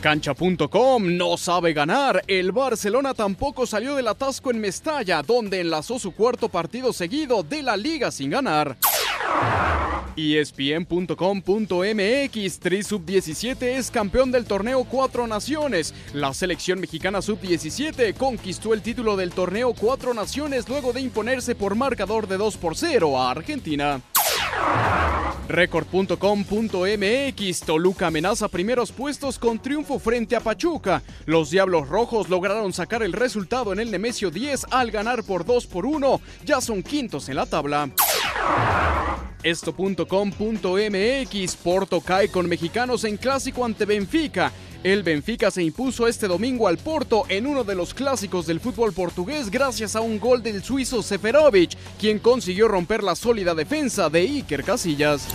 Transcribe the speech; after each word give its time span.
Cancha.com 0.00 1.16
no 1.16 1.36
sabe 1.36 1.72
ganar. 1.74 2.22
El 2.26 2.52
Barcelona 2.52 3.12
tampoco 3.12 3.66
salió 3.66 3.94
del 3.94 4.08
atasco 4.08 4.50
en 4.50 4.60
Mestalla, 4.60 5.22
donde 5.22 5.60
enlazó 5.60 5.98
su 5.98 6.12
cuarto 6.12 6.48
partido 6.48 6.92
seguido 6.92 7.42
de 7.42 7.62
la 7.62 7.76
liga 7.76 8.10
sin 8.10 8.30
ganar. 8.30 8.78
ESPN.com.mx 10.16 11.18
Tri 12.58 12.82
Sub 12.82 13.04
17 13.04 13.76
es 13.76 13.90
campeón 13.90 14.32
del 14.32 14.46
torneo 14.46 14.84
Cuatro 14.84 15.26
Naciones. 15.26 15.94
La 16.14 16.32
selección 16.34 16.80
mexicana 16.80 17.20
Sub 17.22 17.40
17 17.40 18.14
conquistó 18.14 18.72
el 18.74 18.82
título 18.82 19.16
del 19.16 19.30
torneo 19.32 19.74
Cuatro 19.74 20.14
Naciones 20.14 20.68
luego 20.68 20.92
de 20.92 21.00
imponerse 21.00 21.54
por 21.54 21.74
marcador 21.74 22.26
de 22.26 22.38
2 22.38 22.56
por 22.56 22.76
0 22.76 23.18
a 23.18 23.30
Argentina. 23.30 24.00
Record.com.mx 25.50 27.60
Toluca 27.66 28.06
amenaza 28.06 28.48
primeros 28.48 28.92
puestos 28.92 29.38
con 29.38 29.60
triunfo 29.60 29.98
frente 29.98 30.36
a 30.36 30.40
Pachuca. 30.40 31.02
Los 31.26 31.50
Diablos 31.50 31.88
Rojos 31.88 32.28
lograron 32.28 32.72
sacar 32.72 33.02
el 33.02 33.12
resultado 33.12 33.72
en 33.72 33.80
el 33.80 33.90
Nemesio 33.90 34.30
10 34.30 34.66
al 34.70 34.92
ganar 34.92 35.24
por 35.24 35.44
2 35.44 35.66
por 35.66 35.86
1. 35.86 36.20
Ya 36.44 36.60
son 36.60 36.84
quintos 36.84 37.28
en 37.28 37.34
la 37.36 37.46
tabla. 37.46 37.90
Esto.com.mx 39.42 41.56
Porto 41.56 42.00
cae 42.02 42.28
con 42.28 42.48
mexicanos 42.48 43.04
en 43.04 43.16
clásico 43.16 43.64
ante 43.64 43.86
Benfica. 43.86 44.52
El 44.82 45.02
Benfica 45.02 45.50
se 45.50 45.62
impuso 45.62 46.08
este 46.08 46.26
domingo 46.26 46.68
al 46.68 46.78
Porto 46.78 47.24
en 47.28 47.46
uno 47.46 47.64
de 47.64 47.74
los 47.74 47.94
clásicos 47.94 48.46
del 48.46 48.60
fútbol 48.60 48.92
portugués 48.92 49.50
gracias 49.50 49.96
a 49.96 50.00
un 50.00 50.18
gol 50.18 50.42
del 50.42 50.62
suizo 50.62 51.02
Seferovic, 51.02 51.76
quien 51.98 52.18
consiguió 52.18 52.68
romper 52.68 53.02
la 53.02 53.14
sólida 53.14 53.54
defensa 53.54 54.08
de 54.08 54.20
Iker 54.20 54.64
Casillas. 54.64 55.26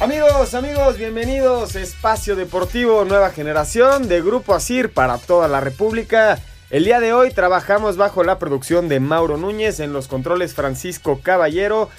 Amigos, 0.00 0.54
amigos, 0.54 0.96
bienvenidos 0.96 1.76
Espacio 1.76 2.34
Deportivo 2.34 3.04
Nueva 3.04 3.30
Generación 3.30 4.08
de 4.08 4.22
Grupo 4.22 4.54
Asir 4.54 4.94
para 4.94 5.18
toda 5.18 5.46
la 5.46 5.60
República. 5.60 6.40
El 6.70 6.84
día 6.84 7.00
de 7.00 7.12
hoy 7.12 7.32
trabajamos 7.32 7.96
bajo 7.96 8.22
la 8.22 8.38
producción 8.38 8.88
de 8.88 9.00
Mauro 9.00 9.36
Núñez, 9.36 9.80
en 9.80 9.92
los 9.92 10.06
controles 10.06 10.54
Francisco 10.54 11.18
Caballero, 11.20 11.90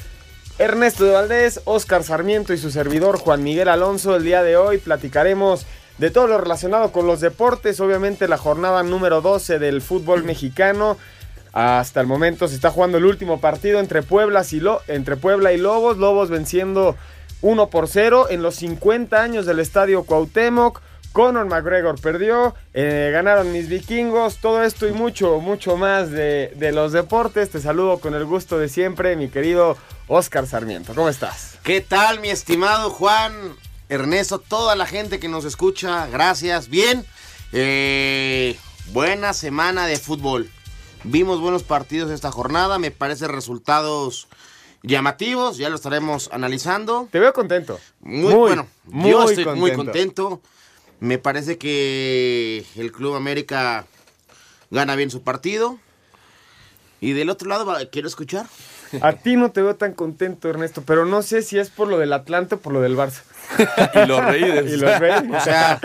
Ernesto 0.60 1.04
de 1.04 1.12
Valdés, 1.12 1.60
Oscar 1.66 2.06
Sarmiento 2.06 2.54
y 2.54 2.58
su 2.58 2.72
servidor 2.72 3.18
Juan 3.18 3.44
Miguel 3.44 3.68
Alonso. 3.68 4.16
El 4.16 4.24
día 4.24 4.44
de 4.44 4.56
hoy 4.56 4.78
platicaremos 4.78 5.66
de 5.98 6.10
todo 6.10 6.28
lo 6.28 6.38
relacionado 6.38 6.94
con 6.94 7.06
los 7.06 7.20
deportes, 7.20 7.82
obviamente 7.82 8.30
la 8.30 8.38
jornada 8.38 8.82
número 8.82 9.20
12 9.20 9.60
del 9.60 9.82
fútbol 9.82 10.24
mexicano. 10.24 10.96
Hasta 11.52 12.00
el 12.00 12.08
momento 12.08 12.48
se 12.48 12.56
está 12.56 12.72
jugando 12.72 12.98
el 12.98 13.04
último 13.04 13.42
partido 13.42 13.82
entre, 13.82 14.04
Puebla 14.04 14.46
y, 14.50 14.62
Lo 14.62 14.80
entre 14.88 15.18
Puebla 15.18 15.52
y 15.52 15.58
Lobos, 15.58 15.98
Lobos 15.98 16.30
venciendo 16.30 16.96
1 17.42 17.70
por 17.70 17.90
0 17.90 18.28
en 18.30 18.42
los 18.42 18.56
50 18.56 19.22
años 19.22 19.46
del 19.46 19.60
estadio 19.60 20.04
Cuauhtémoc. 20.04 20.82
Conor 21.12 21.46
McGregor 21.46 22.00
perdió, 22.00 22.56
eh, 22.74 23.10
ganaron 23.12 23.52
mis 23.52 23.68
vikingos, 23.68 24.38
todo 24.38 24.64
esto 24.64 24.88
y 24.88 24.92
mucho, 24.94 25.40
mucho 25.40 25.76
más 25.76 26.10
de, 26.10 26.54
de, 26.56 26.72
los 26.72 26.94
deportes. 26.94 27.50
Te 27.50 27.60
saludo 27.60 28.00
con 28.00 28.14
el 28.14 28.26
gusto 28.26 28.58
de 28.58 28.70
siempre, 28.70 29.16
mi 29.16 29.28
querido 29.28 29.78
Oscar 30.08 30.48
Sarmiento. 30.48 30.94
¿Cómo 30.96 31.10
estás? 31.10 31.60
¿Qué 31.64 31.82
tal, 31.82 32.20
mi 32.22 32.30
estimado 32.30 32.90
Juan, 32.90 33.34
Ernesto, 33.90 34.40
toda 34.40 34.76
la 34.76 34.86
gente 34.86 35.20
que 35.20 35.28
nos 35.28 35.44
escucha? 35.44 36.08
Gracias. 36.08 36.70
Bien, 36.70 37.06
eh, 37.52 38.58
buena 38.88 39.34
semana 39.34 39.88
de 39.88 39.98
fútbol. 39.98 40.50
Vimos 41.04 41.42
buenos 41.42 41.64
partidos 41.64 42.12
esta 42.12 42.32
jornada, 42.32 42.80
me 42.80 42.92
parece 42.92 43.28
resultados 43.28 44.28
llamativos, 44.84 45.58
ya 45.58 45.70
lo 45.70 45.76
estaremos 45.76 46.30
analizando. 46.32 47.08
Te 47.12 47.20
veo 47.20 47.34
contento. 47.34 47.80
Muy, 48.00 48.34
bueno, 48.34 48.68
muy 48.86 49.12
yo 49.12 49.30
estoy 49.30 49.46
muy 49.56 49.74
contento. 49.74 50.42
Me 51.02 51.18
parece 51.18 51.58
que 51.58 52.64
el 52.76 52.92
Club 52.92 53.16
América 53.16 53.86
gana 54.70 54.96
bien 54.96 55.10
su 55.10 55.24
partido. 55.24 55.80
Y 57.02 57.14
del 57.14 57.32
otro 57.32 57.50
lado, 57.50 57.76
quiero 57.92 58.08
escuchar. 58.08 58.46
A 59.02 59.14
ti 59.14 59.36
no 59.36 59.52
te 59.52 59.64
veo 59.64 59.76
tan 59.76 59.94
contento, 59.94 60.48
Ernesto, 60.48 60.84
pero 60.86 61.06
no 61.06 61.24
sé 61.24 61.42
si 61.42 61.58
es 61.58 61.72
por 61.72 61.88
lo 61.88 61.98
del 61.98 62.14
Atlante 62.14 62.56
o 62.56 62.60
por 62.60 62.72
lo 62.72 62.82
del 62.82 62.96
Barça. 62.96 63.24
y 64.04 64.08
los 64.08 64.24
Reyes. 64.24 64.72
y 64.72 64.78
los 64.78 65.00
Reyes. 65.00 65.24
O 65.36 65.40
sea, 65.44 65.80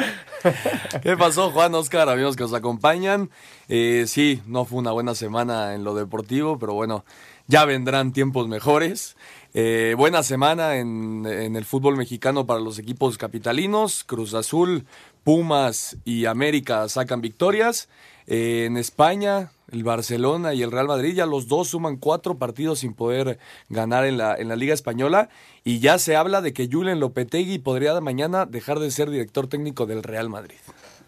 ¿Qué 1.03 1.16
pasó, 1.16 1.50
Juan, 1.50 1.75
Oscar, 1.75 2.09
amigos 2.09 2.37
que 2.37 2.43
nos 2.43 2.53
acompañan? 2.53 3.31
Eh, 3.69 4.04
sí, 4.06 4.43
no 4.47 4.66
fue 4.66 4.78
una 4.78 4.93
buena 4.93 5.15
semana 5.15 5.75
en 5.75 5.83
lo 5.83 5.94
deportivo, 5.94 6.59
pero 6.59 6.75
bueno, 6.75 7.04
ya 7.47 7.65
vendrán 7.65 8.12
tiempos 8.12 8.48
mejores. 8.48 9.16
Eh, 9.59 9.94
buena 9.97 10.22
semana 10.22 10.77
en, 10.77 11.25
el 11.25 11.65
fútbol 11.65 11.97
mexicano 11.97 12.44
para 12.44 12.61
los 12.61 12.78
equipos 12.78 13.17
capitalinos. 13.17 14.05
Cruz 14.05 14.34
Azul, 14.34 14.84
Pumas 15.25 15.97
y 16.05 16.27
América 16.27 16.87
sacan 16.91 17.22
victorias. 17.22 17.89
Eh, 18.27 18.66
en 18.66 18.77
España, 18.77 19.53
el 19.72 19.83
Barcelona 19.83 20.53
y 20.53 20.62
el 20.62 20.71
Real 20.71 20.89
Madrid, 20.89 21.15
ya 21.15 21.25
los 21.25 21.49
dos 21.49 21.69
suman 21.69 21.97
cuatro 21.97 22.37
partidos 22.37 22.81
sin 22.81 22.93
poder 22.93 23.39
ganar 23.71 24.05
en 24.05 24.19
la, 24.19 24.37
Liga 24.56 24.75
Española. 24.75 25.31
Y 25.65 25.78
ya 25.78 25.99
se 25.99 26.16
habla 26.16 26.43
de 26.43 26.53
que 26.53 26.69
Julen 26.71 27.00
Lopetegui 27.00 27.59
podría 27.59 27.99
mañana 28.03 28.45
dejar 28.45 28.78
de 28.78 28.91
ser 28.91 29.09
director 29.09 29.47
técnico 29.47 29.87
del 29.87 30.03
Real 30.03 30.28
Madrid. 30.28 30.59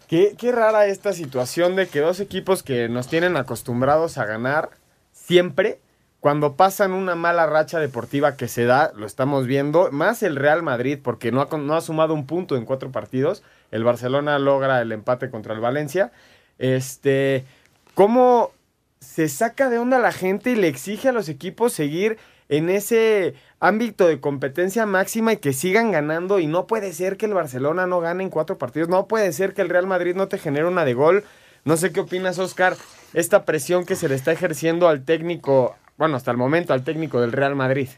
Qué 0.07 0.51
rara 0.51 0.87
esta 0.87 1.13
situación 1.13 1.75
de 1.75 1.87
que 1.87 1.99
dos 1.99 2.19
equipos 2.19 2.63
que 2.63 2.89
nos 2.89 3.09
tienen 3.09 3.37
acostumbrados 3.37 4.17
a 4.17 4.25
ganar 4.25 4.71
siempre 5.13 5.77
cuando 6.19 6.55
pasan 6.55 6.91
una 6.91 7.15
mala 7.15 7.45
racha 7.45 7.79
deportiva 7.79 8.35
que 8.35 8.47
se 8.47 8.65
da, 8.65 8.91
lo 8.95 9.05
estamos 9.05 9.47
viendo, 9.47 9.89
más 9.91 10.21
el 10.21 10.35
Real 10.35 10.63
Madrid, 10.63 10.99
porque 11.01 11.31
no 11.31 11.41
ha, 11.41 11.57
no 11.57 11.75
ha 11.75 11.81
sumado 11.81 12.13
un 12.13 12.25
punto 12.25 12.57
en 12.57 12.65
cuatro 12.65 12.91
partidos, 12.91 13.43
el 13.71 13.83
Barcelona 13.83 14.37
logra 14.39 14.81
el 14.81 14.91
empate 14.91 15.29
contra 15.29 15.53
el 15.53 15.61
Valencia, 15.61 16.11
este, 16.57 17.45
¿cómo 17.93 18.51
se 18.99 19.29
saca 19.29 19.69
de 19.69 19.79
onda 19.79 19.97
la 19.97 20.11
gente 20.11 20.51
y 20.51 20.55
le 20.55 20.67
exige 20.67 21.09
a 21.09 21.13
los 21.13 21.29
equipos 21.29 21.71
seguir 21.71 22.17
en 22.49 22.69
ese 22.69 23.35
ámbito 23.59 24.07
de 24.07 24.19
competencia 24.19 24.85
máxima 24.85 25.33
y 25.33 25.37
que 25.37 25.53
sigan 25.53 25.91
ganando 25.91 26.39
y 26.39 26.47
no 26.47 26.67
puede 26.67 26.91
ser 26.93 27.15
que 27.15 27.27
el 27.27 27.33
Barcelona 27.33 27.87
no 27.87 28.01
gane 28.01 28.23
en 28.23 28.29
cuatro 28.29 28.57
partidos, 28.57 28.89
no 28.89 29.07
puede 29.07 29.31
ser 29.31 29.53
que 29.53 29.61
el 29.61 29.69
Real 29.69 29.87
Madrid 29.87 30.15
no 30.15 30.27
te 30.27 30.37
genere 30.37 30.65
una 30.65 30.83
de 30.83 30.95
gol. 30.95 31.23
No 31.65 31.77
sé 31.77 31.91
qué 31.91 31.99
opinas, 31.99 32.39
Oscar, 32.39 32.75
esta 33.13 33.45
presión 33.45 33.85
que 33.85 33.95
se 33.95 34.09
le 34.09 34.15
está 34.15 34.31
ejerciendo 34.31 34.87
al 34.87 35.03
técnico 35.03 35.75
bueno, 35.99 36.15
hasta 36.15 36.31
el 36.31 36.37
momento 36.37 36.71
al 36.71 36.85
técnico 36.85 37.19
del 37.19 37.33
Real 37.33 37.57
Madrid? 37.57 37.89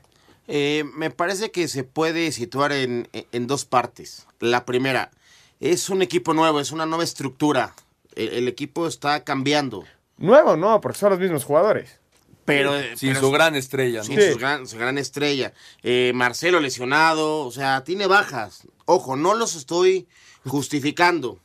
Eh, 0.48 0.84
me 0.96 1.12
parece 1.12 1.52
que 1.52 1.68
se 1.68 1.84
puede 1.84 2.32
situar 2.32 2.72
en, 2.72 3.08
en, 3.14 3.46
dos 3.46 3.66
partes. 3.66 4.26
La 4.40 4.66
primera, 4.66 5.12
es 5.60 5.88
un 5.88 6.02
equipo 6.02 6.34
nuevo, 6.34 6.60
es 6.60 6.72
una 6.72 6.88
nueva 6.88 7.04
estructura. 7.04 7.76
El, 8.16 8.30
el 8.30 8.48
equipo 8.48 8.88
está 8.88 9.24
cambiando. 9.24 9.86
Nuevo, 10.18 10.58
no, 10.58 10.82
porque 10.82 10.98
son 10.98 11.12
los 11.12 11.20
mismos 11.20 11.44
jugadores. 11.44 12.00
Pero, 12.44 12.74
sin 12.96 13.10
pero, 13.10 13.20
su 13.20 13.32
gran 13.32 13.56
estrella, 13.56 14.04
sin 14.04 14.20
sí. 14.20 14.32
su, 14.32 14.40
gran, 14.40 14.68
su, 14.68 14.80
gran, 14.80 14.98
estrella. 14.98 15.54
Eh, 15.84 16.12
Marcelo 16.16 16.60
lesionado, 16.60 17.46
o 17.46 17.52
sea, 17.52 17.84
tiene 17.84 18.08
bajas. 18.08 18.64
Ojo, 18.86 19.16
no 19.16 19.36
los 19.36 19.56
estoy 19.56 20.08
justificando. 20.48 21.38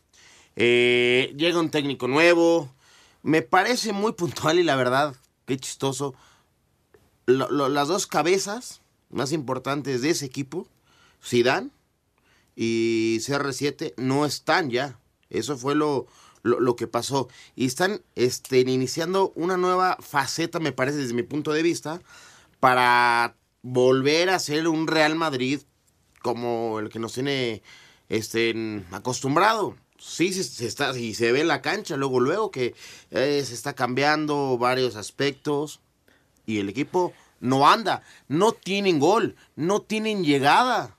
Eh, 0.57 1.35
llega 1.37 1.61
un 1.61 1.71
técnico 1.71 2.09
nuevo. 2.09 2.73
Me 3.23 3.43
parece 3.43 3.93
muy 3.93 4.13
puntual 4.13 4.59
y 4.59 4.63
la 4.63 4.75
verdad, 4.75 5.15
qué 5.45 5.59
chistoso 5.59 6.15
las 7.27 7.89
dos 7.89 8.07
cabezas 8.07 8.81
más 9.11 9.33
importantes 9.33 10.03
de 10.03 10.11
ese 10.11 10.27
equipo, 10.27 10.67
Zidane 11.25 11.71
y 12.55 13.19
CR7, 13.19 13.95
no 13.97 14.25
están 14.25 14.71
ya. 14.71 14.99
Eso 15.29 15.57
fue 15.57 15.75
lo, 15.75 16.07
lo, 16.43 16.77
que 16.77 16.87
pasó. 16.87 17.29
Y 17.55 17.67
están 17.67 18.03
este, 18.15 18.61
iniciando 18.61 19.33
una 19.35 19.57
nueva 19.57 19.97
faceta, 20.01 20.61
me 20.61 20.73
parece, 20.73 20.99
desde 20.99 21.15
mi 21.15 21.23
punto 21.23 21.53
de 21.53 21.63
vista, 21.63 22.01
para 22.61 23.37
volver 23.63 24.31
a 24.31 24.39
ser 24.39 24.69
un 24.69 24.87
Real 24.87 25.17
Madrid 25.17 25.61
como 26.23 26.79
el 26.79 26.89
que 26.89 26.99
nos 26.99 27.13
tiene 27.13 27.63
este, 28.09 28.85
acostumbrado. 28.93 29.77
Sí, 29.99 30.33
se, 30.33 30.45
se 30.45 30.67
está, 30.67 30.97
y 30.97 31.15
se 31.15 31.33
ve 31.33 31.41
en 31.41 31.49
la 31.49 31.63
cancha, 31.63 31.97
luego, 31.97 32.21
luego 32.21 32.51
que 32.51 32.75
eh, 33.11 33.43
se 33.45 33.55
está 33.55 33.75
cambiando 33.75 34.59
varios 34.59 34.95
aspectos 34.95 35.81
y 36.47 36.59
el 36.61 36.69
equipo 36.69 37.13
no 37.41 37.69
anda, 37.69 38.03
no 38.29 38.53
tienen 38.53 38.99
gol, 38.99 39.37
no 39.57 39.83
tienen 39.83 40.25
llegada. 40.25 40.97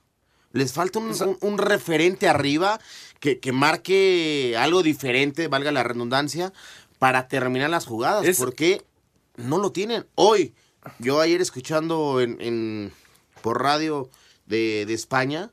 Les 0.54 0.74
falta 0.74 1.00
un, 1.00 1.10
un- 1.10 1.38
un 1.42 1.58
referente 1.58 2.28
arriba 2.28 2.80
que, 3.20 3.40
que 3.40 3.52
marque 3.52 4.56
algo 4.60 4.84
diferente, 4.84 5.48
valga 5.48 5.72
la 5.72 5.84
redundancia, 5.84 6.54
para 7.00 7.28
terminar 7.28 7.70
las 7.70 7.86
jugadas. 7.86 8.26
Es- 8.26 8.38
Porque 8.38 8.84
no 9.36 9.58
lo 9.58 9.72
tienen. 9.72 10.06
Hoy, 10.16 10.54
yo 11.00 11.20
ayer 11.22 11.42
escuchando 11.42 12.22
en, 12.22 12.38
en- 12.42 12.92
por 13.42 13.62
radio 13.62 14.10
de, 14.46 14.86
de 14.86 14.94
España 14.94 15.52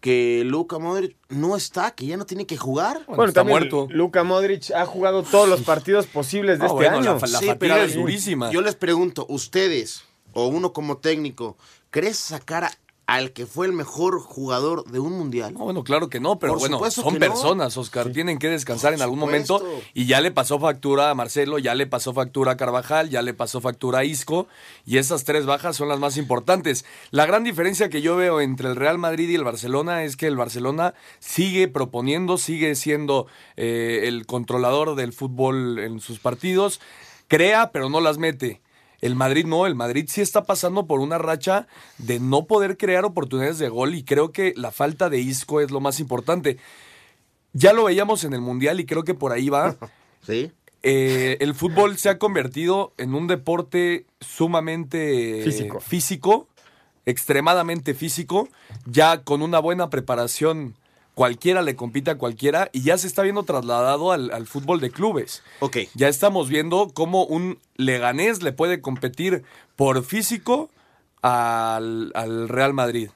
que 0.00 0.42
Luka 0.46 0.78
Modric 0.78 1.16
no 1.28 1.56
está, 1.56 1.90
que 1.90 2.06
ya 2.06 2.16
no 2.16 2.24
tiene 2.26 2.46
que 2.46 2.56
jugar. 2.56 3.04
Bueno, 3.06 3.26
está 3.26 3.44
muerto. 3.44 3.86
Luka 3.90 4.24
Modric 4.24 4.70
ha 4.72 4.86
jugado 4.86 5.22
todos 5.22 5.48
los 5.48 5.60
partidos 5.60 6.06
posibles 6.06 6.58
de 6.58 6.64
Ah, 6.64 6.68
este 6.68 6.74
bueno, 6.76 6.96
año. 6.96 7.18
la 7.20 7.26
la 7.28 7.38
Sí, 7.38 7.50
pero 7.58 7.76
es 7.76 7.94
durísima. 7.94 8.50
Yo 8.50 8.62
les 8.62 8.74
pregunto, 8.76 9.26
ustedes, 9.28 10.04
o 10.32 10.46
uno 10.46 10.72
como 10.72 10.96
técnico, 10.98 11.56
¿crees 11.90 12.16
sacar 12.16 12.64
a- 12.64 12.72
al 13.10 13.32
que 13.32 13.44
fue 13.44 13.66
el 13.66 13.72
mejor 13.72 14.20
jugador 14.20 14.84
de 14.84 15.00
un 15.00 15.18
mundial? 15.18 15.54
No, 15.54 15.64
bueno, 15.64 15.82
claro 15.82 16.08
que 16.08 16.20
no, 16.20 16.38
pero 16.38 16.52
Por 16.52 16.60
bueno, 16.60 16.90
son 16.92 17.14
no. 17.14 17.18
personas, 17.18 17.76
Oscar. 17.76 18.12
Tienen 18.12 18.38
que 18.38 18.48
descansar 18.48 18.94
en 18.94 19.02
algún 19.02 19.18
momento. 19.18 19.60
Y 19.94 20.06
ya 20.06 20.20
le 20.20 20.30
pasó 20.30 20.60
factura 20.60 21.10
a 21.10 21.14
Marcelo, 21.16 21.58
ya 21.58 21.74
le 21.74 21.88
pasó 21.88 22.14
factura 22.14 22.52
a 22.52 22.56
Carvajal, 22.56 23.10
ya 23.10 23.20
le 23.22 23.34
pasó 23.34 23.60
factura 23.60 23.98
a 23.98 24.04
Isco. 24.04 24.46
Y 24.86 24.98
esas 24.98 25.24
tres 25.24 25.44
bajas 25.44 25.76
son 25.76 25.88
las 25.88 25.98
más 25.98 26.16
importantes. 26.18 26.84
La 27.10 27.26
gran 27.26 27.42
diferencia 27.42 27.88
que 27.88 28.00
yo 28.00 28.14
veo 28.14 28.40
entre 28.40 28.68
el 28.68 28.76
Real 28.76 28.98
Madrid 28.98 29.28
y 29.28 29.34
el 29.34 29.42
Barcelona 29.42 30.04
es 30.04 30.16
que 30.16 30.28
el 30.28 30.36
Barcelona 30.36 30.94
sigue 31.18 31.66
proponiendo, 31.66 32.38
sigue 32.38 32.76
siendo 32.76 33.26
eh, 33.56 34.02
el 34.04 34.24
controlador 34.24 34.94
del 34.94 35.12
fútbol 35.12 35.80
en 35.80 35.98
sus 35.98 36.20
partidos. 36.20 36.80
Crea, 37.26 37.72
pero 37.72 37.90
no 37.90 38.00
las 38.00 38.18
mete. 38.18 38.60
El 39.00 39.14
Madrid 39.14 39.46
no, 39.46 39.66
el 39.66 39.74
Madrid 39.74 40.06
sí 40.08 40.20
está 40.20 40.44
pasando 40.44 40.86
por 40.86 41.00
una 41.00 41.18
racha 41.18 41.66
de 41.98 42.20
no 42.20 42.46
poder 42.46 42.76
crear 42.76 43.04
oportunidades 43.04 43.58
de 43.58 43.68
gol 43.68 43.94
y 43.94 44.04
creo 44.04 44.30
que 44.32 44.52
la 44.56 44.70
falta 44.72 45.08
de 45.08 45.18
Isco 45.20 45.60
es 45.60 45.70
lo 45.70 45.80
más 45.80 46.00
importante. 46.00 46.58
Ya 47.52 47.72
lo 47.72 47.84
veíamos 47.84 48.24
en 48.24 48.34
el 48.34 48.40
Mundial 48.40 48.78
y 48.78 48.86
creo 48.86 49.02
que 49.04 49.14
por 49.14 49.32
ahí 49.32 49.48
va. 49.48 49.76
Sí. 50.26 50.52
Eh, 50.82 51.38
el 51.40 51.54
fútbol 51.54 51.96
se 51.96 52.10
ha 52.10 52.18
convertido 52.18 52.92
en 52.98 53.14
un 53.14 53.26
deporte 53.26 54.04
sumamente 54.20 55.42
Físico. 55.44 55.80
físico, 55.80 56.48
extremadamente 57.06 57.94
físico, 57.94 58.48
ya 58.84 59.22
con 59.22 59.40
una 59.40 59.60
buena 59.60 59.88
preparación 59.88 60.74
cualquiera 61.20 61.60
le 61.60 61.76
compite 61.76 62.10
a 62.10 62.16
cualquiera 62.16 62.70
y 62.72 62.80
ya 62.80 62.96
se 62.96 63.06
está 63.06 63.20
viendo 63.20 63.42
trasladado 63.42 64.10
al, 64.10 64.30
al 64.30 64.46
fútbol 64.46 64.80
de 64.80 64.90
clubes. 64.90 65.42
Ok. 65.58 65.76
Ya 65.94 66.08
estamos 66.08 66.48
viendo 66.48 66.92
cómo 66.94 67.26
un 67.26 67.58
Leganés 67.76 68.42
le 68.42 68.52
puede 68.52 68.80
competir 68.80 69.44
por 69.76 70.02
físico 70.02 70.70
al, 71.20 72.10
al 72.14 72.48
Real 72.48 72.72
Madrid. 72.72 73.10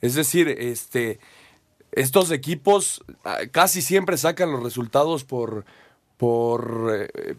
Es 0.00 0.14
decir, 0.14 0.48
este, 0.48 1.18
estos 1.92 2.30
equipos 2.30 3.04
ah, 3.24 3.40
casi 3.52 3.82
siempre 3.82 4.16
sacan 4.16 4.50
los 4.50 4.62
resultados 4.62 5.24
por, 5.24 5.66
por 6.16 6.92
eh, 6.94 7.36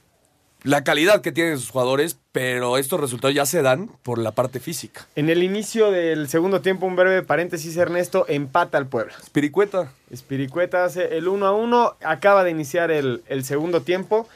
la 0.66 0.84
calidad 0.84 1.22
que 1.22 1.32
tienen 1.32 1.60
sus 1.60 1.70
jugadores, 1.70 2.18
pero 2.32 2.78
estos 2.78 3.00
resultados 3.00 3.36
ya 3.36 3.46
se 3.46 3.62
dan 3.62 3.88
por 4.02 4.18
la 4.18 4.32
parte 4.32 4.60
física. 4.60 5.06
En 5.16 5.30
el 5.30 5.44
inicio 5.44 5.92
del 5.92 6.28
segundo 6.28 6.62
tiempo, 6.62 6.88
un 6.88 6.96
breve 6.96 7.22
paréntesis, 7.22 7.78
Ernesto, 7.78 8.26
empata 8.28 8.80
al 8.80 8.88
Puebla. 8.88 9.14
Spiricueta. 9.24 9.92
Espiricueta 10.10 10.84
hace 10.84 11.18
el 11.18 11.28
1 11.28 11.46
a 11.46 11.54
1, 11.54 11.98
acaba 12.04 12.44
de 12.44 12.50
iniciar 12.50 12.90
el, 12.90 13.22
el 13.28 13.46
segundo 13.46 13.82
tiempo. 13.82 14.28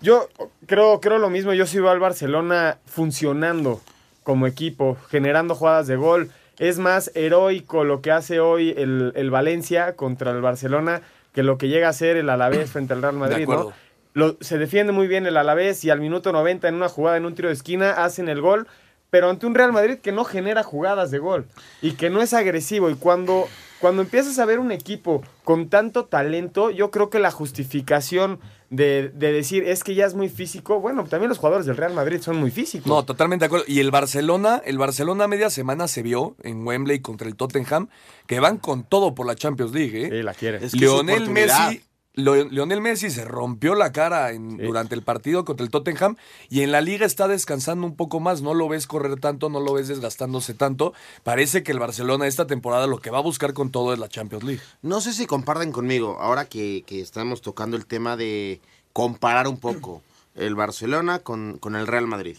Yo 0.00 0.28
creo, 0.66 1.00
creo 1.00 1.18
lo 1.18 1.30
mismo, 1.30 1.52
yo 1.54 1.64
veo 1.72 1.90
al 1.90 2.00
Barcelona 2.00 2.78
funcionando 2.86 3.80
como 4.24 4.48
equipo, 4.48 4.96
generando 5.08 5.54
jugadas 5.54 5.86
de 5.86 5.94
gol. 5.94 6.32
Es 6.58 6.78
más 6.80 7.12
heroico 7.14 7.84
lo 7.84 8.02
que 8.02 8.10
hace 8.10 8.40
hoy 8.40 8.74
el, 8.76 9.12
el 9.14 9.30
Valencia 9.30 9.94
contra 9.94 10.32
el 10.32 10.40
Barcelona 10.40 11.02
que 11.32 11.44
lo 11.44 11.58
que 11.58 11.68
llega 11.68 11.86
a 11.86 11.90
hacer 11.90 12.16
el 12.16 12.28
Alavés 12.28 12.70
frente 12.70 12.94
al 12.94 13.02
Real 13.02 13.14
Madrid, 13.14 13.46
¿no? 13.46 13.72
Lo- 14.18 14.36
se 14.40 14.58
defiende 14.58 14.92
muy 14.92 15.06
bien 15.06 15.26
el 15.26 15.36
Alavés 15.36 15.84
y 15.84 15.90
al 15.90 16.00
minuto 16.00 16.32
90 16.32 16.68
en 16.68 16.74
una 16.74 16.88
jugada, 16.88 17.16
en 17.16 17.24
un 17.26 17.34
tiro 17.34 17.48
de 17.48 17.54
esquina, 17.54 17.92
hacen 18.04 18.28
el 18.28 18.40
gol, 18.40 18.66
pero 19.10 19.30
ante 19.30 19.46
un 19.46 19.54
Real 19.54 19.72
Madrid 19.72 19.98
que 20.02 20.12
no 20.12 20.24
genera 20.24 20.62
jugadas 20.62 21.10
de 21.10 21.18
gol 21.18 21.46
y 21.80 21.92
que 21.92 22.10
no 22.10 22.20
es 22.20 22.34
agresivo. 22.34 22.90
Y 22.90 22.94
cuando, 22.94 23.46
cuando 23.80 24.02
empiezas 24.02 24.38
a 24.38 24.44
ver 24.44 24.58
un 24.58 24.72
equipo 24.72 25.22
con 25.44 25.68
tanto 25.68 26.04
talento, 26.06 26.70
yo 26.70 26.90
creo 26.90 27.08
que 27.10 27.18
la 27.18 27.30
justificación 27.30 28.38
de, 28.70 29.10
de 29.14 29.32
decir 29.32 29.64
es 29.66 29.82
que 29.82 29.94
ya 29.94 30.04
es 30.04 30.12
muy 30.14 30.28
físico, 30.28 30.78
bueno, 30.80 31.04
también 31.04 31.30
los 31.30 31.38
jugadores 31.38 31.64
del 31.64 31.76
Real 31.78 31.94
Madrid 31.94 32.20
son 32.20 32.36
muy 32.36 32.50
físicos. 32.50 32.86
No, 32.86 33.02
totalmente 33.04 33.44
de 33.44 33.46
acuerdo. 33.46 33.64
Y 33.66 33.80
el 33.80 33.90
Barcelona, 33.90 34.60
el 34.64 34.76
Barcelona 34.76 35.24
a 35.24 35.28
media 35.28 35.48
semana 35.48 35.88
se 35.88 36.02
vio 36.02 36.36
en 36.42 36.66
Wembley 36.66 37.00
contra 37.00 37.28
el 37.28 37.34
Tottenham 37.36 37.88
que 38.26 38.40
van 38.40 38.58
con 38.58 38.84
todo 38.84 39.14
por 39.14 39.26
la 39.26 39.36
Champions 39.36 39.72
League. 39.72 40.04
¿eh? 40.06 40.10
Sí, 40.10 40.22
la 40.22 40.34
quiere. 40.34 40.58
Es 40.64 40.72
que 40.72 40.78
Lionel. 40.80 41.30
Messi, 41.30 41.82
Lionel 42.22 42.80
Messi 42.80 43.10
se 43.10 43.24
rompió 43.24 43.74
la 43.74 43.92
cara 43.92 44.32
en- 44.32 44.58
Sí. 44.58 44.62
durante 44.64 44.94
el 44.94 45.02
partido 45.02 45.44
contra 45.44 45.64
el 45.64 45.70
Tottenham 45.70 46.16
y 46.50 46.62
en 46.62 46.72
la 46.72 46.80
liga 46.80 47.06
está 47.06 47.28
descansando 47.28 47.86
un 47.86 47.94
poco 47.96 48.18
más. 48.20 48.42
No 48.42 48.54
lo 48.54 48.68
ves 48.68 48.86
correr 48.86 49.20
tanto, 49.20 49.48
no 49.48 49.60
lo 49.60 49.72
ves 49.74 49.88
desgastándose 49.88 50.54
tanto. 50.54 50.92
Parece 51.22 51.62
que 51.62 51.72
el 51.72 51.78
Barcelona 51.78 52.26
esta 52.26 52.46
temporada 52.46 52.86
lo 52.86 52.98
que 52.98 53.10
va 53.10 53.18
a 53.18 53.22
buscar 53.22 53.52
con 53.54 53.70
todo 53.70 53.92
es 53.92 53.98
la 53.98 54.08
Champions 54.08 54.44
League. 54.44 54.62
No 54.82 55.00
sé 55.00 55.12
si 55.12 55.26
comparten 55.26 55.70
conmigo, 55.72 56.18
ahora 56.20 56.46
que, 56.46 56.82
que 56.86 57.00
estamos 57.00 57.40
tocando 57.40 57.76
el 57.76 57.86
tema 57.86 58.16
de 58.16 58.60
comparar 58.92 59.46
un 59.46 59.58
poco 59.58 60.02
el 60.34 60.54
Barcelona 60.54 61.20
con, 61.20 61.58
con 61.58 61.76
el 61.76 61.86
Real 61.86 62.06
Madrid. 62.06 62.36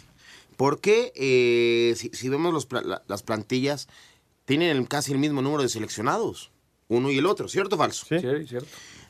Porque 0.57 1.13
eh, 1.15 1.93
si, 1.95 2.09
si 2.09 2.27
vemos 2.27 2.53
los 2.53 2.65
pla- 2.65 2.81
la- 2.81 3.01
las 3.07 3.23
plantillas, 3.23 3.87
tienen 4.43 4.85
casi 4.85 5.13
el 5.13 5.19
mismo 5.19 5.41
número 5.41 5.63
de 5.63 5.69
seleccionados, 5.69 6.51
uno 6.89 7.11
y 7.11 7.17
el 7.19 7.25
otro, 7.27 7.47
¿cierto 7.47 7.75
o 7.75 7.79
falso? 7.79 8.05
Sí. 8.09 8.17
cierto. 8.19 8.67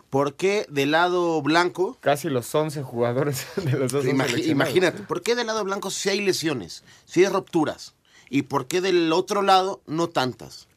¿Por 0.09 0.35
qué 0.35 0.65
del 0.69 0.91
lado 0.91 1.41
blanco 1.41 1.97
Casi 1.99 2.29
los 2.29 2.53
11 2.53 2.81
jugadores 2.83 3.45
de 3.55 3.73
los 3.73 3.91
dos 3.91 4.05
imagínate, 4.05 5.03
¿por 5.03 5.21
qué 5.21 5.35
del 5.35 5.47
lado 5.47 5.63
blanco 5.63 5.91
sí 5.91 6.09
hay 6.09 6.21
lesiones, 6.21 6.83
sí 7.05 7.23
hay 7.23 7.31
rupturas? 7.31 7.93
¿Y 8.29 8.43
por 8.43 8.67
qué 8.67 8.81
del 8.81 9.11
otro 9.11 9.41
lado 9.41 9.81
no 9.87 10.09
tantas? 10.09 10.67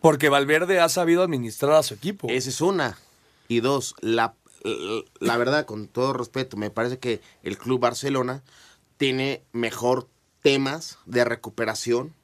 Porque 0.00 0.28
Valverde 0.28 0.80
ha 0.80 0.88
sabido 0.88 1.22
administrar 1.22 1.72
a 1.72 1.82
su 1.82 1.94
equipo. 1.94 2.28
Esa 2.28 2.50
es 2.50 2.60
una. 2.60 2.98
Y 3.48 3.60
dos, 3.60 3.94
la, 4.00 4.34
la 5.20 5.36
verdad, 5.36 5.64
con 5.64 5.86
todo 5.86 6.12
respeto, 6.12 6.56
me 6.56 6.70
parece 6.70 6.98
que 6.98 7.20
el 7.42 7.56
Club 7.56 7.80
Barcelona 7.80 8.42
tiene 8.96 9.42
mejor 9.52 10.08
temas 10.42 10.98
de 11.06 11.24
recuperación 11.24 12.14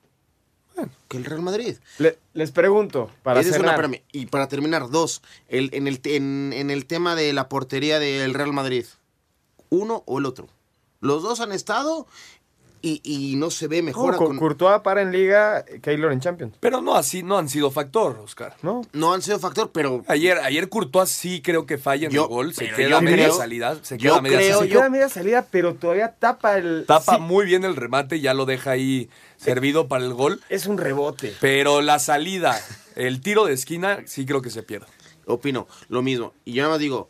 que 1.09 1.17
el 1.17 1.25
Real 1.25 1.43
Madrid. 1.43 1.77
Le- 1.99 2.19
les 2.35 2.51
pregunto, 2.53 3.11
para 3.23 3.41
una, 3.41 3.49
espérame. 3.49 4.03
y 4.13 4.27
para 4.27 4.49
terminar, 4.49 4.91
dos, 4.91 5.23
el, 5.49 5.71
en, 5.73 5.87
el, 5.89 6.01
en, 6.05 6.53
en 6.55 6.71
el 6.71 6.87
tema 6.87 7.15
de 7.15 7.33
la 7.33 7.49
portería 7.49 7.99
del 7.99 8.35
Real 8.35 8.53
Madrid, 8.53 8.85
uno 9.71 10.03
o 10.07 10.19
el 10.19 10.27
otro. 10.27 10.49
Los 11.01 11.23
dos 11.23 11.41
han 11.41 11.53
estado 11.53 12.07
y, 12.81 13.01
y 13.03 13.35
no 13.37 13.51
se 13.51 13.67
ve 13.67 13.79
No, 13.79 13.87
mejor. 13.87 14.17
Cu- 14.17 14.37
Courtois 14.37 14.81
para 14.83 15.03
en 15.03 15.11
Liga, 15.11 15.65
Keylor 15.83 16.13
en 16.13 16.21
Champions. 16.21 16.55
Pero 16.61 16.81
no 16.81 16.95
así, 16.95 17.23
no 17.25 17.37
han 17.37 17.49
sido 17.49 17.71
factor, 17.73 18.19
Oscar. 18.23 18.55
¿No? 18.63 18.83
no 18.93 19.13
han 19.13 19.21
sido 19.23 19.39
factor, 19.41 19.71
pero 19.73 20.05
Ayer, 20.07 20.39
ayer 20.39 20.69
Courtois 20.69 21.09
sí 21.09 21.43
creo 21.43 21.67
que 21.67 21.77
falla 21.77 22.07
en 22.07 22.13
Yo- 22.13 22.23
el 22.23 22.29
gol, 22.29 22.55
se 22.55 22.71
queda 22.71 23.01
media 23.01 23.25
creo- 23.27 23.37
salida, 23.37 23.79
se 23.83 23.99
queda 23.99 24.19
a 24.19 24.23
media 24.23 24.39
creo- 24.39 24.53
Se 24.53 24.59
salida. 24.61 24.85
yo- 24.85 24.91
media 24.91 25.09
salida, 25.09 25.47
pero 25.51 25.75
todavía 25.75 26.15
tapa 26.19 26.57
el. 26.57 26.85
Tapa 26.87 27.17
sí, 27.17 27.21
muy 27.21 27.47
bien 27.47 27.65
el 27.65 27.75
remate, 27.77 28.21
ya 28.21 28.33
lo 28.33 28.47
deja 28.47 28.71
ahí 28.73 29.11
servido 29.38 29.88
para 29.88 30.04
el 30.04 30.12
gol. 30.12 30.40
Es 30.50 30.66
un 30.66 30.76
rebote. 30.76 31.35
Pero 31.40 31.80
la 31.80 31.99
salida, 31.99 32.61
el 32.97 33.21
tiro 33.23 33.47
de 33.47 33.54
esquina, 33.54 34.00
sí 34.07 34.26
creo 34.26 34.42
que 34.42 34.50
se 34.50 34.62
pierde. 34.62 34.87
opino 35.26 35.66
lo 35.88 36.02
mismo. 36.02 36.33
Y 36.45 36.52
yo 36.54 36.62
nada 36.62 36.75
más 36.75 36.80
digo, 36.80 37.09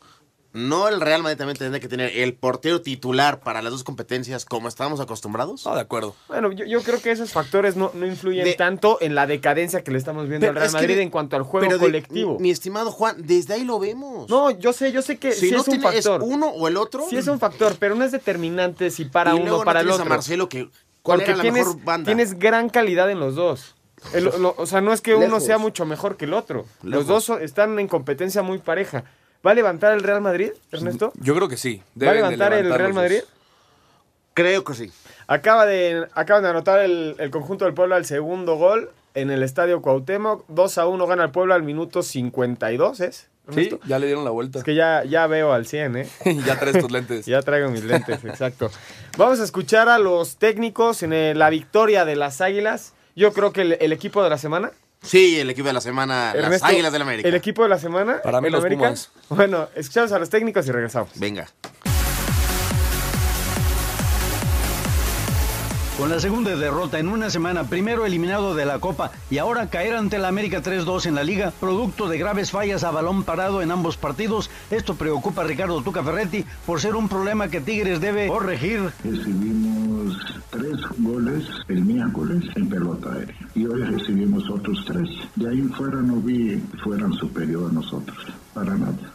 no 0.52 0.88
el 0.88 1.00
Real 1.00 1.22
Madrid 1.22 1.36
también 1.38 1.56
tendría 1.56 1.78
que 1.78 1.86
tener 1.88 2.16
el 2.16 2.34
portero 2.34 2.80
titular 2.82 3.38
para 3.40 3.62
las 3.62 3.70
dos 3.70 3.84
competencias 3.84 4.44
como 4.44 4.66
estábamos 4.66 4.98
acostumbrados. 4.98 5.64
No, 5.64 5.74
de 5.74 5.80
acuerdo. 5.82 6.16
Bueno, 6.26 6.50
yo, 6.50 6.64
yo 6.64 6.82
creo 6.82 7.00
que 7.00 7.12
esos 7.12 7.30
factores 7.30 7.76
no, 7.76 7.92
no 7.94 8.06
influyen 8.06 8.44
De- 8.44 8.54
tanto 8.54 8.98
en 9.00 9.14
la 9.14 9.26
decadencia 9.28 9.84
que 9.84 9.92
le 9.92 9.98
estamos 9.98 10.26
viendo 10.28 10.48
al 10.48 10.56
Real 10.56 10.72
Madrid 10.72 10.96
de- 10.96 11.02
en 11.02 11.10
cuanto 11.10 11.36
al 11.36 11.42
juego 11.44 11.64
pero 11.66 11.78
de- 11.78 11.84
colectivo. 11.86 12.38
mi 12.40 12.50
estimado 12.50 12.90
Juan, 12.90 13.16
desde 13.18 13.54
ahí 13.54 13.62
lo 13.64 13.78
vemos. 13.78 14.28
No, 14.28 14.50
yo 14.50 14.72
sé, 14.72 14.90
yo 14.90 15.02
sé 15.02 15.18
que 15.18 15.30
si 15.32 15.52
no 15.52 15.60
es 15.60 15.68
un 15.68 15.74
tiene- 15.78 15.96
es 15.96 16.04
factor. 16.06 16.22
uno 16.24 16.48
o 16.48 16.66
el 16.66 16.76
otro. 16.76 17.06
Sí 17.08 17.16
es 17.16 17.28
un 17.28 17.38
factor, 17.38 17.76
pero 17.78 17.94
no 17.94 18.04
es 18.04 18.10
determinante 18.10 18.90
si 18.90 19.04
para 19.04 19.36
y 19.36 19.38
uno 19.40 19.58
o 19.58 19.64
para 19.64 19.82
no 19.84 19.90
el 19.90 19.92
otro. 19.92 20.06
a 20.06 20.08
Marcelo 20.08 20.48
que 20.48 20.68
¿cuál 21.08 21.18
Porque 21.20 21.30
era 21.32 21.36
la 21.38 21.42
tienes, 21.42 21.66
mejor 21.66 21.84
banda? 21.84 22.06
tienes 22.06 22.38
gran 22.38 22.68
calidad 22.68 23.10
en 23.10 23.18
los 23.20 23.34
dos. 23.34 23.74
El- 24.12 24.24
lo- 24.24 24.54
o 24.56 24.66
sea, 24.66 24.80
no 24.80 24.92
es 24.92 25.00
que 25.00 25.14
uno 25.14 25.40
sea 25.40 25.58
mucho 25.58 25.84
mejor 25.86 26.16
que 26.16 26.26
el 26.26 26.34
otro. 26.34 26.66
Los 26.82 27.06
dos 27.06 27.28
están 27.40 27.78
en 27.78 27.88
competencia 27.88 28.42
muy 28.42 28.58
pareja. 28.58 29.04
¿Va 29.46 29.52
a 29.52 29.54
levantar 29.54 29.92
el 29.92 30.02
Real 30.02 30.20
Madrid, 30.20 30.50
Ernesto? 30.72 31.12
Yo 31.20 31.34
creo 31.34 31.48
que 31.48 31.56
sí. 31.56 31.82
¿Va 32.00 32.10
a 32.10 32.14
levantar 32.14 32.52
el 32.52 32.72
Real 32.72 32.92
Madrid? 32.94 33.20
Creo 34.34 34.62
que 34.64 34.74
sí. 34.74 34.92
Acaba 35.26 35.66
de, 35.66 36.06
acaban 36.14 36.42
de 36.44 36.48
anotar 36.50 36.80
el, 36.80 37.16
el 37.18 37.30
conjunto 37.30 37.64
del 37.64 37.74
Puebla 37.74 37.96
el 37.96 38.04
segundo 38.04 38.54
gol 38.56 38.90
en 39.20 39.30
el 39.30 39.42
Estadio 39.42 39.80
Cuauhtémoc. 39.82 40.44
2 40.48 40.78
a 40.78 40.86
1 40.86 41.06
gana 41.06 41.24
el 41.24 41.30
Puebla 41.30 41.54
al 41.54 41.62
minuto 41.62 42.02
52, 42.02 43.00
¿es? 43.00 43.16
Sí, 43.16 43.60
Ernesto? 43.60 43.80
ya 43.86 43.98
le 43.98 44.06
dieron 44.06 44.24
la 44.24 44.30
vuelta. 44.30 44.58
Es 44.58 44.64
que 44.64 44.74
ya, 44.74 45.04
ya 45.04 45.26
veo 45.26 45.52
al 45.52 45.66
100, 45.66 45.96
¿eh? 45.96 46.08
ya 46.46 46.58
traes 46.58 46.78
tus 46.80 46.90
lentes. 46.90 47.24
Ya 47.26 47.40
traigo 47.42 47.70
mis 47.70 47.82
lentes, 47.84 48.22
exacto. 48.24 48.70
Vamos 49.16 49.40
a 49.40 49.44
escuchar 49.44 49.88
a 49.88 49.98
los 49.98 50.36
técnicos 50.36 51.02
en 51.02 51.12
el- 51.12 51.38
la 51.38 51.48
victoria 51.50 52.04
de 52.04 52.14
las 52.16 52.40
Águilas. 52.42 52.92
Yo 53.16 53.32
creo 53.32 53.52
que 53.52 53.62
el, 53.62 53.72
el 53.80 53.92
equipo 53.92 54.22
de 54.22 54.30
la 54.30 54.38
semana. 54.38 54.70
Sí, 55.02 55.38
el 55.40 55.48
equipo 55.48 55.68
de 55.68 55.72
la 55.74 55.80
semana, 55.80 56.34
las 56.34 56.62
Águilas 56.62 56.92
del 56.92 57.02
América. 57.02 57.28
El 57.28 57.34
equipo 57.36 57.62
de 57.62 57.68
la 57.68 57.78
semana. 57.78 58.20
Para 58.22 58.40
mí 58.40 58.50
los 58.50 58.60
América. 58.60 58.82
Pumas. 58.82 59.10
Bueno, 59.30 59.68
escuchamos 59.76 60.12
a 60.12 60.18
los 60.18 60.28
técnicos 60.28 60.66
y 60.66 60.72
regresamos. 60.72 61.10
Venga. 61.14 61.46
Con 65.98 66.10
la 66.10 66.20
segunda 66.20 66.54
derrota 66.54 67.00
en 67.00 67.08
una 67.08 67.28
semana, 67.28 67.64
primero 67.64 68.06
eliminado 68.06 68.54
de 68.54 68.64
la 68.64 68.78
Copa 68.78 69.10
y 69.32 69.38
ahora 69.38 69.68
caer 69.68 69.96
ante 69.96 70.20
la 70.20 70.28
América 70.28 70.62
3-2 70.62 71.06
en 71.06 71.16
la 71.16 71.24
Liga, 71.24 71.52
producto 71.58 72.08
de 72.08 72.16
graves 72.18 72.52
fallas 72.52 72.84
a 72.84 72.92
balón 72.92 73.24
parado 73.24 73.62
en 73.62 73.72
ambos 73.72 73.96
partidos, 73.96 74.48
esto 74.70 74.94
preocupa 74.94 75.42
a 75.42 75.44
Ricardo 75.44 75.82
Tuca 75.82 76.04
Ferretti 76.04 76.44
por 76.64 76.80
ser 76.80 76.94
un 76.94 77.08
problema 77.08 77.48
que 77.48 77.60
Tigres 77.60 78.00
debe 78.00 78.28
corregir. 78.28 78.92
Recibimos 79.02 80.16
tres 80.50 80.76
goles 80.98 81.44
el 81.66 81.84
miércoles 81.84 82.44
en 82.54 82.68
pelota 82.68 83.14
aérea 83.14 83.36
y 83.56 83.66
hoy 83.66 83.82
recibimos 83.82 84.48
otros 84.50 84.84
tres. 84.86 85.08
De 85.34 85.48
ahí 85.48 85.62
fuera 85.62 86.00
no 86.00 86.20
vi 86.20 86.62
fueran 86.84 87.12
superior 87.14 87.70
a 87.70 87.74
nosotros, 87.74 88.16
para 88.54 88.76
nada. 88.76 89.12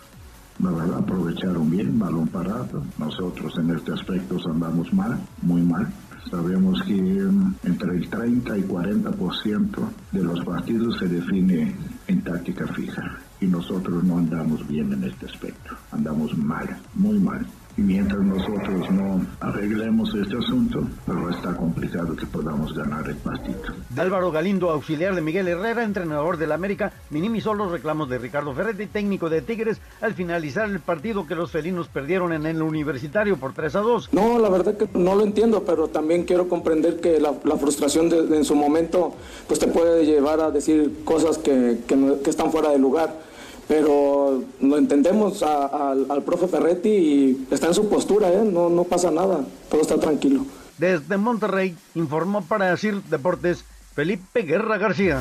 La 0.61 0.69
verdad 0.69 0.99
aprovecharon 0.99 1.71
bien, 1.71 1.97
balón 1.97 2.27
parado. 2.27 2.83
Nosotros 2.97 3.53
en 3.57 3.71
este 3.71 3.93
aspecto 3.93 4.37
andamos 4.51 4.93
mal, 4.93 5.17
muy 5.41 5.61
mal. 5.61 5.87
Sabemos 6.29 6.81
que 6.83 6.93
mm, 6.93 7.55
entre 7.63 7.97
el 7.97 8.09
30 8.09 8.57
y 8.57 8.61
40% 8.63 9.89
de 10.11 10.23
los 10.23 10.43
partidos 10.43 10.97
se 10.99 11.07
define 11.07 11.75
en 12.07 12.21
táctica 12.21 12.67
fija 12.67 13.17
y 13.39 13.45
nosotros 13.47 14.03
no 14.03 14.17
andamos 14.17 14.67
bien 14.67 14.93
en 14.93 15.03
este 15.03 15.25
aspecto. 15.25 15.75
Andamos 15.91 16.37
mal, 16.37 16.77
muy 16.95 17.19
mal. 17.19 17.45
Y 17.75 17.81
mientras 17.81 18.21
nosotros 18.21 18.91
no 18.91 19.25
arreglemos 19.39 20.13
este 20.13 20.37
asunto, 20.37 20.83
pero 21.07 21.29
está 21.31 21.55
complicado 21.57 22.15
que 22.15 22.25
podamos 22.27 22.73
ganar 22.75 23.07
el 23.09 23.15
partido. 23.15 23.73
Álvaro 23.97 24.31
Galindo, 24.31 24.69
auxiliar 24.69 25.15
de 25.15 25.21
Miguel 25.21 25.47
Herrera, 25.47 25.83
entrenador 25.83 26.37
del 26.37 26.51
América, 26.51 26.93
minimizó 27.09 27.55
los 27.55 27.71
reclamos 27.71 28.09
de 28.09 28.19
Ricardo 28.19 28.53
Ferretti, 28.53 28.85
técnico 28.85 29.27
de 29.27 29.41
Tigres, 29.41 29.81
al 30.01 30.13
finalizar 30.13 30.69
el 30.69 30.81
partido 30.81 31.25
que 31.25 31.33
los 31.33 31.49
felinos 31.49 31.87
perdieron 31.87 32.31
en 32.33 32.45
el 32.45 32.61
universitario 32.61 33.37
por 33.37 33.53
3 33.53 33.75
a 33.75 33.79
2. 33.79 34.09
No, 34.11 34.37
la 34.37 34.49
verdad 34.49 34.77
que 34.77 34.87
no 34.93 35.15
lo 35.15 35.23
entiendo, 35.23 35.63
pero 35.63 35.87
también 35.87 36.25
quiero 36.25 36.47
comprender 36.47 36.99
que 36.99 37.19
la, 37.19 37.33
la 37.43 37.57
frustración 37.57 38.07
de, 38.07 38.27
de 38.27 38.37
en 38.37 38.45
su 38.45 38.55
momento 38.55 39.15
pues 39.47 39.59
te 39.59 39.67
puede 39.67 40.05
llevar 40.05 40.41
a 40.41 40.51
decir 40.51 41.03
cosas 41.03 41.39
que, 41.39 41.79
que 41.87 42.29
están 42.29 42.51
fuera 42.51 42.69
de 42.69 42.77
lugar. 42.77 43.32
Pero 43.67 44.43
lo 44.61 44.77
entendemos 44.77 45.41
a- 45.43 45.65
al, 45.91 46.05
al 46.09 46.23
profe 46.23 46.47
Ferretti 46.47 46.89
y 46.89 47.47
está 47.51 47.67
en 47.67 47.73
su 47.73 47.89
postura, 47.89 48.29
¿eh? 48.31 48.43
no, 48.43 48.69
no 48.69 48.83
pasa 48.83 49.09
nada, 49.11 49.41
todo 49.69 49.81
está 49.81 49.97
tranquilo. 49.97 50.45
Desde 50.77 51.17
Monterrey 51.17 51.75
informó 51.95 52.43
para 52.43 52.75
Sir 52.77 53.01
Deportes 53.03 53.63
Felipe 53.95 54.41
Guerra 54.41 54.77
García. 54.77 55.19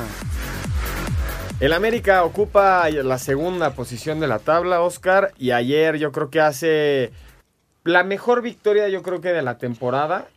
El 1.59 1.71
América 1.71 2.23
ocupa 2.25 2.89
la 2.89 3.17
segunda 3.17 3.71
posición 3.71 4.19
de 4.19 4.27
la 4.27 4.39
tabla, 4.39 4.81
Oscar, 4.81 5.31
y 5.37 5.51
ayer 5.51 5.97
yo 5.97 6.11
creo 6.11 6.29
que 6.29 6.41
hace 6.41 7.11
la 7.85 8.03
mejor 8.03 8.41
victoria 8.41 8.89
yo 8.89 9.01
creo 9.03 9.21
que 9.21 9.29
de 9.29 9.41
la 9.43 9.57
temporada, 9.57 10.27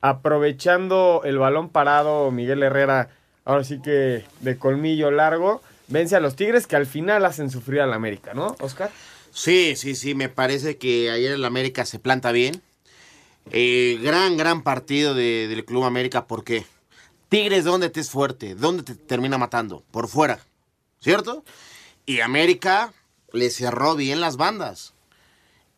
aprovechando 0.00 1.22
el 1.24 1.38
balón 1.38 1.68
parado 1.68 2.30
Miguel 2.30 2.62
Herrera, 2.62 3.08
ahora 3.44 3.64
sí 3.64 3.82
que 3.82 4.24
de 4.40 4.56
colmillo 4.58 5.10
largo, 5.10 5.60
vence 5.90 6.16
a 6.16 6.20
los 6.20 6.36
Tigres 6.36 6.66
que 6.66 6.76
al 6.76 6.86
final 6.86 7.24
hacen 7.24 7.50
sufrir 7.50 7.80
al 7.80 7.92
América, 7.92 8.32
¿no, 8.34 8.56
Oscar? 8.60 8.90
Sí, 9.32 9.74
sí, 9.76 9.94
sí, 9.94 10.14
me 10.14 10.28
parece 10.28 10.76
que 10.78 11.10
ayer 11.10 11.32
el 11.32 11.44
América 11.44 11.84
se 11.84 11.98
planta 11.98 12.32
bien. 12.32 12.62
Eh, 13.52 13.98
gran, 14.02 14.36
gran 14.36 14.62
partido 14.62 15.14
de- 15.14 15.46
del 15.48 15.64
Club 15.64 15.84
América, 15.84 16.26
¿por 16.26 16.44
qué? 16.44 16.64
Tigres, 17.28 17.64
¿dónde 17.64 17.90
te 17.90 18.00
es 18.00 18.10
fuerte? 18.10 18.54
¿Dónde 18.54 18.82
te 18.82 18.94
termina 18.94 19.38
matando? 19.38 19.84
Por 19.90 20.08
fuera, 20.08 20.40
¿cierto? 21.00 21.44
Y 22.06 22.20
América 22.20 22.92
le 23.32 23.50
cerró 23.50 23.94
bien 23.94 24.20
las 24.20 24.36
bandas. 24.36 24.94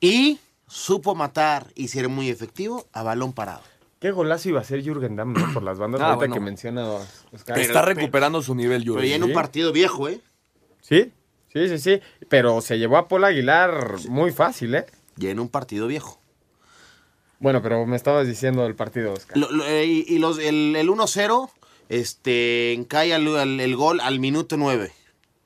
Y 0.00 0.38
supo 0.66 1.14
matar 1.14 1.66
y 1.74 1.88
ser 1.88 2.08
muy 2.08 2.30
efectivo 2.30 2.86
a 2.92 3.02
balón 3.02 3.32
parado. 3.34 3.62
Qué 4.02 4.10
golazo 4.10 4.48
iba 4.50 4.60
a 4.60 4.64
ser 4.64 4.82
Jürgen 4.82 5.16
Damm, 5.16 5.32
¿no? 5.32 5.54
Por 5.54 5.62
las 5.62 5.78
bandas 5.78 6.00
Ah, 6.02 6.06
ahorita 6.08 6.18
bueno. 6.18 6.34
que 6.34 6.40
menciona 6.40 6.86
Oscar. 7.32 7.58
Está 7.58 7.82
recuperando 7.82 8.42
su 8.42 8.54
nivel, 8.54 8.82
Pero 8.82 8.94
Jürgen. 8.96 9.08
ya 9.10 9.16
en 9.16 9.22
un 9.24 9.32
partido 9.32 9.72
viejo, 9.72 10.08
¿eh? 10.08 10.20
Sí, 10.80 11.12
sí, 11.52 11.68
sí, 11.68 11.78
sí. 11.78 12.00
Pero 12.28 12.60
se 12.60 12.78
llevó 12.78 12.98
a 12.98 13.08
Paul 13.08 13.24
Aguilar 13.24 13.96
muy 14.08 14.32
fácil, 14.32 14.74
¿eh? 14.74 14.86
Ya 15.16 15.30
en 15.30 15.38
un 15.40 15.48
partido 15.48 15.86
viejo. 15.86 16.20
Bueno, 17.38 17.62
pero 17.62 17.86
me 17.86 17.96
estabas 17.96 18.26
diciendo 18.26 18.62
del 18.64 18.74
partido, 18.74 19.12
Oscar. 19.12 19.36
Lo- 19.36 19.50
lo- 19.50 19.64
eh, 19.66 19.84
y 19.86 20.04
y 20.08 20.18
los, 20.18 20.38
el, 20.38 20.74
el 20.76 20.88
1-0 20.88 21.50
este, 21.88 22.84
cae 22.88 23.14
al- 23.14 23.36
al- 23.36 23.60
el 23.60 23.76
gol 23.76 24.00
al 24.00 24.18
minuto 24.20 24.56
9. 24.56 24.92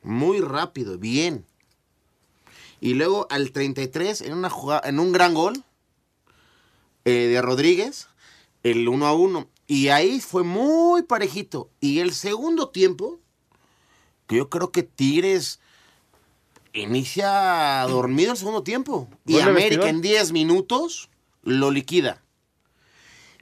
Muy 0.02 0.40
rápido, 0.40 0.98
bien. 0.98 1.44
Y 2.80 2.94
luego 2.94 3.26
al 3.30 3.50
33, 3.50 4.20
en, 4.22 4.34
una 4.34 4.48
jugada, 4.50 4.82
en 4.88 4.98
un 4.98 5.12
gran 5.12 5.34
gol 5.34 5.64
eh, 7.04 7.10
de 7.28 7.42
Rodríguez, 7.42 8.08
el 8.70 8.88
1 8.88 9.06
a 9.06 9.12
1. 9.14 9.48
Y 9.68 9.88
ahí 9.88 10.20
fue 10.20 10.42
muy 10.44 11.02
parejito. 11.02 11.70
Y 11.80 11.98
el 12.00 12.12
segundo 12.12 12.68
tiempo, 12.70 13.18
que 14.26 14.36
yo 14.36 14.48
creo 14.50 14.70
que 14.70 14.82
Tigres 14.82 15.60
inicia 16.72 17.84
dormido 17.88 18.32
el 18.32 18.38
segundo 18.38 18.62
tiempo. 18.62 19.08
Y 19.26 19.32
¿Gol 19.34 19.44
de 19.44 19.50
América 19.50 19.88
en 19.88 20.00
10 20.02 20.32
minutos 20.32 21.10
lo 21.42 21.70
liquida. 21.70 22.22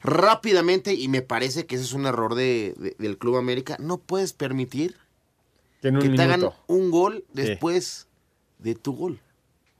Rápidamente, 0.03 0.93
y 0.95 1.09
me 1.09 1.23
parece 1.23 1.65
que 1.67 1.77
ese 1.77 1.85
es 1.85 1.93
un 1.95 2.07
error 2.07 2.35
de, 2.35 2.75
de- 2.77 2.95
del 2.99 3.17
Club 3.17 3.37
América, 3.37 3.77
no 3.81 3.99
puedes 3.99 4.35
permitir 4.35 4.97
Que 5.81 5.91
te 5.91 6.23
hagan 6.23 6.51
un 6.67 6.91
gol 6.91 7.25
Sí. 7.29 7.33
después 7.43 8.07
de 8.59 8.75
tu 8.75 8.95
gol. 8.95 9.21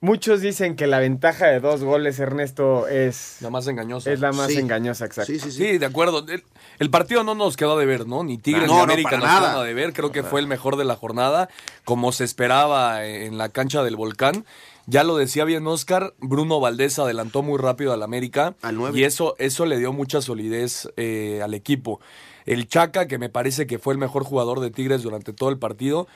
Muchos 0.05 0.43
dicen 0.43 0.77
que 0.77 0.87
la 0.87 0.99
ventaja 0.99 1.47
de 1.47 1.61
dos 1.61 1.83
goles, 1.83 2.19
Ernesto, 2.19 2.87
es 2.89 3.39
La 3.41 3.49
más 3.49 3.67
engañosa. 3.69 4.13
es 4.13 4.21
la 4.21 4.33
más 4.33 4.49
Sí. 4.53 4.59
engañosa, 4.59 5.07
exacto. 5.07 5.33
Sí, 5.33 5.39
sí, 5.39 5.51
sí. 5.51 5.57
Sí, 5.65 5.79
de 5.79 5.87
acuerdo. 5.87 6.27
El, 6.29 6.45
el 6.79 6.91
partido 6.91 7.25
no 7.25 7.35
nos 7.35 7.57
quedó 7.57 7.79
de 7.79 7.87
ver, 7.87 8.07
¿no? 8.07 8.23
Ni 8.23 8.37
Tigres 8.37 8.67
No, 8.67 8.73
ni 8.73 8.77
no, 8.77 8.83
América 8.85 9.11
para 9.13 9.19
nos 9.21 9.27
nada. 9.29 9.41
quedaron 9.41 9.67
de 9.67 9.73
ver. 9.73 9.93
Creo 9.95 10.13
que 10.13 10.23
fue 10.23 10.41
el 10.41 10.47
mejor 10.47 10.77
de 10.77 10.85
la 10.85 10.95
jornada, 10.95 11.49
como 11.87 12.13
se 12.13 12.25
esperaba 12.25 13.07
en 13.07 13.39
la 13.39 13.49
cancha 13.49 13.83
del 13.83 13.97
Volcán. 13.97 14.45
Ya 14.87 15.05
lo 15.05 15.17
decía 15.17 15.45
bien 15.47 15.67
Oscar, 15.67 16.13
Bruno 16.19 16.61
Valdés 16.61 16.99
adelantó 16.99 17.43
muy 17.43 17.59
rápido 17.59 17.95
al 17.95 18.03
América 18.03 18.55
Al 18.61 18.77
nueve. 18.77 18.99
y 18.99 19.05
eso, 19.05 19.35
eso 19.39 19.65
le 19.65 19.79
dio 19.79 19.95
mucha 19.95 20.21
solidez 20.21 20.87
eh, 20.99 21.41
al 21.43 21.55
equipo. 21.55 22.01
El 22.47 22.69
Chaca, 22.69 23.07
que 23.09 23.19
me 23.19 23.29
parece 23.29 23.67
que 23.67 23.79
fue 23.79 23.95
el 23.95 23.99
mejor 23.99 24.25
jugador 24.25 24.61
de 24.61 24.71
Tigres 24.71 25.03
durante 25.03 25.33
todo 25.33 25.49
el 25.51 25.59
partido, 25.59 26.07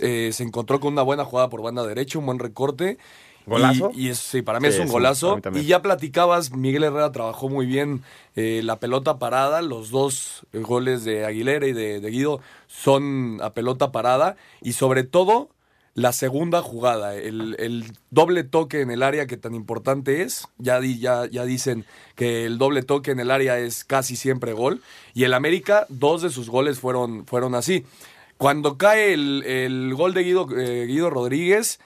eh, 0.00 0.30
se 0.32 0.42
encontró 0.42 0.80
con 0.80 0.92
una 0.92 1.02
buena 1.02 1.24
jugada 1.24 1.48
por 1.48 1.62
banda 1.62 1.86
derecha, 1.86 2.18
un 2.18 2.26
buen 2.26 2.38
recorte. 2.38 2.98
¿Golazo? 3.44 3.90
Y, 3.94 4.06
y 4.06 4.10
es- 4.10 4.18
sí, 4.20 4.42
para 4.42 4.60
mí 4.60 4.68
Sí, 4.68 4.74
es 4.74 4.80
un 4.80 4.86
sí, 4.86 4.92
golazo. 4.92 5.40
y 5.54 5.64
ya 5.64 5.82
platicabas, 5.82 6.52
Miguel 6.52 6.84
Herrera 6.84 7.10
trabajó 7.10 7.48
muy 7.48 7.66
bien 7.66 8.02
eh, 8.36 8.60
la 8.62 8.76
pelota 8.78 9.18
parada. 9.18 9.62
Los 9.62 9.90
dos 9.90 10.46
eh, 10.52 10.58
goles 10.60 11.02
de 11.04 11.24
Aguilera 11.24 11.66
y 11.66 11.72
de, 11.72 12.00
de 12.00 12.10
Guido 12.10 12.40
son 12.68 13.40
a 13.42 13.50
pelota 13.50 13.90
parada. 13.90 14.36
Y 14.60 14.74
sobre 14.74 15.02
todo, 15.02 15.48
la 15.94 16.12
segunda 16.12 16.62
jugada, 16.62 17.14
el, 17.16 17.54
el 17.58 17.84
doble 18.10 18.44
toque 18.44 18.80
en 18.80 18.90
el 18.90 19.02
área 19.02 19.26
que 19.26 19.36
tan 19.36 19.54
importante 19.54 20.22
es. 20.22 20.46
Ya, 20.58 20.80
di- 20.80 20.98
ya, 20.98 21.26
ya 21.30 21.44
dicen 21.44 21.84
que 22.14 22.46
el 22.46 22.56
doble 22.56 22.82
toque 22.82 23.10
en 23.10 23.20
el 23.20 23.30
área 23.30 23.58
es 23.58 23.84
casi 23.84 24.16
siempre 24.16 24.54
gol. 24.54 24.80
Y 25.12 25.24
el 25.24 25.34
América, 25.34 25.86
dos 25.90 26.22
de 26.22 26.30
sus 26.30 26.48
goles 26.48 26.78
fueron, 26.80 27.26
fueron 27.26 27.54
así. 27.54 27.84
Cuando 28.38 28.78
cae 28.78 29.12
el, 29.12 29.44
el 29.44 29.94
gol 29.94 30.14
de 30.14 30.24
Guido, 30.24 30.48
eh, 30.58 30.86
Guido 30.86 31.10
Rodríguez, 31.10 31.78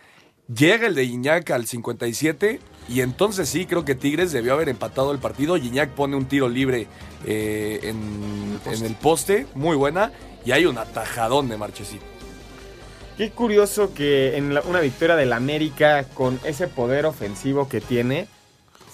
llega 0.55 0.87
el 0.87 0.95
de 0.95 1.03
Iñak 1.05 1.51
al 1.51 1.67
57 1.67 2.61
y 2.89 3.01
entonces 3.01 3.49
sí, 3.49 3.67
creo 3.67 3.85
que 3.85 3.97
Tigres 3.97 4.31
debió 4.31 4.53
haber 4.53 4.69
empatado 4.69 5.11
el 5.11 5.19
partido. 5.19 5.57
Iñak 5.57 5.91
pone 5.91 6.15
un 6.17 6.27
tiro 6.27 6.49
libre 6.49 6.87
eh, 7.27 7.81
en, 7.83 8.61
en 8.73 8.85
el 8.87 8.95
poste, 8.95 9.49
muy 9.57 9.77
buena, 9.77 10.13
y 10.45 10.53
hay 10.53 10.65
un 10.65 10.79
atajadón 10.79 11.49
de 11.49 11.57
Marchesín. 11.59 11.99
Qué 13.17 13.31
curioso 13.31 13.95
que 13.95 14.37
en 14.37 14.53
la- 14.55 14.61
una 14.63 14.81
victoria 14.81 15.17
del 15.17 15.33
América 15.33 16.05
con 16.15 16.39
ese 16.45 16.69
poder 16.69 17.07
ofensivo 17.07 17.69
que 17.69 17.81
tiene, 17.81 18.29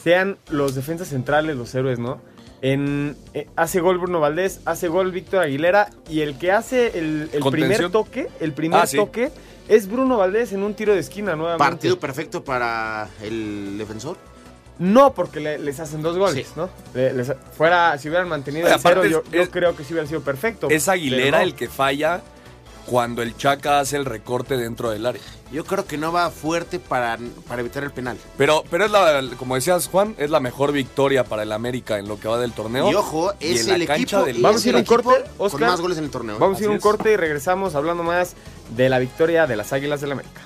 sean 0.03 0.37
los 0.49 0.75
defensas 0.75 1.09
centrales 1.09 1.57
los 1.57 1.75
héroes, 1.75 1.99
¿no? 1.99 2.21
En, 2.61 3.17
eh, 3.35 3.49
hace 3.57 3.81
gol 3.81 3.99
Bruno 3.99 4.21
Valdés, 4.21 4.61
hace 4.65 4.87
gol 4.87 5.11
Víctor 5.11 5.43
Aguilera 5.43 5.91
y 6.09 6.21
el 6.21 6.39
que 6.39 6.53
hace 6.53 6.97
el, 6.97 7.29
el 7.33 7.43
primer 7.51 7.91
toque, 7.91 8.29
el 8.39 8.53
primer 8.53 8.81
Ah, 8.83 8.87
sí. 8.87 8.97
toque 8.97 9.31
Es 9.69 9.89
Bruno 9.89 10.17
Valdés 10.19 10.53
en 10.53 10.63
un 10.65 10.75
tiro 10.75 10.93
de 10.93 10.99
esquina 11.01 11.35
nuevamente. 11.37 11.65
Partido 11.65 11.99
perfecto 11.99 12.43
para 12.45 13.09
el 13.23 13.79
defensor. 13.79 14.17
No, 14.81 15.15
porque 15.15 15.39
le- 15.39 15.59
les 15.59 15.79
hacen 15.79 16.03
dos 16.03 16.19
goles, 16.19 16.53
¿no? 16.57 16.69
Le- 16.95 17.13
les- 17.15 17.33
fuera, 17.57 17.97
si 17.99 18.09
hubieran 18.09 18.29
mantenido 18.29 18.67
Oye, 18.67 18.75
el 18.75 18.81
cero, 18.81 19.05
yo, 19.07 19.19
es- 19.25 19.31
yo 19.31 19.43
es- 19.43 19.49
creo 19.51 19.77
que 19.77 19.85
sí 19.85 19.93
hubiera 19.95 20.09
sido 20.09 20.21
perfecto. 20.23 20.69
Es 20.69 20.89
Aguilera 20.89 21.39
no. 21.39 21.45
el 21.45 21.55
que 21.55 21.69
falla 21.69 22.23
cuando 22.87 23.23
el 23.23 23.37
Chaca 23.37 23.81
hace 23.81 23.97
el 23.97 24.05
recorte 24.05 24.57
dentro 24.57 24.91
del 24.91 25.07
área. 25.07 25.21
Yo 25.53 25.65
creo 25.65 25.87
que 25.87 25.99
no 25.99 26.13
va 26.13 26.31
fuerte 26.31 26.79
para, 26.79 27.19
para 27.47 27.61
evitar 27.61 27.85
el 27.85 27.91
penal. 27.91 28.17
Pero, 28.39 28.65
pero 28.71 28.87
es 28.87 28.91
la, 28.91 29.23
como 29.39 29.55
decías 29.55 29.87
Juan, 29.89 30.15
es 30.19 30.31
la 30.31 30.41
mejor 30.41 30.73
victoria 30.73 31.25
para 31.25 31.43
el 31.43 31.53
América 31.53 31.99
en 31.99 32.09
lo 32.09 32.19
que 32.19 32.27
va 32.29 32.39
del 32.39 32.53
torneo. 32.53 32.91
Y 32.91 32.95
ojo, 32.95 33.33
Y 33.39 33.53
es 33.53 33.61
en 33.63 33.69
la 33.69 33.75
el 33.77 33.83
equipo, 33.83 34.25
del- 34.25 34.41
Vamos 34.43 34.65
a 34.65 34.69
ir 34.69 34.77
un 34.77 34.85
corte, 34.85 35.11
Oscar. 35.39 35.61
con 35.61 35.69
más 35.69 35.81
goles 35.81 35.99
en 35.99 36.05
el 36.05 36.11
torneo. 36.11 36.37
¿eh? 36.37 36.39
Vamos 36.41 36.59
a 36.59 36.63
ir 36.63 36.71
un 36.71 36.77
es. 36.77 36.83
corte 36.83 37.13
y 37.13 37.17
regresamos 37.17 37.75
hablando 37.75 38.03
más 38.03 38.35
de 38.77 38.89
la 38.89 38.99
victoria 38.99 39.47
de 39.47 39.57
las 39.57 39.73
Águilas 39.73 40.01
del 40.01 40.13
América. 40.13 40.41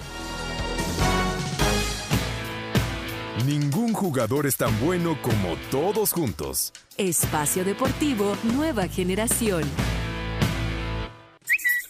Ningún 3.46 3.92
jugador 3.92 4.46
es 4.46 4.56
tan 4.56 4.78
bueno 4.84 5.16
como 5.22 5.56
todos 5.70 6.12
juntos. 6.12 6.72
Espacio 6.96 7.64
Deportivo 7.64 8.36
Nueva 8.42 8.88
Generación. 8.88 9.62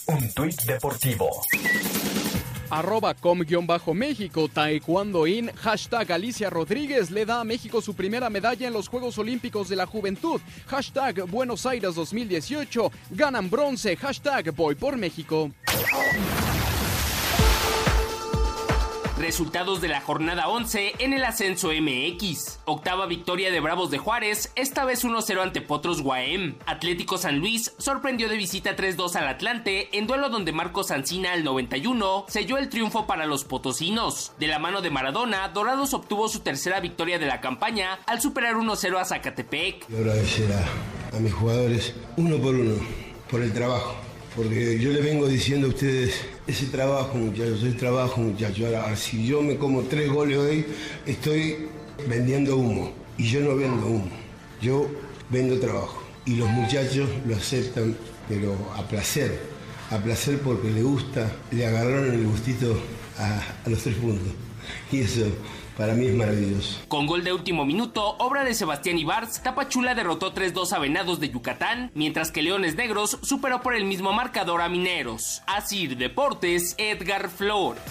Un 0.09 0.29
tuit 0.35 0.65
deportivo. 0.67 1.29
Arroba 2.71 3.13
com-méxico, 3.15 4.49
taekwondo 4.49 5.27
in, 5.27 5.51
hashtag 5.57 6.13
Alicia 6.13 6.49
Rodríguez 6.49 7.11
le 7.11 7.25
da 7.25 7.41
a 7.41 7.45
México 7.45 7.81
su 7.81 7.95
primera 7.95 8.31
medalla 8.31 8.69
en 8.69 8.73
los 8.73 8.87
Juegos 8.87 9.19
Olímpicos 9.19 9.69
de 9.69 9.75
la 9.75 9.87
Juventud, 9.87 10.41
hashtag 10.69 11.27
Buenos 11.27 11.67
Aires 11.67 11.97
2018, 11.97 12.93
ganan 13.11 13.51
bronce, 13.51 13.97
hashtag 13.97 14.55
voy 14.55 14.77
por 14.77 14.97
México. 14.97 15.51
Resultados 19.19 19.81
de 19.81 19.89
la 19.89 20.03
jornada 20.03 20.47
11 20.49 20.97
en 20.99 21.15
el 21.15 21.25
ascenso 21.25 21.71
MX. 21.71 22.59
Octava 22.67 23.07
victoria 23.07 23.51
de 23.51 23.61
Bravos 23.61 23.91
de 23.91 23.97
Juárez, 23.97 24.53
esta 24.57 24.85
vez 24.85 25.07
1-0 25.07 25.41
ante 25.41 25.63
Potros 25.63 26.03
Guaem. 26.03 26.57
Atlético 26.67 27.17
San 27.17 27.39
Luis 27.39 27.73
sorprendió 27.79 28.29
de 28.29 28.37
visita 28.37 28.77
3-2 28.77 29.17
al 29.17 29.29
Atlante 29.29 29.89
en 29.97 30.07
duelo 30.07 30.29
donde 30.29 30.53
Marcos 30.53 30.91
Ancina 30.91 31.33
al 31.33 31.45
91 31.45 32.27
selló 32.29 32.59
el 32.59 32.69
triunfo 32.69 33.07
para 33.07 33.25
los 33.25 33.45
potosinos. 33.45 34.33
De 34.39 34.49
la 34.49 34.59
mano 34.59 34.83
de 34.83 34.91
Maradona, 34.91 35.49
Dorados 35.49 35.95
obtuvo 35.95 36.29
su 36.29 36.41
tercera 36.41 36.81
victoria 36.81 37.19
de 37.19 37.25
la 37.25 37.41
campaña 37.41 37.99
al 38.05 38.21
superar 38.21 38.57
1-0 38.57 39.01
a 39.01 39.05
Zacatepec. 39.07 39.87
Quiero 39.87 40.11
agradecer 40.11 40.53
a, 40.53 41.17
a 41.17 41.21
mis 41.21 41.33
jugadores 41.33 41.95
uno 42.19 42.37
por 42.37 42.55
uno, 42.55 42.75
por 43.31 43.41
el 43.41 43.51
trabajo. 43.55 43.97
Porque 44.37 44.79
yo 44.79 44.93
les 44.93 45.03
vengo 45.03 45.27
diciendo 45.27 45.69
a 45.69 45.71
ustedes, 45.71 46.15
ese 46.47 46.67
trabajo 46.67 47.17
muchachos, 47.17 47.63
ese 47.63 47.73
trabajo 47.73 48.21
muchachos. 48.21 48.67
Ahora, 48.67 48.95
si 48.95 49.27
yo 49.27 49.41
me 49.41 49.57
como 49.57 49.85
tres 49.85 50.11
goles 50.11 50.37
hoy, 50.37 50.67
estoy 51.07 51.69
vendiendo 52.07 52.59
humo. 52.59 52.93
Y 53.17 53.31
yo 53.31 53.41
no 53.41 53.57
vendo 53.57 53.87
humo, 53.87 54.11
yo 54.61 54.91
vendo 55.31 55.59
trabajo. 55.59 56.03
Y 56.27 56.35
los 56.37 56.51
muchachos 56.51 57.09
lo 57.27 57.35
aceptan, 57.35 57.97
pero 58.29 58.55
a 58.77 58.87
placer. 58.87 59.41
A 59.91 59.97
placer 59.97 60.39
porque 60.41 60.71
le 60.71 60.83
gusta, 60.83 61.33
le 61.51 61.65
agarraron 61.65 62.13
el 62.13 62.27
gustito 62.27 62.79
a, 63.17 63.41
a 63.65 63.71
los 63.71 63.83
tres 63.83 63.97
puntos. 63.97 64.35
Y 64.93 65.01
eso 65.01 65.29
para 65.77 65.95
mí 65.95 66.07
es 66.07 66.15
maravilloso. 66.15 66.81
Con 66.89 67.07
gol 67.07 67.23
de 67.23 67.33
último 67.33 67.65
minuto, 67.65 68.17
obra 68.19 68.45
de 68.45 68.55
Sebastián 68.55 68.99
Ibarz, 68.99 69.43
Tapachula 69.43 69.95
derrotó 69.95 70.33
3-2 70.33 70.73
a 70.73 70.79
Venados 70.79 71.21
de 71.21 71.29
Yucatán, 71.29 71.91
mientras 71.95 72.31
que 72.31 72.43
Leones 72.43 72.77
Negros 72.77 73.19
superó 73.23 73.61
por 73.61 73.75
el 73.75 73.85
mismo 73.85 74.13
marcador 74.13 74.63
a 74.63 74.69
Mineros. 74.69 75.43
Asir 75.47 75.97
Deportes, 75.97 76.75
Edgar 76.79 77.29
Flores. 77.29 77.83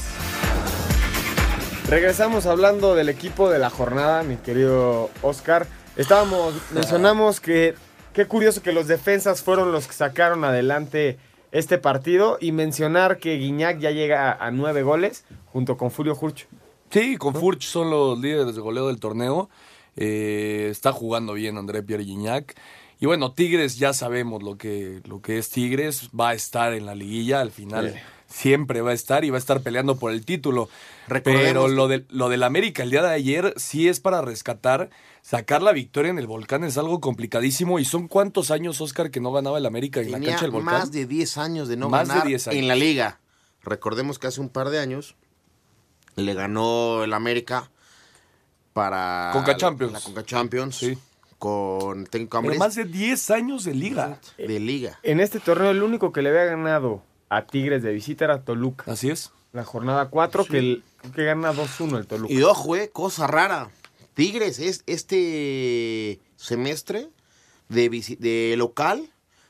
Regresamos 1.88 2.48
hablando 2.48 2.96
del 2.96 3.10
equipo 3.10 3.50
de 3.52 3.60
la 3.60 3.70
jornada, 3.70 4.24
mi 4.24 4.38
querido 4.38 5.12
Oscar. 5.22 5.68
Estábamos, 5.96 6.56
mencionamos 6.72 7.40
que 7.40 7.76
qué 8.14 8.26
curioso 8.26 8.64
que 8.64 8.74
los 8.74 8.88
defensas 8.88 9.44
fueron 9.44 9.72
los 9.72 9.86
que 9.88 9.94
sacaron 9.94 10.44
adelante 10.44 11.20
este 11.52 11.78
partido 11.78 12.38
y 12.42 12.52
mencionar 12.52 13.18
que 13.18 13.38
Guiñac 13.38 13.78
ya 13.78 13.92
llega 13.92 14.32
a, 14.32 14.48
a 14.48 14.52
nueve 14.52 14.82
goles 14.82 15.26
junto 15.54 15.78
con 15.78 15.92
Julio 15.92 16.16
Jurcho. 16.16 16.48
Sí, 16.92 17.18
con 17.18 17.34
Furch 17.34 17.64
son 17.64 17.90
los 17.90 18.20
líderes 18.20 18.56
de 18.56 18.62
goleo 18.62 18.88
del 18.88 19.00
torneo. 19.00 19.50
Eh, 19.96 20.68
está 20.72 20.92
jugando 20.92 21.34
bien 21.34 21.58
André 21.58 21.84
Pierre 21.84 22.04
Gignac. 22.06 22.56
Y 23.00 23.06
bueno, 23.08 23.34
Tigres 23.34 23.78
ya 23.78 23.94
sabemos 23.94 24.42
lo 24.42 24.58
que, 24.58 25.02
lo 25.06 25.22
que 25.22 25.38
es 25.38 25.50
Tigres. 25.50 26.10
Va 26.18 26.30
a 26.30 26.34
estar 26.34 26.74
en 26.74 26.86
la 26.86 26.96
liguilla 26.96 27.42
al 27.42 27.52
final. 27.52 27.92
Sí. 27.94 28.00
Siempre 28.28 28.82
va 28.82 28.92
a 28.92 28.94
estar 28.94 29.24
y 29.24 29.30
va 29.30 29.38
a 29.38 29.40
estar 29.40 29.62
peleando 29.62 29.98
por 29.98 30.12
el 30.12 30.26
título. 30.26 30.70
Recordemos 31.08 31.46
Pero 31.46 31.68
lo, 31.68 31.88
de, 31.88 32.06
lo 32.10 32.30
del 32.30 32.44
América 32.44 32.84
el 32.84 32.90
día 32.92 33.04
de 33.04 33.14
ayer 33.14 33.54
sí 33.58 33.88
es 33.88 34.00
para 34.00 34.22
rescatar. 34.22 34.90
Sacar 35.22 35.62
la 35.62 35.74
victoria 35.74 36.10
en 36.12 36.20
el 36.20 36.28
Volcán 36.28 36.64
es 36.64 36.78
algo 36.78 37.00
complicadísimo. 37.02 37.80
¿Y 37.80 37.86
son 37.86 38.08
cuántos 38.08 38.52
años, 38.52 38.80
Oscar, 38.82 39.12
que 39.12 39.20
no 39.20 39.32
ganaba 39.32 39.58
el 39.58 39.66
América 39.66 40.00
en 40.02 40.12
la 40.12 40.20
cancha 40.20 40.42
del 40.42 40.52
Volcán? 40.52 40.74
más 40.74 40.92
de 40.92 41.06
10 41.06 41.38
años 41.38 41.68
de 41.68 41.78
no 41.78 41.90
Más 41.90 42.08
de 42.08 42.14
ganar 42.14 42.28
10 42.28 42.48
años. 42.48 42.60
en 42.60 42.68
la 42.68 42.76
liga. 42.76 43.20
Recordemos 43.62 44.20
que 44.20 44.28
hace 44.28 44.42
un 44.42 44.50
par 44.50 44.70
de 44.70 44.80
años 44.80 45.16
le 46.16 46.34
ganó 46.34 47.04
el 47.04 47.14
América 47.14 47.70
para 48.74 49.30
Conca 49.34 49.56
Champions. 49.58 49.94
La 49.94 50.00
Conca 50.02 50.24
Champions 50.26 50.86
con 51.38 52.06
técnico 52.06 52.42
más 52.42 52.76
de 52.76 52.86
10 52.86 53.30
años 53.32 53.64
de 53.66 53.74
liga. 53.74 54.20
de 54.38 54.60
liga. 54.60 55.00
En 55.04 55.20
este 55.20 55.40
torneo 55.40 55.72
el 55.72 55.84
único 55.84 56.12
que 56.12 56.22
le 56.22 56.30
había 56.30 56.46
ganado 56.46 57.04
a 57.30 57.46
Tigres 57.46 57.84
de 57.84 57.92
visita 57.92 58.26
era 58.26 58.44
Toluca. 58.44 58.92
Así 58.92 59.10
es. 59.10 59.32
La 59.52 59.64
jornada 59.64 60.10
4 60.10 60.46
que, 60.46 60.58
el- 60.58 60.84
que 61.14 61.24
gana 61.24 61.54
2-1 61.54 61.98
el 61.98 62.08
Toluca. 62.08 62.34
Y 62.34 62.42
ojo, 62.44 62.76
eh, 62.76 62.90
cosa 62.92 63.28
rara. 63.28 63.70
Tigres 64.14 64.60
es 64.60 64.84
este 64.86 66.20
semestre 66.38 67.10
de, 67.70 67.90
de 68.20 68.56
local 68.58 69.10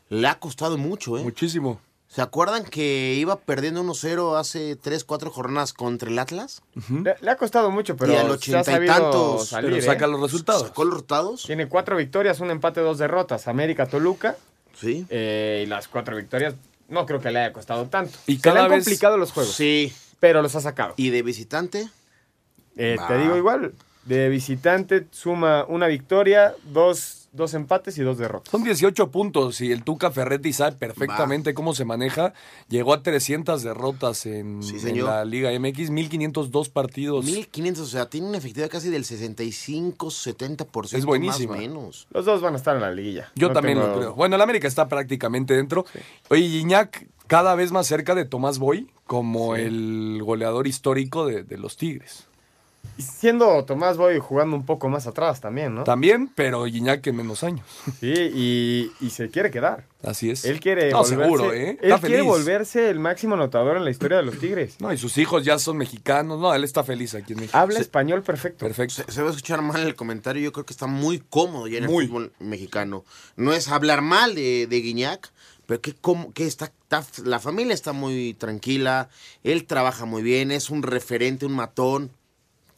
le 0.09 0.27
ha 0.27 0.39
costado 0.39 0.77
mucho, 0.77 1.17
¿eh? 1.17 1.23
Muchísimo. 1.23 1.79
¿Se 2.15 2.21
acuerdan 2.21 2.63
que 2.63 3.15
iba 3.19 3.37
perdiendo 3.41 3.83
1-0 3.83 4.39
hace 4.39 4.77
3, 4.77 5.03
4 5.03 5.29
jornadas 5.31 5.73
contra 5.73 6.09
el 6.09 6.17
Atlas? 6.17 6.61
le, 7.03 7.15
le 7.19 7.29
ha 7.29 7.35
costado 7.35 7.71
mucho, 7.71 7.97
pero 7.97 8.13
y 8.13 8.15
al 8.15 8.29
ochenta 8.31 8.81
y 8.81 8.85
tantos. 8.87 9.49
salir, 9.49 9.71
Pero 9.71 9.81
¿eh? 9.81 9.85
saca 9.85 10.07
los 10.07 10.21
resultados. 10.21 10.61
¿Sacó 10.67 10.85
los 10.85 10.93
resultados? 10.93 11.43
Tiene 11.43 11.67
cuatro 11.67 11.97
victorias, 11.97 12.39
un 12.39 12.51
empate, 12.51 12.79
dos 12.79 12.97
derrotas. 12.99 13.47
América, 13.49 13.87
Toluca. 13.87 14.37
Sí. 14.79 15.05
eh, 15.09 15.63
y 15.65 15.69
las 15.69 15.87
cuatro 15.89 16.15
victorias 16.15 16.53
no 16.87 17.05
creo 17.05 17.19
que 17.19 17.31
le 17.31 17.39
haya 17.39 17.51
costado 17.53 17.85
tanto. 17.87 18.17
Y 18.27 18.35
Se 18.37 18.41
cada 18.41 18.55
le 18.55 18.61
han 18.61 18.69
vez- 18.71 18.83
complicado 18.85 19.17
los 19.17 19.31
juegos, 19.33 19.53
Sí. 19.53 19.93
pero 20.21 20.41
los 20.41 20.55
ha 20.55 20.61
sacado. 20.61 20.93
¿Y 20.95 21.09
de 21.09 21.21
visitante? 21.21 21.89
Eh, 22.77 22.97
te 23.07 23.17
digo 23.17 23.35
igual, 23.37 23.73
de 24.05 24.29
visitante 24.29 25.05
suma 25.11 25.65
una 25.67 25.87
victoria, 25.87 26.53
dos, 26.63 27.24
dos 27.35 27.53
empates 27.53 27.97
y 27.97 28.01
dos 28.03 28.17
derrotas. 28.17 28.49
Son 28.51 28.63
18 28.63 29.11
puntos 29.11 29.61
y 29.61 29.71
el 29.71 29.83
Tuca 29.83 30.11
Ferretti 30.11 30.53
sabe 30.53 30.75
perfectamente 30.77 31.53
cómo 31.53 31.73
se 31.75 31.85
maneja. 31.85 32.33
Llegó 32.69 32.93
a 32.93 33.03
300 33.03 33.61
derrotas 33.63 34.25
en, 34.25 34.63
Sí, 34.63 34.77
la 34.93 35.25
Liga 35.25 35.51
MX, 35.59 35.89
1502 35.89 36.69
partidos. 36.69 37.25
1500, 37.25 37.83
o 37.83 37.87
sea, 37.87 38.05
tiene 38.09 38.27
una 38.27 38.37
efectividad 38.37 38.69
casi 38.69 38.89
del 38.89 39.03
65-70%. 39.05 40.93
Es 40.97 41.05
buenísima. 41.05 41.53
Más 41.55 41.59
o 41.59 41.67
menos. 41.67 42.07
Los 42.11 42.25
dos 42.25 42.41
van 42.41 42.53
a 42.53 42.57
estar 42.57 42.75
en 42.75 42.81
la 42.81 42.91
liguilla. 42.91 43.31
Yo 43.35 43.47
No 43.49 43.53
también 43.53 43.77
tengo- 43.77 43.91
lo 43.93 43.97
creo. 43.99 44.13
Bueno, 44.15 44.35
el 44.35 44.41
América 44.41 44.67
está 44.67 44.87
prácticamente 44.87 45.53
dentro. 45.55 45.85
Oye, 46.29 46.47
Gignac 46.47 47.07
cada 47.27 47.55
vez 47.55 47.71
más 47.71 47.87
cerca 47.87 48.15
de 48.15 48.25
Tomás 48.25 48.59
Boy 48.59 48.87
como 49.07 49.55
el 49.55 50.21
goleador 50.23 50.67
histórico 50.67 51.25
de, 51.25 51.43
de 51.43 51.57
los 51.57 51.77
Tigres. 51.77 52.27
Siendo 52.97 53.63
Tomás 53.65 53.97
Boy 53.97 54.19
jugando 54.19 54.55
un 54.55 54.65
poco 54.65 54.87
más 54.89 55.07
atrás 55.07 55.41
también, 55.41 55.75
¿no? 55.75 55.83
También, 55.83 56.29
pero 56.33 56.65
Gignac 56.65 57.05
en 57.07 57.15
menos 57.17 57.43
años. 57.43 57.65
Sí, 57.99 58.13
y, 58.13 58.91
y 59.01 59.09
se 59.09 59.29
quiere 59.29 59.51
quedar. 59.51 59.85
Así 60.03 60.29
es. 60.29 60.45
Él 60.45 60.59
quiere 60.59 60.91
No, 60.91 60.99
volverse, 60.99 61.23
seguro, 61.23 61.53
¿eh? 61.53 61.71
Él 61.81 61.91
Está 61.91 61.99
quiere 62.07 62.17
feliz. 62.17 62.27
volverse 62.29 62.89
el 62.89 62.99
máximo 62.99 63.33
anotador 63.35 63.77
en 63.77 63.83
la 63.85 63.89
historia 63.91 64.17
de 64.17 64.23
los 64.23 64.37
Tigres. 64.39 64.75
No, 64.79 64.93
y 64.93 64.97
sus 64.97 65.17
hijos 65.17 65.43
ya 65.43 65.57
son 65.59 65.77
mexicanos. 65.77 66.39
No, 66.39 66.53
él 66.53 66.63
está 66.63 66.83
feliz 66.83 67.15
aquí 67.15 67.33
en 67.33 67.39
México. 67.39 67.57
Habla 67.57 67.79
español 67.79 68.21
perfecto. 68.23 68.65
Perfecto. 68.65 68.95
Se, 69.05 69.11
se 69.11 69.21
va 69.21 69.27
a 69.27 69.31
escuchar 69.31 69.61
mal 69.61 69.81
el 69.81 69.95
comentario. 69.95 70.41
Yo 70.43 70.51
creo 70.53 70.65
que 70.65 70.73
está 70.73 70.87
muy 70.87 71.19
cómodo 71.29 71.67
ya 71.67 71.79
en 71.79 71.85
Muy. 71.85 72.03
el 72.05 72.09
fútbol 72.09 72.33
mexicano. 72.39 73.03
No 73.35 73.51
es 73.53 73.67
hablar 73.67 74.01
mal 74.01 74.35
de, 74.35 74.67
de 74.67 74.77
Guiñac, 74.81 75.31
pero 75.65 75.81
que, 75.81 75.93
como, 75.95 76.31
que 76.33 76.45
está, 76.45 76.65
está- 76.89 77.03
la 77.23 77.39
familia 77.39 77.73
está 77.73 77.91
muy 77.91 78.35
tranquila. 78.35 79.09
Él 79.43 79.65
trabaja 79.65 80.05
muy 80.05 80.21
bien, 80.21 80.51
es 80.51 80.69
un 80.69 80.83
referente, 80.83 81.45
un 81.47 81.53
matón. 81.53 82.11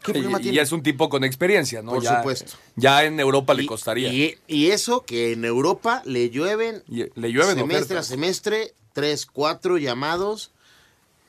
¿Qué 0.04 0.12
problema 0.14 0.38
Y, 0.38 0.42
y 0.42 0.44
tiene? 0.44 0.62
es 0.62 0.72
un 0.72 0.84
tipo 0.84 1.10
con 1.10 1.24
experiencia, 1.24 1.82
¿no? 1.82 1.92
Por 1.94 2.04
Ya- 2.04 2.18
supuesto. 2.18 2.54
Ya 2.76 3.04
en 3.04 3.20
Europa 3.20 3.54
le 3.54 3.64
Y- 3.64 3.66
costaría. 3.66 4.14
Y, 4.14 4.38
y 4.48 4.68
eso 4.68 5.04
que 5.06 5.34
en 5.34 5.44
Europa 5.46 6.02
le 6.06 6.30
llueven 6.30 6.84
Y- 6.88 7.06
le 7.20 7.32
llueven 7.32 7.58
semestre 7.58 7.98
a 7.98 8.04
semestre, 8.04 8.74
tres, 8.94 9.26
cuatro 9.26 9.78
llamados 9.78 10.52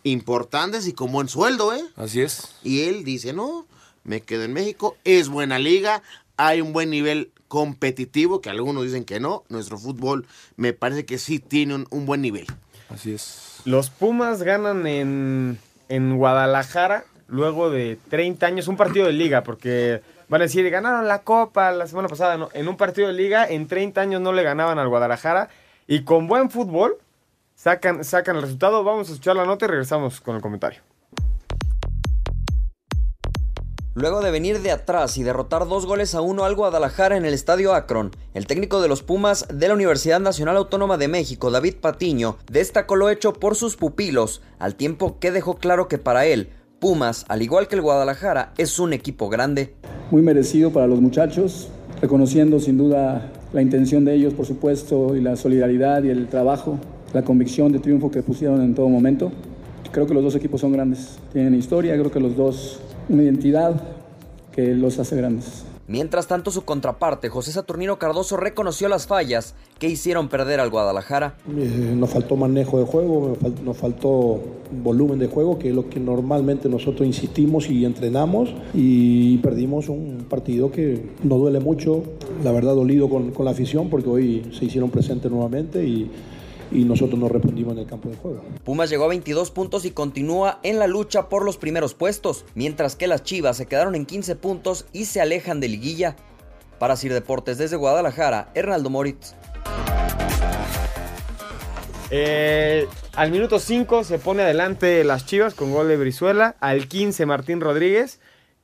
importantes 0.04 0.86
y 0.86 0.92
con 0.92 1.12
buen 1.12 1.28
sueldo, 1.28 1.74
¿eh? 1.74 1.82
Así 1.96 2.20
es. 2.20 2.54
Y 2.62 2.82
él 2.82 3.04
dice, 3.04 3.32
no, 3.32 3.66
me 4.04 4.20
quedo 4.22 4.44
en 4.44 4.52
México, 4.52 4.96
es 5.04 5.28
buena 5.28 5.58
liga, 5.58 6.02
hay 6.36 6.60
un 6.60 6.72
buen 6.72 6.90
nivel 6.90 7.32
competitivo, 7.48 8.40
que 8.40 8.50
algunos 8.50 8.84
dicen 8.84 9.04
que 9.04 9.20
no, 9.20 9.44
nuestro 9.48 9.78
fútbol 9.78 10.26
me 10.56 10.72
parece 10.72 11.04
que 11.04 11.18
sí 11.18 11.38
tiene 11.38 11.74
un, 11.74 11.86
un 11.90 12.06
buen 12.06 12.20
nivel. 12.22 12.46
Así 12.90 13.12
es. 13.12 13.56
Los 13.64 13.90
Pumas 13.90 14.42
ganan 14.42 14.86
en, 14.86 15.58
en 15.88 16.16
Guadalajara 16.16 17.04
luego 17.28 17.70
de 17.70 17.98
30 18.08 18.46
años, 18.46 18.68
un 18.68 18.76
partido 18.76 19.06
de 19.06 19.12
liga, 19.12 19.44
porque 19.44 20.02
van 20.28 20.40
a 20.40 20.44
decir, 20.44 20.68
ganaron 20.70 21.06
la 21.06 21.22
copa 21.22 21.70
la 21.70 21.86
semana 21.86 22.08
pasada, 22.08 22.48
en 22.52 22.68
un 22.68 22.76
partido 22.76 23.06
de 23.06 23.14
liga, 23.14 23.46
en 23.48 23.68
30 23.68 24.00
años 24.00 24.20
no 24.20 24.32
le 24.32 24.42
ganaban 24.42 24.78
al 24.78 24.88
Guadalajara, 24.88 25.48
y 25.86 26.04
con 26.04 26.26
buen 26.26 26.50
fútbol 26.50 26.96
sacan, 27.54 28.04
sacan 28.04 28.36
el 28.36 28.42
resultado. 28.42 28.84
Vamos 28.84 29.08
a 29.08 29.12
escuchar 29.12 29.36
la 29.36 29.44
nota 29.44 29.66
y 29.66 29.68
regresamos 29.68 30.20
con 30.20 30.36
el 30.36 30.42
comentario. 30.42 30.80
Luego 33.94 34.20
de 34.20 34.30
venir 34.30 34.60
de 34.60 34.70
atrás 34.70 35.18
y 35.18 35.24
derrotar 35.24 35.66
dos 35.66 35.84
goles 35.84 36.14
a 36.14 36.20
uno 36.20 36.44
al 36.44 36.54
Guadalajara 36.54 37.16
en 37.16 37.24
el 37.24 37.34
Estadio 37.34 37.74
Akron, 37.74 38.12
el 38.32 38.46
técnico 38.46 38.80
de 38.80 38.86
los 38.86 39.02
Pumas 39.02 39.48
de 39.52 39.66
la 39.66 39.74
Universidad 39.74 40.20
Nacional 40.20 40.56
Autónoma 40.56 40.98
de 40.98 41.08
México, 41.08 41.50
David 41.50 41.76
Patiño, 41.80 42.38
destacó 42.48 42.94
lo 42.94 43.10
hecho 43.10 43.32
por 43.32 43.56
sus 43.56 43.74
pupilos, 43.74 44.40
al 44.60 44.76
tiempo 44.76 45.18
que 45.18 45.32
dejó 45.32 45.56
claro 45.56 45.88
que 45.88 45.98
para 45.98 46.26
él, 46.26 46.52
Pumas, 46.80 47.24
al 47.28 47.42
igual 47.42 47.66
que 47.66 47.74
el 47.74 47.82
Guadalajara, 47.82 48.52
es 48.56 48.78
un 48.78 48.92
equipo 48.92 49.28
grande. 49.28 49.74
Muy 50.12 50.22
merecido 50.22 50.72
para 50.72 50.86
los 50.86 51.00
muchachos, 51.00 51.70
reconociendo 52.00 52.60
sin 52.60 52.78
duda 52.78 53.32
la 53.52 53.62
intención 53.62 54.04
de 54.04 54.14
ellos, 54.14 54.32
por 54.32 54.46
supuesto, 54.46 55.16
y 55.16 55.20
la 55.20 55.34
solidaridad 55.34 56.04
y 56.04 56.10
el 56.10 56.28
trabajo, 56.28 56.78
la 57.12 57.24
convicción 57.24 57.72
de 57.72 57.80
triunfo 57.80 58.12
que 58.12 58.22
pusieron 58.22 58.62
en 58.62 58.76
todo 58.76 58.88
momento. 58.88 59.32
Creo 59.90 60.06
que 60.06 60.14
los 60.14 60.22
dos 60.22 60.36
equipos 60.36 60.60
son 60.60 60.70
grandes, 60.70 61.18
tienen 61.32 61.56
historia, 61.56 61.94
creo 61.94 62.12
que 62.12 62.20
los 62.20 62.36
dos 62.36 62.78
una 63.08 63.24
identidad 63.24 63.82
que 64.52 64.74
los 64.74 65.00
hace 65.00 65.16
grandes. 65.16 65.64
Mientras 65.88 66.26
tanto, 66.26 66.50
su 66.50 66.66
contraparte, 66.66 67.30
José 67.30 67.50
Saturnino 67.50 67.98
Cardoso, 67.98 68.36
reconoció 68.36 68.90
las 68.90 69.06
fallas 69.06 69.54
que 69.78 69.88
hicieron 69.88 70.28
perder 70.28 70.60
al 70.60 70.68
Guadalajara. 70.68 71.36
Eh, 71.48 71.94
nos 71.96 72.10
faltó 72.10 72.36
manejo 72.36 72.78
de 72.78 72.84
juego, 72.84 73.38
nos 73.64 73.78
faltó 73.78 74.38
volumen 74.70 75.18
de 75.18 75.28
juego, 75.28 75.58
que 75.58 75.70
es 75.70 75.74
lo 75.74 75.88
que 75.88 75.98
normalmente 75.98 76.68
nosotros 76.68 77.06
insistimos 77.06 77.70
y 77.70 77.86
entrenamos, 77.86 78.50
y 78.74 79.38
perdimos 79.38 79.88
un 79.88 80.26
partido 80.28 80.70
que 80.70 81.08
nos 81.22 81.38
duele 81.38 81.58
mucho, 81.58 82.02
la 82.44 82.52
verdad 82.52 82.74
dolido 82.74 83.08
con, 83.08 83.30
con 83.30 83.46
la 83.46 83.52
afición, 83.52 83.88
porque 83.88 84.10
hoy 84.10 84.50
se 84.52 84.66
hicieron 84.66 84.90
presentes 84.90 85.30
nuevamente 85.30 85.82
y 85.86 86.10
y 86.70 86.84
nosotros 86.84 87.18
no 87.18 87.28
respondimos 87.28 87.72
en 87.74 87.80
el 87.80 87.86
campo 87.86 88.08
de 88.08 88.16
juego. 88.16 88.42
Pumas 88.64 88.90
llegó 88.90 89.04
a 89.04 89.08
22 89.08 89.50
puntos 89.50 89.84
y 89.84 89.90
continúa 89.90 90.60
en 90.62 90.78
la 90.78 90.86
lucha 90.86 91.28
por 91.28 91.44
los 91.44 91.56
primeros 91.56 91.94
puestos, 91.94 92.44
mientras 92.54 92.96
que 92.96 93.06
las 93.06 93.22
Chivas 93.22 93.56
se 93.56 93.66
quedaron 93.66 93.94
en 93.94 94.06
15 94.06 94.36
puntos 94.36 94.86
y 94.92 95.06
se 95.06 95.20
alejan 95.20 95.60
de 95.60 95.68
liguilla. 95.68 96.16
Para 96.78 96.96
Sir 96.96 97.12
Deportes 97.12 97.58
desde 97.58 97.76
Guadalajara, 97.76 98.50
Hernaldo 98.54 98.90
Moritz. 98.90 99.34
Eh, 102.10 102.86
al 103.14 103.30
minuto 103.30 103.58
5 103.58 104.04
se 104.04 104.18
pone 104.18 104.42
adelante 104.42 105.04
las 105.04 105.26
Chivas 105.26 105.54
con 105.54 105.72
gol 105.72 105.88
de 105.88 105.96
Brizuela. 105.96 106.56
Al 106.60 106.88
15 106.88 107.26
Martín 107.26 107.60
Rodríguez. 107.60 108.20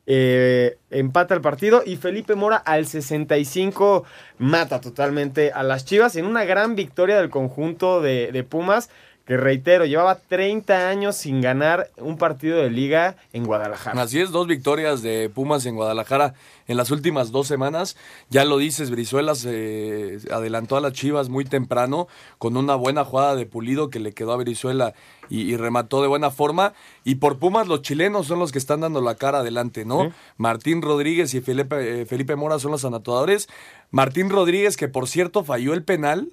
Eh, 0.06 0.76
empata 0.90 1.34
el 1.34 1.40
partido 1.40 1.82
y 1.84 1.96
Felipe 1.96 2.34
Mora 2.34 2.56
al 2.56 2.86
65 2.86 4.04
mata 4.38 4.80
totalmente 4.80 5.50
a 5.50 5.62
las 5.62 5.86
Chivas 5.86 6.16
en 6.16 6.26
una 6.26 6.44
gran 6.44 6.74
victoria 6.74 7.16
del 7.16 7.30
conjunto 7.30 8.02
de, 8.02 8.30
de 8.30 8.44
Pumas 8.44 8.90
que 9.26 9.38
reitero, 9.38 9.86
llevaba 9.86 10.16
30 10.16 10.88
años 10.88 11.16
sin 11.16 11.40
ganar 11.40 11.88
un 11.96 12.18
partido 12.18 12.58
de 12.58 12.68
liga 12.68 13.16
en 13.32 13.44
Guadalajara. 13.46 14.02
Así 14.02 14.20
es, 14.20 14.30
dos 14.30 14.46
victorias 14.46 15.00
de 15.00 15.30
Pumas 15.30 15.64
en 15.64 15.76
Guadalajara 15.76 16.34
en 16.68 16.76
las 16.76 16.90
últimas 16.90 17.32
dos 17.32 17.46
semanas. 17.46 17.96
Ya 18.28 18.44
lo 18.44 18.58
dices, 18.58 18.90
Brizuela 18.90 19.34
se 19.34 20.18
adelantó 20.30 20.76
a 20.76 20.82
las 20.82 20.92
Chivas 20.92 21.30
muy 21.30 21.46
temprano 21.46 22.06
con 22.36 22.58
una 22.58 22.74
buena 22.74 23.02
jugada 23.04 23.34
de 23.34 23.46
pulido 23.46 23.88
que 23.88 23.98
le 23.98 24.12
quedó 24.12 24.32
a 24.32 24.36
Brizuela 24.36 24.92
y, 25.30 25.56
remató 25.56 26.02
de 26.02 26.08
buena 26.08 26.30
forma. 26.30 26.74
Y 27.02 27.14
por 27.14 27.38
Pumas 27.38 27.66
los 27.66 27.80
chilenos 27.80 28.26
son 28.26 28.38
los 28.38 28.52
que 28.52 28.58
están 28.58 28.80
dando 28.80 29.00
la 29.00 29.14
cara 29.14 29.38
adelante, 29.38 29.86
¿no? 29.86 30.12
Martín 30.36 30.82
Rodríguez 30.82 31.32
y 31.32 31.40
Felipe, 31.40 32.02
eh, 32.02 32.04
Felipe 32.04 32.36
Mora 32.36 32.58
son 32.58 32.72
los 32.72 32.84
anotadores. 32.84 33.48
Martín 33.90 34.28
Rodríguez, 34.28 34.76
que 34.76 34.88
por 34.88 35.08
cierto 35.08 35.44
falló 35.44 35.72
el 35.72 35.82
penal 35.82 36.28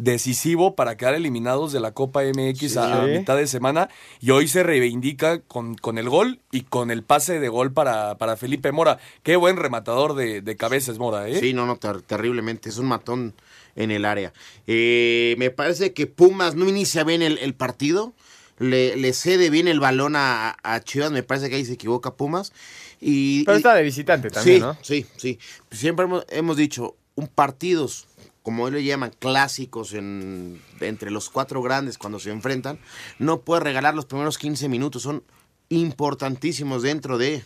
decisivo 0.00 0.74
para 0.74 0.96
quedar 0.96 1.14
eliminados 1.14 1.72
de 1.72 1.80
la 1.80 1.92
Copa 1.92 2.22
MX 2.22 2.76
a, 2.78 3.02
mitad 3.02 3.36
de 3.36 3.46
semana 3.46 3.88
y 4.20 4.30
hoy 4.30 4.48
se 4.48 4.62
reivindica 4.62 5.40
con, 5.40 5.74
con, 5.74 5.98
el 5.98 6.08
gol 6.08 6.40
y 6.50 6.62
con 6.62 6.90
el 6.90 7.02
pase 7.02 7.38
de 7.38 7.48
gol 7.48 7.72
para, 7.72 8.16
para 8.16 8.36
Felipe 8.36 8.72
Mora. 8.72 8.98
Qué 9.22 9.36
buen 9.36 9.56
rematador 9.56 10.14
de, 10.14 10.40
de 10.40 10.56
cabezas 10.56 10.98
Mora, 10.98 11.28
¿eh? 11.28 11.38
Sí, 11.38 11.52
no, 11.52 11.66
no, 11.66 11.76
terriblemente. 11.76 12.70
Es 12.70 12.78
un 12.78 12.86
matón 12.86 13.34
en 13.76 13.90
el 13.90 14.04
área. 14.04 14.32
Eh, 14.66 15.34
me 15.38 15.50
parece 15.50 15.92
que 15.92 16.06
Pumas 16.06 16.54
no 16.54 16.68
inicia 16.68 17.04
bien 17.04 17.22
el, 17.22 17.54
partido. 17.54 18.14
Le, 18.58 19.12
cede 19.12 19.50
bien 19.50 19.68
el 19.68 19.80
balón 19.80 20.14
a, 20.16 20.56
Chivas. 20.84 21.12
Me 21.12 21.22
parece 21.22 21.50
que 21.50 21.56
ahí 21.56 21.64
se 21.64 21.74
equivoca 21.74 22.14
Pumas. 22.14 22.52
Y, 23.00 23.44
Pero 23.44 23.58
está 23.58 23.74
de 23.74 23.82
visitante 23.82 24.30
también, 24.30 24.60
¿no? 24.60 24.76
Sí, 24.82 25.06
sí. 25.16 25.38
Siempre 25.70 26.04
hemos, 26.06 26.24
hemos 26.30 26.56
dicho, 26.56 26.96
un 27.14 27.28
partidos 27.28 28.06
como 28.50 28.64
hoy 28.64 28.72
le 28.72 28.82
llaman, 28.82 29.12
clásicos 29.16 29.94
en, 29.94 30.60
entre 30.80 31.12
los 31.12 31.30
cuatro 31.30 31.62
grandes 31.62 31.98
cuando 31.98 32.18
se 32.18 32.32
enfrentan, 32.32 32.80
no 33.20 33.42
puede 33.42 33.60
regalar 33.60 33.94
los 33.94 34.06
primeros 34.06 34.38
15 34.38 34.68
minutos. 34.68 35.02
Son 35.02 35.22
importantísimos 35.68 36.82
dentro 36.82 37.16
de, 37.16 37.44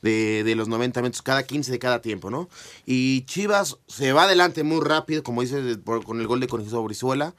de, 0.00 0.54
los 0.56 0.68
90 0.68 1.02
minutos, 1.02 1.20
cada 1.20 1.42
15 1.42 1.70
de 1.70 1.78
cada 1.78 2.00
tiempo, 2.00 2.30
¿no? 2.30 2.48
Y 2.86 3.26
Chivas 3.26 3.76
se 3.88 4.14
va 4.14 4.22
adelante 4.22 4.62
muy 4.62 4.80
rápido, 4.80 5.22
como 5.22 5.42
dice, 5.42 5.78
con 5.84 6.18
el 6.18 6.26
gol 6.26 6.40
de 6.40 6.48
Conejo 6.48 6.82
Brizuela, 6.82 7.34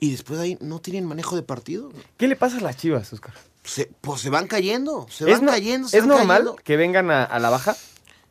y 0.00 0.12
después 0.12 0.40
ahí 0.40 0.56
no 0.62 0.78
tienen 0.78 1.04
manejo 1.04 1.36
de 1.36 1.42
partido. 1.42 1.92
¿Qué 2.16 2.28
le 2.28 2.36
pasa 2.36 2.56
a 2.56 2.60
las 2.62 2.78
Chivas, 2.78 3.12
Oscar? 3.12 3.34
pues 4.00 4.22
se 4.22 4.30
van 4.30 4.46
cayendo, 4.46 5.06
se 5.10 5.26
van 5.26 5.44
cayendo. 5.44 5.88
¿Es 5.92 6.06
normal 6.06 6.54
que 6.64 6.78
vengan 6.78 7.10
a 7.10 7.38
la 7.38 7.50
baja? 7.50 7.76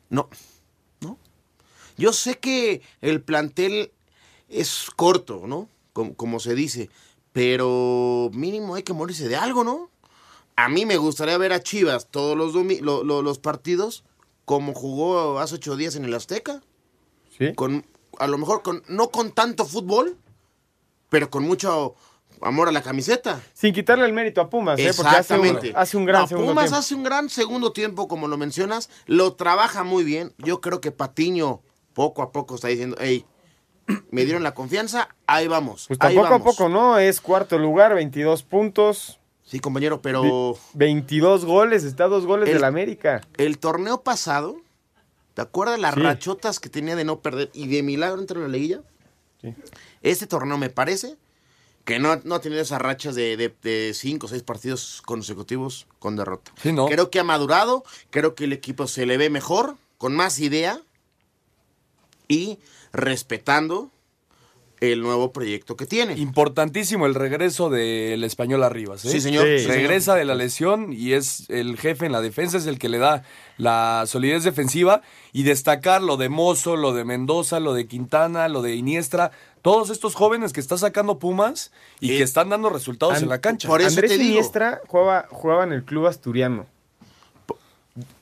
No. 0.09 0.27
Yo 1.97 2.13
sé 2.13 2.39
que 2.39 2.81
el 3.01 3.21
plantel 3.21 3.91
es 4.49 4.87
corto, 4.95 5.43
¿no? 5.45 5.69
Como, 5.93 6.39
se 6.39 6.55
dice, 6.55 6.89
pero 7.31 8.29
mínimo 8.33 8.75
hay 8.75 8.83
que 8.83 8.93
morirse 8.93 9.29
de 9.29 9.37
algo, 9.37 9.63
¿no? 9.63 9.89
A 10.57 10.67
mí 10.67 10.85
me 10.85 10.97
gustaría 10.97 11.37
ver 11.37 11.53
a 11.53 11.63
Chivas 11.63 12.07
todos 12.11 12.37
los, 12.37 12.53
los 12.53 13.39
partidos 13.39 14.03
como 14.45 14.73
jugó 14.73 15.39
hace 15.39 15.55
ocho 15.55 15.75
días 15.75 15.95
en 15.95 16.05
el 16.05 16.13
Azteca. 16.13 16.61
Sí. 17.37 17.53
Con, 17.55 17.85
a 18.19 18.27
lo 18.27 18.37
mejor 18.37 18.61
con, 18.61 18.83
no 18.87 19.09
con 19.09 19.31
tanto 19.31 19.65
fútbol, 19.65 20.17
pero 21.09 21.29
con 21.29 21.43
mucho 21.43 21.95
amor 22.41 22.69
a 22.69 22.71
la 22.71 22.81
camiseta. 22.81 23.41
Sin 23.53 23.73
quitarle 23.73 24.05
el 24.05 24.13
mérito 24.13 24.41
a 24.41 24.49
Pumas, 24.49 24.79
¿eh? 24.79 24.91
Porque 24.95 25.15
hace 25.15 25.37
un, 25.37 25.59
hace 25.75 25.97
un 25.97 26.05
gran 26.05 26.27
segundo 26.27 26.51
Pumas 26.51 26.65
tiempo. 26.65 26.77
hace 26.77 26.95
un 26.95 27.03
gran 27.03 27.29
segundo 27.29 27.73
tiempo, 27.73 28.07
como 28.07 28.27
lo 28.27 28.37
mencionas, 28.37 28.89
lo 29.05 29.33
trabaja 29.33 29.83
muy 29.83 30.03
bien. 30.03 30.33
Yo 30.37 30.61
creo 30.61 30.79
que 30.79 30.91
Patiño 30.91 31.61
poco 31.95 32.21
a 32.21 32.31
poco 32.31 32.53
está 32.53 32.67
diciendo, 32.67 32.95
hey, 32.99 33.25
me 34.11 34.25
dieron 34.25 34.43
la 34.43 34.53
confianza, 34.53 35.09
ahí 35.25 35.47
vamos. 35.47 35.85
Pues 35.87 35.99
ahí 36.01 36.15
tampoco 36.15 36.35
a 36.35 36.43
poco, 36.43 36.69
¿no? 36.69 36.99
Es 36.99 37.21
cuarto 37.21 37.57
lugar, 37.57 37.95
22 37.95 38.43
puntos. 38.43 39.19
Sí, 39.43 39.59
compañero, 39.59 40.01
pero... 40.01 40.57
22 40.73 41.45
goles, 41.45 41.83
está 41.83 42.07
dos 42.07 42.25
goles 42.25 42.51
del 42.51 42.63
América. 42.63 43.21
El 43.37 43.57
torneo 43.59 44.01
pasado, 44.01 44.57
¿te 45.33 45.41
acuerdas 45.41 45.79
las 45.79 45.95
rachotas 45.95 46.59
que 46.59 46.69
tenía 46.69 46.95
de 46.95 47.05
no 47.05 47.19
perder 47.19 47.49
y 47.53 47.67
de 47.67 47.81
milagro 47.81 48.19
entre 48.19 48.39
la 48.39 48.47
liguilla? 48.47 48.81
Sí. 49.41 49.53
Este 50.01 50.27
torneo 50.27 50.57
me 50.57 50.69
parece 50.69 51.15
que 51.85 51.99
no, 51.99 52.19
no 52.23 52.35
ha 52.35 52.41
tenido 52.41 52.61
esas 52.61 52.81
rachas 52.81 53.13
de, 53.13 53.37
de, 53.37 53.93
cinco 53.93 54.25
o 54.25 54.29
seis 54.29 54.41
partidos 54.41 55.03
consecutivos 55.05 55.85
con 55.99 56.15
derrota. 56.15 56.51
Sí, 56.61 56.73
no. 56.73 56.87
Creo 56.87 57.11
que 57.11 57.19
ha 57.19 57.23
madurado, 57.23 57.83
creo 58.09 58.33
que 58.33 58.45
el 58.45 58.53
equipo 58.53 58.87
se 58.87 59.05
le 59.05 59.17
ve 59.17 59.29
mejor, 59.29 59.77
con 59.99 60.15
más 60.15 60.39
idea 60.39 60.81
y 62.27 62.59
respetando 62.93 63.91
el 64.81 65.01
nuevo 65.01 65.31
proyecto 65.31 65.75
que 65.75 65.85
tiene. 65.85 66.13
Importantísimo 66.17 67.05
el 67.05 67.15
regreso 67.15 67.69
del 67.69 68.23
español 68.23 68.63
Arribas. 68.63 69.05
¿eh? 69.05 69.09
Sí, 69.09 69.21
señor. 69.21 69.45
Regresa 69.45 70.15
de 70.15 70.25
la 70.25 70.35
lesión 70.35 70.91
y 70.91 71.13
es 71.13 71.49
el 71.49 71.77
jefe 71.77 72.05
en 72.05 72.11
la 72.11 72.21
defensa, 72.21 72.57
es 72.57 72.65
el 72.67 72.79
que 72.79 72.89
le 72.89 72.97
da 72.97 73.23
la 73.57 74.03
solidez 74.05 74.43
defensiva 74.43 75.01
y 75.31 75.43
destacar 75.43 76.01
lo 76.01 76.17
de 76.17 76.29
Mozo, 76.29 76.75
lo 76.75 76.93
de 76.93 77.05
Mendoza, 77.05 77.59
lo 77.59 77.73
de 77.73 77.87
Quintana, 77.87 78.47
lo 78.47 78.61
de 78.61 78.75
Iniestra, 78.75 79.31
todos 79.61 79.89
estos 79.89 80.13
jóvenes 80.15 80.53
que 80.53 80.59
está 80.59 80.77
sacando 80.77 81.19
Pumas 81.19 81.71
y 81.99 82.09
que 82.09 82.23
están 82.23 82.49
dando 82.49 82.69
resultados 82.69 83.21
en 83.21 83.29
la 83.29 83.39
cancha. 83.41 83.67
Por 83.67 83.81
eso 83.81 83.89
Andrés 83.89 84.19
Iniestra 84.19 84.81
jugaba, 84.87 85.27
jugaba 85.29 85.63
en 85.63 85.73
el 85.73 85.83
club 85.83 86.07
asturiano. 86.07 86.67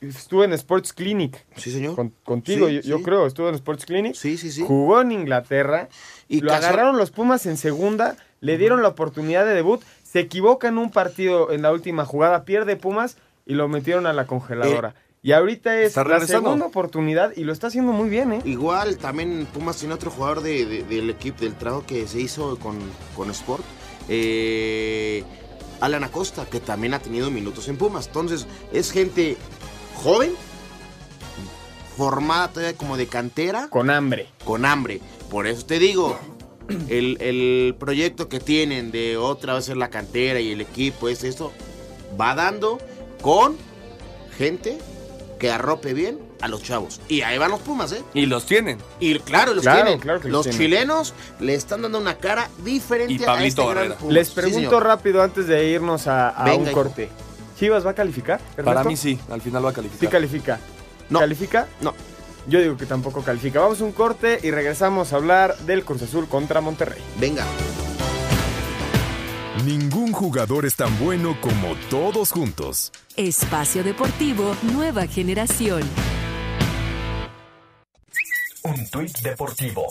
Estuve 0.00 0.44
en 0.44 0.52
Sports 0.52 0.92
Clinic. 0.92 1.44
Sí, 1.56 1.72
señor. 1.72 1.96
contigo, 2.22 2.68
yo, 2.68 3.02
creo. 3.02 3.26
Estuvo 3.26 3.48
en 3.48 3.56
Sports 3.56 3.86
Clinic. 3.86 4.14
Sí, 4.14 4.36
sí, 4.36 4.52
sí. 4.52 4.62
Jugó 4.64 5.00
en 5.00 5.10
Inglaterra. 5.10 5.88
Y 6.28 6.40
lo 6.40 6.52
agarraron 6.52 6.96
los 6.96 7.10
Pumas 7.10 7.46
en 7.46 7.56
segunda. 7.56 8.16
Le 8.40 8.56
dieron 8.56 8.82
la 8.82 8.88
oportunidad 8.88 9.44
de 9.44 9.54
debut. 9.54 9.82
Se 10.04 10.20
equivoca 10.20 10.68
en 10.68 10.78
un 10.78 10.90
partido 10.90 11.50
en 11.50 11.62
la 11.62 11.72
última 11.72 12.04
jugada. 12.04 12.44
Pierde 12.44 12.76
Pumas 12.76 13.16
y 13.46 13.54
lo 13.54 13.68
metieron 13.68 14.06
a 14.06 14.12
la 14.12 14.26
congeladora. 14.26 14.90
Eh, 14.90 15.00
y 15.22 15.32
ahorita 15.32 15.80
es 15.80 15.96
la 15.96 16.20
segunda 16.20 16.66
oportunidad 16.66 17.32
y 17.34 17.44
lo 17.44 17.52
está 17.52 17.68
haciendo 17.68 17.92
muy 17.92 18.10
bien, 18.10 18.34
¿eh? 18.34 18.42
Igual 18.44 18.98
también 18.98 19.46
Pumas 19.52 19.78
tiene 19.78 19.94
otro 19.94 20.10
jugador 20.10 20.42
del 20.42 21.10
equipo, 21.10 21.40
del 21.40 21.54
trabajo 21.54 21.84
que 21.86 22.06
se 22.06 22.20
hizo 22.20 22.58
con, 22.58 22.78
con 23.16 23.30
Sport. 23.30 23.64
Eh 24.08 25.24
Alan 25.80 26.04
Acosta, 26.04 26.46
que 26.46 26.60
también 26.60 26.94
ha 26.94 26.98
tenido 26.98 27.30
minutos 27.30 27.68
en 27.68 27.76
Pumas. 27.76 28.06
Entonces, 28.06 28.46
es 28.72 28.90
gente 28.90 29.36
joven, 29.94 30.32
formada 31.96 32.48
todavía 32.48 32.76
como 32.76 32.96
de 32.96 33.06
cantera. 33.06 33.68
Con 33.68 33.90
hambre. 33.90 34.28
Con 34.44 34.64
hambre. 34.64 35.00
Por 35.30 35.46
eso 35.46 35.64
te 35.64 35.78
digo, 35.78 36.18
el, 36.88 37.18
el 37.20 37.74
proyecto 37.78 38.28
que 38.28 38.40
tienen 38.40 38.90
de 38.90 39.16
otra 39.16 39.54
vez 39.54 39.66
ser 39.66 39.76
la 39.76 39.90
cantera 39.90 40.40
y 40.40 40.52
el 40.52 40.60
equipo, 40.60 41.08
es 41.08 41.24
esto, 41.24 41.52
va 42.20 42.34
dando 42.34 42.78
con 43.22 43.56
gente 44.36 44.78
que 45.38 45.50
arrope 45.50 45.94
bien 45.94 46.18
a 46.40 46.48
los 46.48 46.62
chavos. 46.62 47.00
Y 47.08 47.22
ahí 47.22 47.38
van 47.38 47.50
los 47.50 47.60
Pumas, 47.60 47.92
¿eh? 47.92 48.02
Y 48.14 48.26
los 48.26 48.46
tienen. 48.46 48.78
Y 49.00 49.18
claro, 49.20 49.54
los 49.54 49.62
Claro, 49.62 49.82
tienen. 49.82 50.00
claro 50.00 50.20
que 50.20 50.28
los 50.28 50.46
los 50.46 50.56
tienen. 50.56 50.60
chilenos 50.78 51.14
le 51.40 51.54
están 51.54 51.82
dando 51.82 51.98
una 51.98 52.16
cara 52.18 52.48
diferente 52.64 53.14
Y 53.14 53.22
a 53.22 53.26
Pablito 53.26 53.62
este 53.62 53.62
gran 53.62 53.74
Barrera. 53.74 53.96
Pumas. 53.96 54.14
Les 54.14 54.30
pregunto 54.30 54.80
rápido 54.80 55.22
antes 55.22 55.46
de 55.46 55.68
irnos 55.68 56.06
a, 56.06 56.28
a 56.30 56.44
Venga, 56.44 56.56
un 56.62 56.68
hijo. 56.68 56.82
¿Chivas 57.64 57.86
va 57.86 57.92
a 57.92 57.94
calificar? 57.94 58.42
Para 58.62 58.84
mí 58.84 58.94
sí, 58.94 59.18
al 59.30 59.40
final 59.40 59.64
va 59.64 59.70
a 59.70 59.72
calificar. 59.72 60.00
Sí 60.00 60.06
califica. 60.08 60.60
No. 61.08 61.20
¿Califica? 61.20 61.66
No. 61.80 61.94
Yo 62.46 62.60
digo 62.60 62.76
que 62.76 62.84
tampoco 62.84 63.22
califica. 63.22 63.58
Vamos 63.60 63.80
a 63.80 63.84
un 63.84 63.92
corte 63.92 64.38
y 64.42 64.50
regresamos 64.50 65.14
a 65.14 65.16
hablar 65.16 65.56
del 65.60 65.82
Cruz 65.82 66.02
Azul 66.02 66.28
contra 66.28 66.60
Monterrey. 66.60 67.00
Venga. 67.18 67.46
Ningún 69.64 70.12
jugador 70.12 70.66
es 70.66 70.76
tan 70.76 70.98
bueno 70.98 71.38
como 71.40 71.74
todos 71.88 72.32
juntos. 72.32 72.92
Espacio 73.16 73.82
Deportivo 73.82 74.54
Nueva 74.74 75.06
Generación. 75.06 75.80
Un 78.64 78.90
tuit 78.90 79.16
deportivo. 79.20 79.86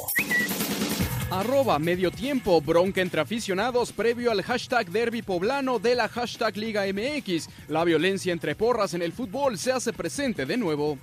Arroba 1.34 1.80
medio 1.80 2.12
tiempo, 2.12 2.62
bronca 2.62 3.02
entre 3.02 3.20
aficionados 3.20 3.92
previo 3.92 4.30
al 4.30 4.44
hashtag 4.44 4.88
derby 4.92 5.24
poblano 5.24 5.80
de 5.80 5.96
la 5.96 6.08
hashtag 6.08 6.56
Liga 6.58 6.84
MX. 6.86 7.50
La 7.70 7.84
violencia 7.84 8.32
entre 8.32 8.54
porras 8.54 8.94
en 8.94 9.02
el 9.02 9.14
fútbol 9.14 9.58
se 9.58 9.72
hace 9.72 9.94
presente 9.94 10.46
de 10.46 10.58
nuevo. 10.58 11.00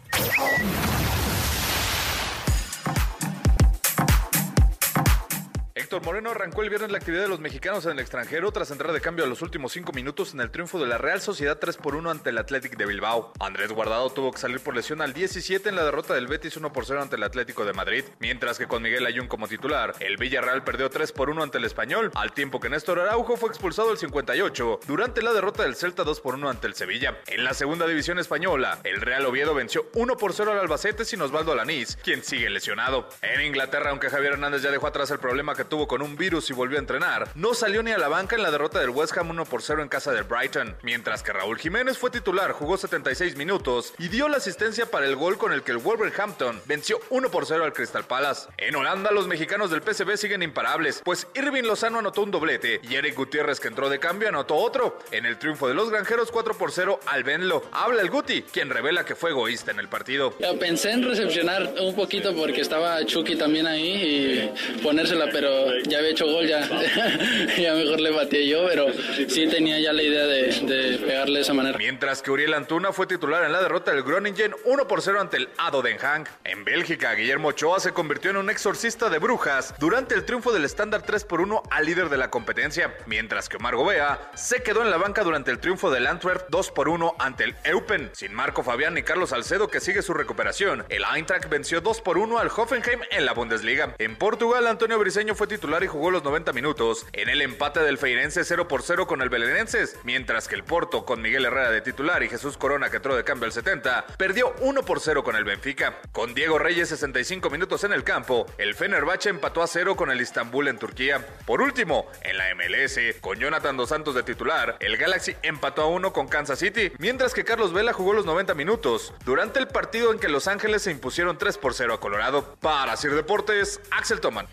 Héctor 5.81 6.05
Moreno 6.05 6.31
arrancó 6.31 6.63
el 6.63 6.69
viernes 6.69 6.91
la 6.91 6.99
actividad 6.99 7.23
de 7.23 7.29
los 7.29 7.41
mexicanos 7.41 7.87
en 7.87 7.93
el 7.93 8.01
extranjero 8.01 8.53
tras 8.53 8.71
entrar 8.71 8.93
de 8.93 9.01
cambio 9.01 9.25
a 9.25 9.27
los 9.27 9.41
últimos 9.41 9.73
cinco 9.73 9.93
minutos 9.93 10.35
en 10.35 10.41
el 10.41 10.51
triunfo 10.51 10.79
de 10.79 10.87
la 10.87 10.99
Real 10.99 11.23
Sociedad 11.23 11.59
3 11.59 11.79
por 11.79 11.95
1 11.95 12.11
ante 12.11 12.29
el 12.29 12.37
Athletic 12.37 12.77
de 12.77 12.85
Bilbao. 12.85 13.33
Andrés 13.41 13.73
Guardado 13.73 14.11
tuvo 14.11 14.31
que 14.31 14.39
salir 14.39 14.61
por 14.61 14.77
lesión 14.77 15.01
al 15.01 15.15
17 15.15 15.71
en 15.71 15.77
la 15.77 15.85
derrota 15.85 16.13
del 16.13 16.27
Betis 16.27 16.59
1 16.59 16.71
por 16.71 16.85
0 16.85 17.01
ante 17.01 17.17
el 17.17 17.23
Atlético 17.23 17.65
de 17.65 17.73
Madrid, 17.73 18.05
mientras 18.19 18.59
que 18.59 18.67
con 18.67 18.83
Miguel 18.83 19.07
Ayun 19.07 19.27
como 19.27 19.49
titular, 19.49 19.95
el 20.01 20.19
Villarreal 20.19 20.65
perdió 20.65 20.91
3 20.91 21.13
por 21.13 21.31
1 21.31 21.45
ante 21.45 21.57
el 21.57 21.65
Español, 21.65 22.11
al 22.15 22.33
tiempo 22.35 22.61
que 22.61 22.69
Néstor 22.69 23.01
Araujo 23.01 23.39
fue 23.39 23.49
expulsado 23.49 23.91
al 23.91 23.97
58 23.97 24.81
durante 24.87 25.23
la 25.23 25.33
derrota 25.33 25.63
del 25.63 25.77
Celta 25.77 26.05
2 26.05 26.21
por 26.21 26.35
1 26.35 26.51
ante 26.51 26.67
el 26.67 26.75
Sevilla. 26.75 27.17
En 27.27 27.43
la 27.43 27.55
segunda 27.55 27.87
división 27.87 28.19
española, 28.19 28.81
el 28.85 29.01
Real 29.01 29.25
Oviedo 29.25 29.55
venció 29.55 29.89
1 29.95 30.19
por 30.19 30.35
0 30.35 30.53
al 30.53 30.59
Albacete 30.59 31.07
sin 31.07 31.23
Osvaldo 31.23 31.53
Alanís, 31.53 31.97
quien 32.05 32.23
sigue 32.23 32.51
lesionado. 32.51 33.09
En 33.23 33.41
Inglaterra, 33.41 33.89
aunque 33.89 34.11
Javier 34.11 34.35
Hernández 34.35 34.61
ya 34.61 34.71
dejó 34.71 34.87
atrás 34.87 35.11
el 35.11 35.21
problema 35.21 35.55
que 35.55 35.70
tuvo 35.71 35.89
con 35.89 36.03
un 36.03 36.17
virus 36.17 36.51
y 36.51 36.53
volvió 36.53 36.77
a 36.77 36.81
entrenar, 36.81 37.29
no 37.35 37.55
salió 37.55 37.83
ni 37.83 37.93
a 37.93 37.99
la 37.99 38.09
banca 38.09 38.37
en 38.37 38.43
la 38.43 38.51
derrota 38.51 38.81
del 38.81 38.91
West 38.91 39.17
Ham 39.17 39.31
1 39.31 39.47
por 39.47 39.63
0 39.63 39.83
en 39.83 39.89
casa 39.89 40.13
del 40.13 40.25
Brighton, 40.25 40.77
mientras 40.83 41.23
que 41.23 41.33
Raúl 41.33 41.59
Jiménez 41.59 41.97
fue 41.97 42.11
titular, 42.11 42.53
jugó 42.53 42.77
76 42.77 43.37
minutos 43.37 43.95
y 43.99 44.09
dio 44.09 44.29
la 44.29 44.37
asistencia 44.37 44.87
para 44.87 45.07
el 45.07 45.17
gol 45.17 45.39
con 45.39 45.53
el 45.53 45.63
que 45.63 45.73
el 45.73 45.79
Wolverhampton 45.79 46.61
venció 46.67 47.01
1 47.09 47.31
por 47.31 47.47
0 47.47 47.65
al 47.65 47.73
Crystal 47.73 48.05
Palace. 48.05 48.49
En 48.59 48.77
Holanda, 48.77 49.11
los 49.13 49.27
mexicanos 49.27 49.71
del 49.71 49.83
PSV 49.83 50.17
siguen 50.17 50.43
imparables, 50.43 51.01
pues 51.05 51.27
Irving 51.35 51.63
Lozano 51.63 52.01
anotó 52.01 52.23
un 52.23 52.31
doblete 52.31 52.81
y 52.83 52.97
Eric 52.97 53.15
Gutiérrez, 53.15 53.61
que 53.61 53.69
entró 53.69 53.89
de 53.89 53.99
cambio, 53.99 54.29
anotó 54.29 54.57
otro. 54.57 54.99
En 55.13 55.25
el 55.25 55.39
triunfo 55.39 55.69
de 55.69 55.75
los 55.75 55.91
granjeros 55.91 56.31
4 56.31 56.59
por 56.59 56.73
0 56.73 57.01
al 57.07 57.23
Venlo, 57.25 57.63
habla 57.73 58.03
el 58.03 58.11
Guti, 58.11 58.43
quien 58.43 58.71
revela 58.71 59.05
que 59.05 59.15
fue 59.15 59.31
egoísta 59.31 59.71
en 59.71 59.79
el 59.79 59.89
partido. 59.89 60.35
Pensé 60.59 60.91
en 60.91 61.05
recepcionar 61.05 61.75
un 61.81 61.95
poquito 61.95 62.35
porque 62.35 62.61
estaba 62.61 63.05
Chucky 63.05 63.37
también 63.37 63.67
ahí 63.67 64.51
y 64.77 64.81
ponérsela, 64.83 65.29
pero 65.31 65.50
ya 65.85 65.99
había 65.99 66.11
hecho 66.11 66.27
gol, 66.27 66.47
ya, 66.47 66.61
ya 67.59 67.75
mejor 67.75 68.01
le 68.01 68.11
batí 68.11 68.49
yo, 68.49 68.67
pero 68.69 68.87
sí 69.29 69.49
tenía 69.49 69.79
ya 69.81 69.93
la 69.93 70.03
idea 70.03 70.27
de, 70.27 70.99
pegarle 70.99 71.37
de 71.37 71.41
esa 71.41 71.55
manera. 71.55 71.79
Mientras 71.79 72.23
que 72.23 72.31
Uriel 72.31 72.55
Antuna 72.55 72.93
fue 72.93 73.07
titular 73.07 73.45
en 73.45 73.53
la 73.53 73.63
derrota 73.63 73.93
del 73.93 74.03
Groningen 74.03 74.55
1 74.65 74.89
por 74.89 75.03
0 75.03 75.21
ante 75.21 75.37
el 75.37 75.49
Ado 75.59 75.83
Den 75.83 75.99
Haag. 76.01 76.29
En 76.45 76.65
Bélgica, 76.65 77.15
Guillermo 77.15 77.49
Ochoa 77.49 77.81
se 77.81 77.93
convirtió 77.93 78.31
en 78.31 78.37
un 78.37 78.51
exorcista 78.51 79.09
de 79.09 79.19
brujas 79.19 79.75
durante 79.79 80.15
el 80.15 80.25
triunfo 80.25 80.53
del 80.53 80.65
estándar 80.65 81.03
3 81.03 81.25
por 81.25 81.41
1 81.41 81.63
al 81.71 81.87
líder 81.87 82.09
de 82.09 82.17
la 82.17 82.31
competencia, 82.31 82.95
mientras 83.07 83.49
que 83.49 83.57
Omar 83.57 83.77
Gobea 83.77 84.31
se 84.35 84.63
quedó 84.63 84.83
en 84.83 84.91
la 84.91 84.97
banca 84.97 85.23
durante 85.23 85.51
el 85.51 85.59
triunfo 85.59 85.91
del 85.91 86.07
Antwerp 86.07 86.49
2 86.49 86.71
por 86.71 86.89
1 86.89 87.17
ante 87.19 87.45
el 87.45 87.55
Eupen. 87.65 88.11
Sin 88.13 88.35
Marco 88.35 88.63
Fabián 88.63 88.95
ni 88.95 89.03
Carlos 89.03 89.31
Salcedo 89.31 89.69
que 89.69 89.81
sigue 89.81 90.03
su 90.03 90.15
recuperación, 90.15 90.85
el 90.89 91.05
Eintracht 91.15 91.49
venció 91.49 91.81
2 91.81 92.01
por 92.01 92.19
1 92.19 92.39
al 92.39 92.51
Hoffenheim 92.55 93.01
en 93.11 93.25
la 93.25 93.33
Bundesliga. 93.33 93.95
En 93.99 94.17
Portugal, 94.17 94.67
Antonio 94.67 94.99
Briseño 94.99 95.35
fue 95.41 95.47
titular 95.47 95.83
y 95.83 95.87
jugó 95.87 96.11
los 96.11 96.23
90 96.23 96.53
minutos 96.53 97.07
en 97.15 97.31
el 97.31 97.41
empate 97.41 97.81
del 97.81 97.97
Feirense 97.97 98.45
0 98.45 98.69
por 98.69 98.83
0 98.83 99.07
con 99.07 99.23
el 99.23 99.31
Belenenses, 99.31 99.99
mientras 100.05 100.49
que 100.49 100.55
el 100.55 100.65
Porto 100.65 101.07
con 101.07 101.23
Miguel 101.23 101.47
Herrera 101.47 101.71
de 101.71 101.81
titular 101.81 102.23
y 102.23 102.29
Jesús 102.29 102.59
Corona 102.59 102.91
que 102.91 102.99
entró 102.99 103.17
de 103.17 103.25
cambio 103.25 103.47
al 103.47 103.53
70 103.53 104.05
perdió 104.19 104.55
1 104.61 104.83
por 104.83 105.01
0 105.01 105.25
con 105.25 105.37
el 105.37 105.45
Benfica. 105.45 105.99
Con 106.13 106.35
Diego 106.35 106.59
Reyes 106.59 106.91
65 106.91 107.49
minutos 107.49 107.85
en 107.85 107.95
el 107.95 108.05
campo, 108.05 108.45
el 108.59 108.75
Fenerbahce 108.75 109.31
empató 109.31 109.63
a 109.63 109.67
0 109.67 109.97
con 109.97 110.11
el 110.11 110.21
Istanbul 110.21 110.69
en 110.69 110.79
Turquía. 110.79 111.27
Por 111.47 111.63
último, 111.63 112.11
en 112.21 112.37
la 112.37 112.55
MLS, 112.55 112.99
con 113.23 113.39
Jonathan 113.39 113.79
Dos 113.79 113.89
Santos 113.89 114.15
de 114.15 114.23
titular, 114.23 114.77
el 114.81 114.99
Galaxy 114.99 115.37
empató 115.41 115.81
a 115.81 115.87
1 115.87 116.13
con 116.13 116.29
Kansas 116.29 116.59
City, 116.59 116.93
mientras 116.99 117.33
que 117.33 117.47
Carlos 117.47 117.73
Vela 117.73 117.95
jugó 117.95 118.13
los 118.13 118.27
90 118.27 118.53
minutos 118.53 119.15
durante 119.25 119.59
el 119.59 119.69
partido 119.69 120.13
en 120.13 120.19
que 120.19 120.29
Los 120.29 120.49
Ángeles 120.49 120.83
se 120.83 120.91
impusieron 120.91 121.39
3 121.39 121.57
por 121.57 121.73
0 121.73 121.95
a 121.95 122.01
Colorado. 122.01 122.57
Para 122.61 122.95
Sir 122.99 123.15
Deportes, 123.15 123.81
Axel 123.91 124.21
Toman. 124.21 124.47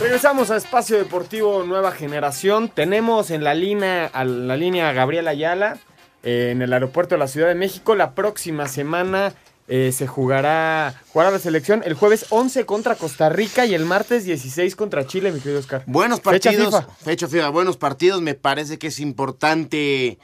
Regresamos 0.00 0.50
a 0.50 0.56
Espacio 0.56 0.98
Deportivo 0.98 1.64
Nueva 1.64 1.92
Generación. 1.92 2.68
Tenemos 2.68 3.30
en 3.30 3.44
la 3.44 3.54
línea, 3.54 4.06
a 4.06 4.24
la 4.24 4.56
línea 4.56 4.92
Gabriel 4.92 5.28
Ayala 5.28 5.78
eh, 6.22 6.50
en 6.50 6.60
el 6.62 6.72
aeropuerto 6.72 7.14
de 7.14 7.18
la 7.18 7.28
Ciudad 7.28 7.48
de 7.48 7.54
México. 7.54 7.94
La 7.94 8.14
próxima 8.14 8.66
semana 8.68 9.32
eh, 9.68 9.92
se 9.92 10.06
jugará, 10.06 11.00
jugará 11.12 11.30
la 11.30 11.38
selección 11.38 11.82
el 11.84 11.94
jueves 11.94 12.26
11 12.30 12.66
contra 12.66 12.96
Costa 12.96 13.28
Rica 13.28 13.64
y 13.64 13.74
el 13.74 13.84
martes 13.84 14.24
16 14.24 14.74
contra 14.74 15.06
Chile, 15.06 15.30
mi 15.30 15.40
querido 15.40 15.60
Oscar. 15.60 15.84
Buenos 15.86 16.20
Fecha 16.20 16.50
partidos. 16.50 16.74
FIFA. 16.74 16.94
Fecha 17.04 17.28
FIFA, 17.28 17.48
buenos 17.50 17.76
partidos. 17.76 18.20
Me 18.22 18.34
parece 18.34 18.78
que 18.78 18.88
es 18.88 18.98
importante 18.98 20.18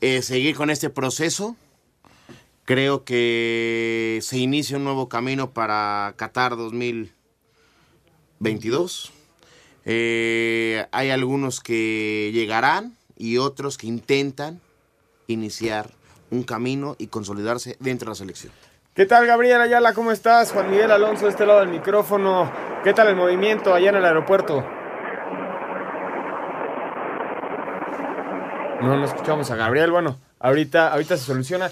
eh, 0.00 0.22
seguir 0.22 0.54
con 0.54 0.70
este 0.70 0.88
proceso. 0.88 1.56
Creo 2.64 3.04
que 3.04 4.20
se 4.22 4.38
inicia 4.38 4.76
un 4.76 4.84
nuevo 4.84 5.08
camino 5.08 5.50
para 5.50 6.14
Qatar 6.16 6.56
2022. 8.40 9.12
Eh, 9.84 10.86
hay 10.92 11.10
algunos 11.10 11.60
que 11.60 12.30
llegarán 12.32 12.96
y 13.16 13.36
otros 13.36 13.76
que 13.76 13.86
intentan 13.86 14.60
iniciar 15.26 15.90
un 16.30 16.42
camino 16.42 16.96
y 16.98 17.08
consolidarse 17.08 17.76
dentro 17.80 18.06
de 18.06 18.10
la 18.10 18.14
selección. 18.14 18.52
¿Qué 18.94 19.04
tal, 19.06 19.26
Gabriel 19.26 19.60
Ayala? 19.60 19.92
¿Cómo 19.92 20.10
estás? 20.10 20.52
Juan 20.52 20.70
Miguel 20.70 20.90
Alonso, 20.90 21.26
de 21.26 21.30
este 21.30 21.46
lado 21.46 21.60
del 21.60 21.68
micrófono. 21.68 22.50
¿Qué 22.82 22.94
tal 22.94 23.08
el 23.08 23.16
movimiento 23.16 23.74
allá 23.74 23.90
en 23.90 23.96
el 23.96 24.04
aeropuerto? 24.04 24.64
No, 28.80 28.96
no 28.96 29.04
escuchamos 29.04 29.50
a 29.50 29.56
Gabriel. 29.56 29.90
Bueno, 29.90 30.18
ahorita, 30.38 30.92
ahorita 30.92 31.18
se 31.18 31.24
soluciona. 31.24 31.70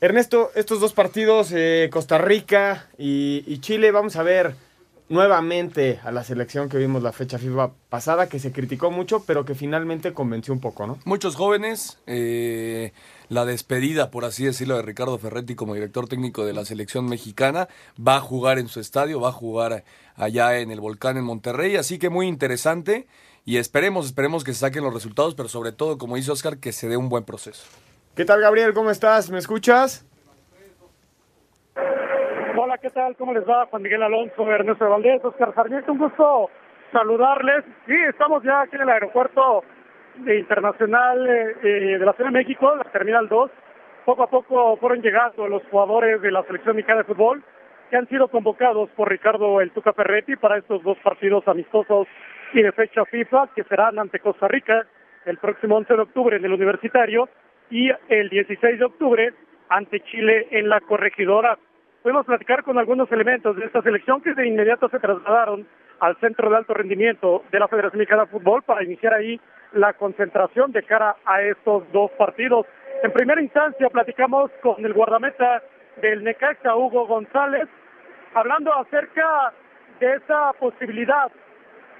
Ernesto, 0.00 0.50
estos 0.54 0.80
dos 0.80 0.94
partidos, 0.94 1.52
eh, 1.52 1.88
Costa 1.92 2.18
Rica 2.18 2.86
y 2.96 3.58
Chile, 3.60 3.90
vamos 3.90 4.16
a 4.16 4.22
ver 4.22 4.65
nuevamente 5.08 6.00
a 6.02 6.10
la 6.10 6.24
selección 6.24 6.68
que 6.68 6.78
vimos 6.78 7.02
la 7.02 7.12
fecha 7.12 7.38
FIFA 7.38 7.72
pasada, 7.88 8.28
que 8.28 8.38
se 8.38 8.52
criticó 8.52 8.90
mucho, 8.90 9.24
pero 9.24 9.44
que 9.44 9.54
finalmente 9.54 10.12
convenció 10.12 10.52
un 10.52 10.60
poco, 10.60 10.86
¿no? 10.86 10.98
Muchos 11.04 11.36
jóvenes, 11.36 11.98
eh, 12.06 12.92
la 13.28 13.44
despedida, 13.44 14.10
por 14.10 14.24
así 14.24 14.44
decirlo, 14.44 14.76
de 14.76 14.82
Ricardo 14.82 15.18
Ferretti 15.18 15.54
como 15.54 15.74
director 15.74 16.08
técnico 16.08 16.44
de 16.44 16.52
la 16.52 16.64
selección 16.64 17.06
mexicana, 17.06 17.68
va 17.96 18.16
a 18.16 18.20
jugar 18.20 18.58
en 18.58 18.68
su 18.68 18.80
estadio, 18.80 19.20
va 19.20 19.28
a 19.28 19.32
jugar 19.32 19.84
allá 20.16 20.58
en 20.58 20.70
el 20.70 20.80
Volcán 20.80 21.16
en 21.16 21.24
Monterrey, 21.24 21.76
así 21.76 21.98
que 21.98 22.10
muy 22.10 22.26
interesante 22.26 23.06
y 23.44 23.58
esperemos, 23.58 24.06
esperemos 24.06 24.42
que 24.42 24.52
se 24.52 24.60
saquen 24.60 24.82
los 24.82 24.92
resultados, 24.92 25.36
pero 25.36 25.48
sobre 25.48 25.70
todo, 25.70 25.98
como 25.98 26.16
dice 26.16 26.32
Oscar, 26.32 26.58
que 26.58 26.72
se 26.72 26.88
dé 26.88 26.96
un 26.96 27.08
buen 27.08 27.22
proceso. 27.22 27.62
¿Qué 28.16 28.24
tal, 28.24 28.40
Gabriel? 28.40 28.74
¿Cómo 28.74 28.90
estás? 28.90 29.30
¿Me 29.30 29.38
escuchas? 29.38 30.04
Hola, 32.58 32.78
¿qué 32.78 32.88
tal? 32.88 33.14
¿Cómo 33.16 33.34
les 33.34 33.46
va? 33.46 33.66
Juan 33.66 33.82
Miguel 33.82 34.02
Alonso, 34.02 34.50
Ernesto 34.50 34.88
Valdés, 34.88 35.22
Oscar 35.22 35.54
Sarmiento, 35.54 35.92
un 35.92 35.98
gusto 35.98 36.50
saludarles. 36.90 37.64
Sí, 37.86 37.94
estamos 38.08 38.42
ya 38.42 38.62
aquí 38.62 38.76
en 38.76 38.82
el 38.82 38.88
aeropuerto 38.88 39.62
internacional 40.26 41.26
eh, 41.28 41.56
eh, 41.62 41.98
de 41.98 42.06
la 42.06 42.14
Ciudad 42.14 42.30
de 42.30 42.38
México, 42.38 42.74
la 42.74 42.84
Terminal 42.84 43.28
2. 43.28 43.50
Poco 44.06 44.22
a 44.22 44.30
poco 44.30 44.78
fueron 44.78 45.02
llegando 45.02 45.46
los 45.48 45.62
jugadores 45.70 46.22
de 46.22 46.30
la 46.30 46.44
selección 46.44 46.76
mexicana 46.76 47.00
de 47.00 47.04
fútbol 47.04 47.44
que 47.90 47.96
han 47.96 48.08
sido 48.08 48.28
convocados 48.28 48.88
por 48.96 49.10
Ricardo 49.10 49.60
El 49.60 49.72
Tuca 49.72 49.92
Ferretti 49.92 50.36
para 50.36 50.56
estos 50.56 50.82
dos 50.82 50.96
partidos 51.04 51.46
amistosos 51.46 52.08
y 52.54 52.62
de 52.62 52.72
fecha 52.72 53.04
FIFA 53.04 53.50
que 53.54 53.64
serán 53.64 53.98
ante 53.98 54.18
Costa 54.18 54.48
Rica 54.48 54.86
el 55.26 55.36
próximo 55.36 55.76
11 55.76 55.92
de 55.92 56.00
octubre 56.00 56.36
en 56.38 56.44
el 56.46 56.54
Universitario 56.54 57.28
y 57.70 57.90
el 58.08 58.30
16 58.30 58.78
de 58.78 58.84
octubre 58.84 59.34
ante 59.68 60.00
Chile 60.00 60.48
en 60.52 60.70
la 60.70 60.80
corregidora. 60.80 61.58
Pudimos 62.06 62.24
platicar 62.24 62.62
con 62.62 62.78
algunos 62.78 63.10
elementos 63.10 63.56
de 63.56 63.64
esta 63.64 63.82
selección 63.82 64.22
que 64.22 64.32
de 64.32 64.46
inmediato 64.46 64.88
se 64.90 65.00
trasladaron 65.00 65.66
al 65.98 66.16
Centro 66.20 66.48
de 66.48 66.56
Alto 66.56 66.72
Rendimiento 66.72 67.42
de 67.50 67.58
la 67.58 67.66
Federación 67.66 67.98
Mexicana 67.98 68.26
de 68.26 68.30
Fútbol 68.30 68.62
para 68.62 68.84
iniciar 68.84 69.12
ahí 69.12 69.40
la 69.72 69.92
concentración 69.92 70.70
de 70.70 70.84
cara 70.84 71.16
a 71.24 71.42
estos 71.42 71.82
dos 71.90 72.12
partidos. 72.12 72.64
En 73.02 73.10
primera 73.10 73.42
instancia 73.42 73.90
platicamos 73.90 74.52
con 74.62 74.86
el 74.86 74.92
guardameta 74.92 75.64
del 76.00 76.22
Necaxa, 76.22 76.76
Hugo 76.76 77.08
González, 77.08 77.66
hablando 78.34 78.72
acerca 78.72 79.52
de 79.98 80.14
esa 80.14 80.52
posibilidad 80.60 81.32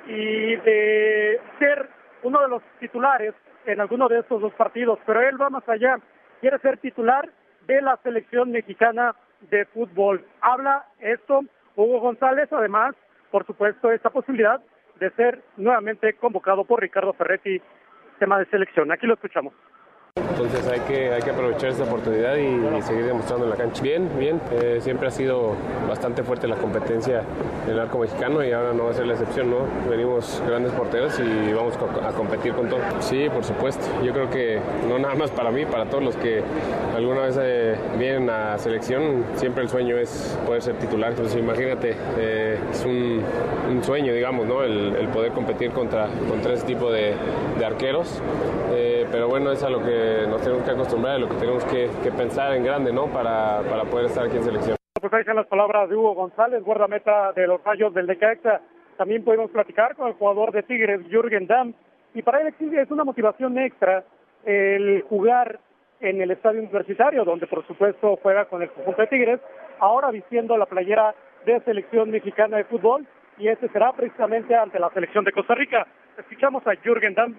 y 0.07 0.55
de 0.55 1.41
ser 1.59 1.89
uno 2.23 2.43
de 2.43 2.49
los 2.49 2.63
titulares 2.79 3.35
en 3.65 3.81
alguno 3.81 4.07
de 4.07 4.21
estos 4.21 4.41
dos 4.41 4.55
partidos, 4.55 5.01
pero 5.05 5.21
él 5.21 5.43
va 5.43 5.51
más 5.51 5.69
allá, 5.69 5.99
quiere 6.41 6.61
ser 6.61 6.79
titular 6.79 7.29
de 7.67 7.83
la 7.83 7.97
selección 8.05 8.53
mexicana 8.53 9.13
de 9.51 9.65
fútbol. 9.67 10.25
Habla 10.41 10.87
esto 11.01 11.43
Hugo 11.77 12.01
González, 12.01 12.53
además, 12.53 12.95
por 13.31 13.47
supuesto, 13.47 13.91
esta 13.91 14.11
posibilidad 14.11 14.61
de 14.99 15.11
ser 15.11 15.43
nuevamente 15.57 16.15
convocado 16.15 16.65
por 16.65 16.81
Ricardo 16.81 17.13
Ferretti, 17.13 17.61
tema 18.19 18.39
de 18.39 18.47
selección. 18.47 18.91
Aquí 18.91 19.07
lo 19.07 19.15
escuchamos. 19.15 19.53
Entonces 20.39 20.69
hay 20.69 20.81
que, 20.81 21.13
hay 21.13 21.23
que 21.23 21.31
aprovechar 21.31 21.71
esta 21.71 21.85
oportunidad 21.85 22.37
y, 22.37 22.83
seguir 22.83 23.07
demostrando 23.07 23.47
en 23.47 23.51
la 23.51 23.57
cancha. 23.57 23.83
Bien, 23.83 24.09
bien, 24.19 24.41
eh, 24.53 24.81
siempre 24.83 25.09
ha 25.09 25.11
sido 25.11 25.55
bastante 25.89 26.23
fuerte 26.23 26.47
la 26.47 26.57
competencia 26.57 27.23
en 27.65 27.73
el 27.73 27.81
arco 27.81 27.99
mexicano 27.99 28.45
y 28.45 28.53
ahora 28.53 28.75
no 28.75 28.85
va 28.85 28.91
a 28.91 28.95
ser 28.95 29.07
la 29.07 29.15
excepción, 29.15 29.51
¿no? 29.51 29.57
Venimos 29.89 30.43
grandes 30.47 30.73
porteros 30.73 31.19
y 31.19 31.53
vamos 31.53 31.75
a 31.77 32.13
competir 32.13 32.53
con 32.53 32.69
todo. 32.69 32.81
Sí, 33.01 33.29
por 33.33 33.45
supuesto. 33.45 33.85
Yo 34.05 34.13
creo 34.13 34.29
que 34.31 34.61
no 34.89 34.99
nada 34.99 35.15
más 35.15 35.31
para 35.31 35.51
mí, 35.51 35.65
para 35.65 35.87
todos 35.87 36.05
los 36.05 36.17
que 36.17 36.43
alguna 36.95 37.23
vez 37.23 37.39
eh, 37.41 37.77
vienen 37.99 38.29
a 38.29 38.59
selección, 38.59 39.25
siempre 39.37 39.63
el 39.63 39.71
sueño 39.71 39.97
es 39.97 40.39
poder 40.47 40.61
ser 40.63 40.75
titular. 40.75 41.11
Entonces 41.11 41.37
imagínate, 41.39 41.97
eh, 42.19 42.59
es 42.71 42.85
un, 42.85 43.23
sueño, 43.83 44.13
digamos, 44.13 44.47
¿no? 44.47 44.63
El, 44.63 45.09
poder 45.15 45.33
competir 45.33 45.71
contra, 45.71 46.09
contra 46.29 46.53
ese 46.53 46.67
tipo 46.67 46.91
de, 46.91 47.15
de 47.59 47.65
arqueros. 47.65 48.21
pero 49.11 49.29
bueno, 49.29 49.53
es 49.53 49.63
a 49.63 49.71
lo 49.71 49.83
que 49.83 50.06
nos 50.29 50.43
tenemos 50.43 50.65
que 50.65 50.71
acostumbrar, 50.71 51.15
a 51.15 51.19
lo 51.19 51.29
que 51.29 51.35
tenemos 51.37 51.65
que, 51.65 51.89
pensar 52.13 52.53
en 52.55 52.65
grande, 52.65 52.93
¿no? 52.93 53.07
Para, 53.07 53.63
para 53.69 53.85
poder 53.85 54.07
estar 54.07 54.25
aquí 54.27 54.37
en 54.37 54.45
selección. 54.45 54.77
Pues 55.01 55.13
ahí 55.13 55.21
están 55.21 55.37
las 55.37 55.47
palabras 55.47 55.89
de 55.89 55.97
Hugo 55.97 56.15
González, 56.15 56.63
guardameta 56.63 57.33
de 57.33 57.47
los 57.47 57.63
Rayos 57.63 57.93
del 57.95 58.07
Necaxa. 58.07 58.61
También 58.97 59.25
podemos 59.25 59.51
platicar 59.51 59.95
con 59.95 60.09
el 60.09 60.15
jugador 60.15 60.53
de 60.53 60.63
Tigres, 60.63 61.03
Jürgen 61.11 61.47
Damm. 61.47 61.75
Y 62.15 62.23
para 62.23 62.41
él 62.41 62.55
es 62.59 62.91
una 62.91 63.05
motivación 63.05 63.59
extra 63.59 64.05
el 64.45 65.03
jugar 65.03 65.59
en 66.01 66.21
el 66.21 66.31
estadio 66.31 66.61
universitario, 66.61 67.25
donde 67.25 67.47
por 67.47 67.67
supuesto 67.67 68.19
juega 68.23 68.47
con 68.47 68.63
el 68.63 68.71
conjunto 68.71 69.03
de 69.03 69.09
Tigres, 69.09 69.41
ahora 69.81 70.11
vistiendo 70.11 70.57
la 70.57 70.67
playera 70.67 71.15
de 71.45 71.61
selección 71.61 72.11
mexicana 72.11 72.57
de 72.57 72.65
fútbol, 72.65 73.07
y 73.39 73.49
este 73.49 73.69
será 73.69 73.93
precisamente 73.93 74.55
ante 74.55 74.79
la 74.79 74.91
selección 74.91 75.25
de 75.25 75.33
Costa 75.33 75.55
Rica. 75.55 75.87
Escuchamos 76.19 76.67
a 76.67 76.75
Jürgen 76.77 77.15
Damm 77.15 77.37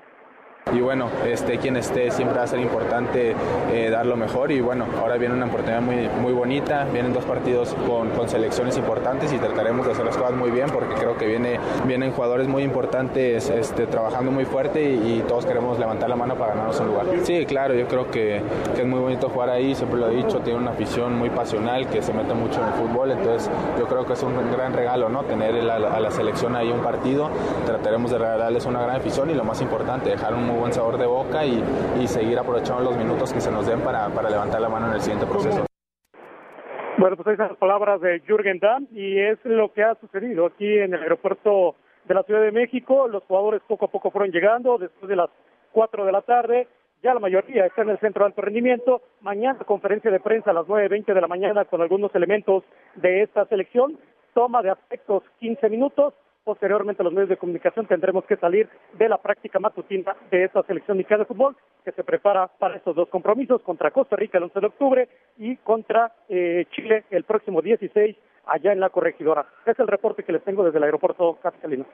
y 0.74 0.82
bueno, 0.82 1.10
este, 1.26 1.58
quien 1.58 1.78
esté 1.78 2.12
siempre 2.12 2.38
va 2.38 2.44
a 2.44 2.48
ser 2.48 2.60
importante 2.60 3.36
eh, 3.72 3.90
dar 3.90 4.06
lo 4.06 4.16
mejor. 4.16 4.52
Y 4.52 4.62
bueno, 4.62 4.86
ahora 5.00 5.18
viene 5.18 5.36
una 5.36 5.46
oportunidad 5.46 5.82
muy, 5.82 6.10
muy 6.22 6.34
bonita, 6.34 6.86
vienen 6.92 7.14
dos 7.14 7.26
partidos 7.26 7.76
con, 7.88 8.10
con, 8.10 8.28
selecciones 8.28 8.78
importantes 8.78 9.32
y 9.32 9.38
trataremos 9.38 9.86
de 9.86 9.94
hacer 9.94 10.06
las 10.06 10.18
cosas 10.18 10.34
muy 10.34 10.52
bien 10.52 10.68
porque 10.70 10.94
creo 10.96 11.18
que 11.18 11.26
viene, 11.28 11.60
vienen 11.86 12.12
jugadores 12.12 12.48
muy 12.48 12.64
importantes 12.64 13.50
este, 13.50 13.88
trabajando 13.88 14.32
muy 14.32 14.46
fuerte 14.46 14.84
y, 14.84 15.24
todos 15.28 15.46
queremos 15.46 15.78
levantar 15.80 16.10
la 16.10 16.16
mano 16.16 16.36
para 16.36 16.54
ganarnos 16.54 16.80
un 16.80 16.88
lugar. 16.88 17.06
Sí, 17.24 17.46
claro, 17.46 17.74
yo 17.74 17.88
creo 17.88 18.10
que, 18.10 18.42
que, 18.76 18.82
es 18.82 18.88
muy 18.88 19.00
bonito 19.00 19.30
jugar 19.30 19.50
ahí, 19.50 19.76
siempre 19.76 20.00
lo 20.00 20.10
he 20.10 20.16
dicho, 20.16 20.40
tiene 20.40 20.60
una 20.60 20.72
afición 20.72 21.18
muy 21.18 21.30
pasional 21.30 21.88
que 21.88 22.02
se 22.02 22.14
mete 22.14 22.34
mucho 22.34 22.62
en 22.62 22.68
el 22.68 22.74
fútbol, 22.74 23.12
entonces 23.12 23.50
yo 23.78 23.86
creo 23.88 24.06
que 24.06 24.14
es 24.14 24.24
un 24.24 24.34
gran 24.52 24.74
regalo, 24.74 25.10
¿no? 25.10 25.24
Tener 25.24 25.70
a 25.70 25.78
a 25.78 26.00
la 26.00 26.12
selección 26.12 26.56
ahí 26.56 26.72
un 26.72 26.82
partido, 26.82 27.30
trataremos 27.66 28.12
de 28.12 28.18
regalarles 28.18 28.66
una 28.66 28.82
gran 28.82 28.96
afición 28.96 29.30
y 29.30 29.34
lo 29.34 29.44
más 29.44 29.62
importante, 29.62 30.10
dejar 30.10 30.34
un 30.34 30.46
muy 30.48 30.57
buen 30.58 30.74
sabor 30.74 30.98
de 30.98 31.06
boca 31.06 31.46
y, 31.46 31.64
y 32.02 32.08
seguir 32.08 32.38
aprovechando 32.38 32.84
los 32.84 32.98
minutos 32.98 33.34
que 33.34 33.40
se 33.42 33.52
nos 33.52 33.66
den 33.66 33.82
para, 33.82 34.10
para 34.10 34.30
levantar 34.30 34.62
la 34.62 34.70
mano 34.70 34.88
en 34.88 34.94
el 34.94 35.02
siguiente 35.02 35.26
proceso. 35.26 35.66
Bueno, 36.98 37.16
pues 37.16 37.28
están 37.28 37.50
las 37.50 37.58
palabras 37.58 38.02
de 38.02 38.22
Jürgen 38.22 38.58
Damm 38.58 38.88
y 38.92 39.20
es 39.20 39.38
lo 39.44 39.72
que 39.72 39.84
ha 39.84 39.94
sucedido 39.96 40.48
aquí 40.48 40.80
en 40.80 40.96
el 40.96 41.04
aeropuerto 41.04 41.76
de 42.06 42.16
la 42.16 42.24
Ciudad 42.24 42.42
de 42.42 42.52
México. 42.52 43.08
Los 43.08 43.24
jugadores 43.26 43.62
poco 43.68 43.86
a 43.86 43.92
poco 43.92 44.10
fueron 44.10 44.32
llegando 44.32 44.80
después 44.80 45.08
de 45.08 45.16
las 45.16 45.30
4 45.74 46.06
de 46.06 46.12
la 46.12 46.22
tarde. 46.22 46.68
Ya 47.04 47.14
la 47.14 47.20
mayoría 47.20 47.68
está 47.68 47.84
en 47.84 47.90
el 47.90 48.00
centro 48.00 48.24
de 48.24 48.30
alto 48.30 48.42
rendimiento. 48.42 49.02
Mañana 49.22 49.60
conferencia 49.60 50.10
de 50.10 50.20
prensa 50.20 50.50
a 50.50 50.54
las 50.54 50.66
9.20 50.66 51.14
de 51.14 51.22
la 51.22 51.28
mañana 51.28 51.66
con 51.66 51.82
algunos 51.82 52.14
elementos 52.16 52.64
de 52.96 53.22
esta 53.22 53.46
selección. 53.46 54.00
Toma 54.34 54.64
de 54.64 54.72
aspectos 54.72 55.22
15 55.40 55.70
minutos 55.70 56.16
Posteriormente, 56.48 57.04
los 57.04 57.12
medios 57.12 57.28
de 57.28 57.36
comunicación 57.36 57.88
tendremos 57.88 58.24
que 58.24 58.38
salir 58.38 58.70
de 58.98 59.10
la 59.10 59.18
práctica 59.18 59.60
matutina 59.60 60.16
de 60.32 60.46
esta 60.46 60.64
selección 60.64 60.96
mexicana 60.96 61.24
de 61.24 61.26
fútbol 61.26 61.58
que 61.84 61.92
se 61.92 62.06
prepara 62.06 62.48
para 62.48 62.78
estos 62.78 62.96
dos 62.96 63.10
compromisos 63.10 63.62
contra 63.64 63.92
Costa 63.92 64.16
Rica 64.16 64.38
el 64.38 64.46
11 64.46 64.60
de 64.62 64.68
octubre 64.68 65.10
y 65.38 65.58
contra 65.58 66.14
eh, 66.30 66.66
Chile 66.72 67.04
el 67.12 67.26
próximo 67.26 67.62
16 67.62 68.16
allá 68.46 68.72
en 68.72 68.80
la 68.80 68.90
corregidora. 68.92 69.46
Es 69.66 69.78
el 69.78 69.90
reporte 69.90 70.24
que 70.24 70.32
les 70.32 70.42
tengo 70.46 70.64
desde 70.64 70.78
el 70.78 70.86
aeropuerto 70.86 71.38
capitalino. 71.44 71.86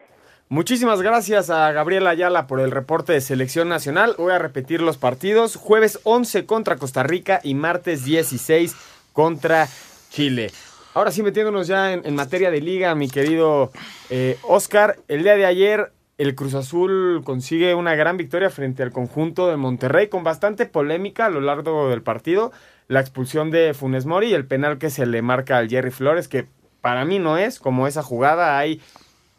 Muchísimas 0.49 1.01
gracias 1.01 1.49
a 1.49 1.71
Gabriela 1.71 2.11
Ayala 2.11 2.45
por 2.45 2.59
el 2.59 2.69
reporte 2.69 3.11
de 3.13 3.21
selección 3.21 3.69
nacional. 3.69 4.13
Voy 4.19 4.33
a 4.33 4.37
repetir 4.37 4.83
los 4.83 4.99
partidos. 4.99 5.55
Jueves 5.55 5.99
11 6.03 6.45
contra 6.45 6.75
Costa 6.75 7.01
Rica 7.01 7.39
y 7.41 7.55
martes 7.55 8.05
16 8.05 8.75
contra 9.13 9.65
Chile. 10.09 10.51
Ahora 10.93 11.11
sí, 11.11 11.23
metiéndonos 11.23 11.67
ya 11.67 11.93
en, 11.93 12.15
materia 12.15 12.51
de 12.51 12.61
liga, 12.61 12.93
mi 12.93 13.09
querido 13.09 13.71
eh, 14.09 14.37
Oscar, 14.43 14.99
el 15.07 15.23
día 15.23 15.35
de 15.35 15.45
ayer 15.45 15.91
el 16.19 16.35
Cruz 16.35 16.53
Azul 16.53 17.21
consigue 17.25 17.73
una 17.73 17.95
gran 17.95 18.17
victoria 18.17 18.51
frente 18.51 18.83
al 18.83 18.91
conjunto 18.91 19.47
de 19.47 19.57
Monterrey 19.57 20.07
con 20.07 20.23
bastante 20.23 20.67
polémica 20.67 21.25
a 21.25 21.29
lo 21.29 21.41
largo 21.41 21.89
del 21.89 22.03
partido. 22.03 22.51
La 22.87 22.99
expulsión 22.99 23.49
de 23.49 23.73
Funes 23.73 24.05
Mori 24.05 24.27
y 24.27 24.33
el 24.33 24.45
penal 24.45 24.77
que 24.77 24.91
se 24.91 25.05
le 25.05 25.21
marca 25.21 25.57
al 25.57 25.69
Jerry 25.69 25.89
Flores, 25.89 26.27
que 26.27 26.45
para 26.81 27.05
mí 27.05 27.17
no 27.17 27.37
es 27.37 27.59
como 27.59 27.87
esa 27.87 28.03
jugada 28.03 28.59
hay 28.59 28.81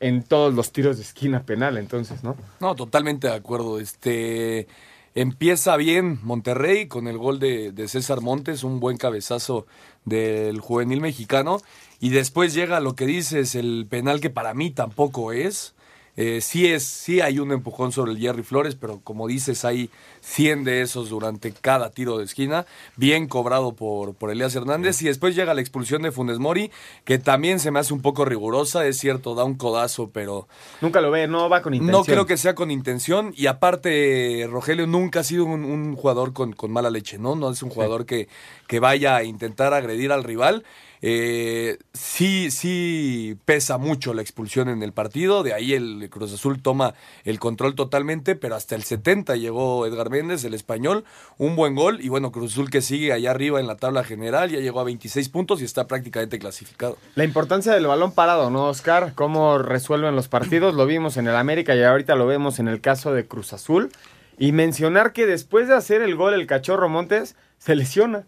en 0.01 0.23
todos 0.23 0.53
los 0.53 0.73
tiros 0.73 0.97
de 0.97 1.03
esquina 1.03 1.45
penal, 1.45 1.79
entonces, 1.79 2.25
¿no? 2.25 2.37
No, 2.61 2.75
totalmente 2.75 3.29
de 3.29 3.35
acuerdo. 3.35 3.79
Este 3.79 4.67
empieza 5.15 5.77
bien 5.77 6.19
Monterrey 6.23 6.87
con 6.89 7.07
el 7.07 7.19
gol 7.19 7.39
de, 7.39 7.73
César 7.89 8.21
Montes, 8.21 8.65
un 8.65 8.81
buen 8.81 8.97
cabezazo 8.97 9.67
del 10.05 10.61
juvenil 10.61 11.01
mexicano. 11.01 11.61
Y 12.01 12.11
después 12.11 12.55
llega 12.55 12.81
lo 12.81 12.95
que 12.95 13.07
dices, 13.07 13.55
el 13.55 13.87
penal 13.89 14.21
que 14.21 14.31
para 14.31 14.55
mí 14.55 14.71
tampoco 14.71 15.33
es. 15.33 15.74
Eh, 16.17 16.41
sí 16.41 16.67
es, 16.67 16.85
sí 16.85 17.21
hay 17.21 17.41
un 17.41 17.51
empujón 17.51 17.91
sobre 17.91 18.13
el 18.13 18.19
Jerry 18.19 18.45
Flores, 18.45 18.77
pero 18.77 19.01
como 19.03 19.27
dices, 19.27 19.65
hay 19.65 19.91
100 20.21 20.65
de 20.65 20.83
esos 20.83 21.09
durante 21.09 21.53
cada 21.53 21.91
tiro 21.91 22.19
de 22.19 22.25
esquina, 22.25 22.67
bien 22.97 23.27
cobrado 23.27 23.73
por, 23.75 24.15
por 24.15 24.31
Elías 24.31 24.55
Hernández, 24.55 25.03
y 25.03 25.07
después 25.07 25.35
llega 25.35 25.55
la 25.55 25.61
expulsión 25.61 26.03
de 26.03 26.13
Funes 26.13 26.39
Mori, 26.39 26.71
que 27.05 27.19
también 27.19 27.59
se 27.59 27.73
me 27.73 27.81
hace 27.81 27.93
un 27.93 28.01
poco 28.01 28.25
rigurosa, 28.25 28.87
es 28.87 28.99
cierto, 28.99 29.35
da 29.35 29.45
un 29.45 29.57
codazo, 29.57 30.11
pero... 30.13 30.47
Nunca 30.81 31.01
lo 31.01 31.11
ve, 31.11 31.27
no 31.27 31.49
va 31.49 31.63
con 31.63 31.75
intención. 31.75 32.01
No 32.01 32.05
creo 32.05 32.27
que 32.27 32.37
sea 32.37 32.55
con 32.55 32.71
intención, 32.71 33.33
y 33.37 33.47
aparte, 33.47 34.47
Rogelio 34.49 34.87
nunca 34.87 35.21
ha 35.21 35.25
sido 35.25 35.45
un, 35.45 35.97
jugador 35.97 36.33
con, 36.33 36.53
con, 36.53 36.71
mala 36.71 36.91
leche, 36.91 37.19
¿no? 37.19 37.35
No 37.35 37.51
es 37.51 37.63
un 37.63 37.71
jugador 37.71 38.07
que, 38.07 38.29
que 38.69 38.79
vaya 38.79 39.17
a 39.17 39.25
intentar 39.25 39.75
agredir 39.75 40.13
al 40.13 40.23
rival, 40.23 40.65
eh, 41.07 41.77
sí, 41.93 42.51
sí 42.51 43.37
pesa 43.45 43.77
mucho 43.77 44.15
la 44.15 44.23
expulsión 44.23 44.71
en 44.71 44.83
el 44.83 44.95
partido, 44.95 45.43
de 45.43 45.53
ahí 45.53 45.75
el 45.75 46.09
Cruz 46.09 46.33
Azul 46.33 46.63
toma 46.63 46.95
el 47.25 47.39
control 47.39 47.75
totalmente, 47.75 48.37
pero 48.37 48.57
hasta 48.57 48.75
el 48.75 48.85
70 48.85 49.37
llegó 49.37 49.85
Edgar 49.85 50.09
Méndez, 50.09 50.45
el 50.45 50.55
español, 50.55 51.05
un 51.37 51.57
buen 51.57 51.75
gol 51.75 52.01
y 52.01 52.09
bueno, 52.09 52.33
Cruz 52.33 52.53
Azul 52.53 52.71
que 52.71 52.81
sigue 52.81 53.13
allá 53.13 53.33
arriba 53.33 53.61
en 53.61 53.67
la 53.67 53.77
tabla 53.77 54.03
general, 54.03 54.49
ya 54.49 54.61
llegó 54.61 54.81
a 54.81 54.85
26 54.85 55.29
puntos 55.29 55.61
y 55.61 55.67
está 55.67 55.87
prácticamente 55.87 56.39
clasificado. 56.39 56.97
La 57.17 57.25
importancia 57.25 57.75
del 57.75 57.87
balón 57.87 58.13
parado, 58.13 58.49
¿no, 58.49 58.69
Oscar? 58.69 59.13
¿Cómo 59.15 59.59
resuelven 59.59 60.17
los 60.17 60.29
partidos? 60.29 60.75
Lo 60.75 60.87
vimos 60.87 61.19
en 61.19 61.29
el 61.29 61.37
América 61.37 61.77
y 61.77 61.83
ahorita 61.83 62.15
lo 62.15 62.27
vemos 62.27 62.61
en 62.61 62.69
el 62.69 62.81
caso 62.81 63.13
de 63.13 63.27
Cruz 63.27 63.53
Azul. 63.53 63.93
Y 64.39 64.53
mencionar 64.53 65.13
que 65.13 65.27
después 65.27 65.69
de 65.69 65.75
hacer 65.75 66.01
el 66.01 66.17
gol 66.17 66.33
el 66.33 66.47
cachorro 66.47 66.89
Montes 66.89 67.37
se 67.59 67.77
lesiona. 67.77 68.25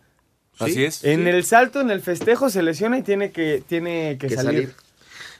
Así 0.58 0.84
es. 0.84 1.04
En 1.04 1.26
el 1.26 1.44
salto, 1.44 1.80
en 1.80 1.90
el 1.90 2.00
festejo, 2.00 2.50
se 2.50 2.62
lesiona 2.62 2.98
y 2.98 3.02
tiene 3.02 3.30
que, 3.30 3.62
tiene 3.66 4.16
que, 4.18 4.30
salir. 4.30 4.74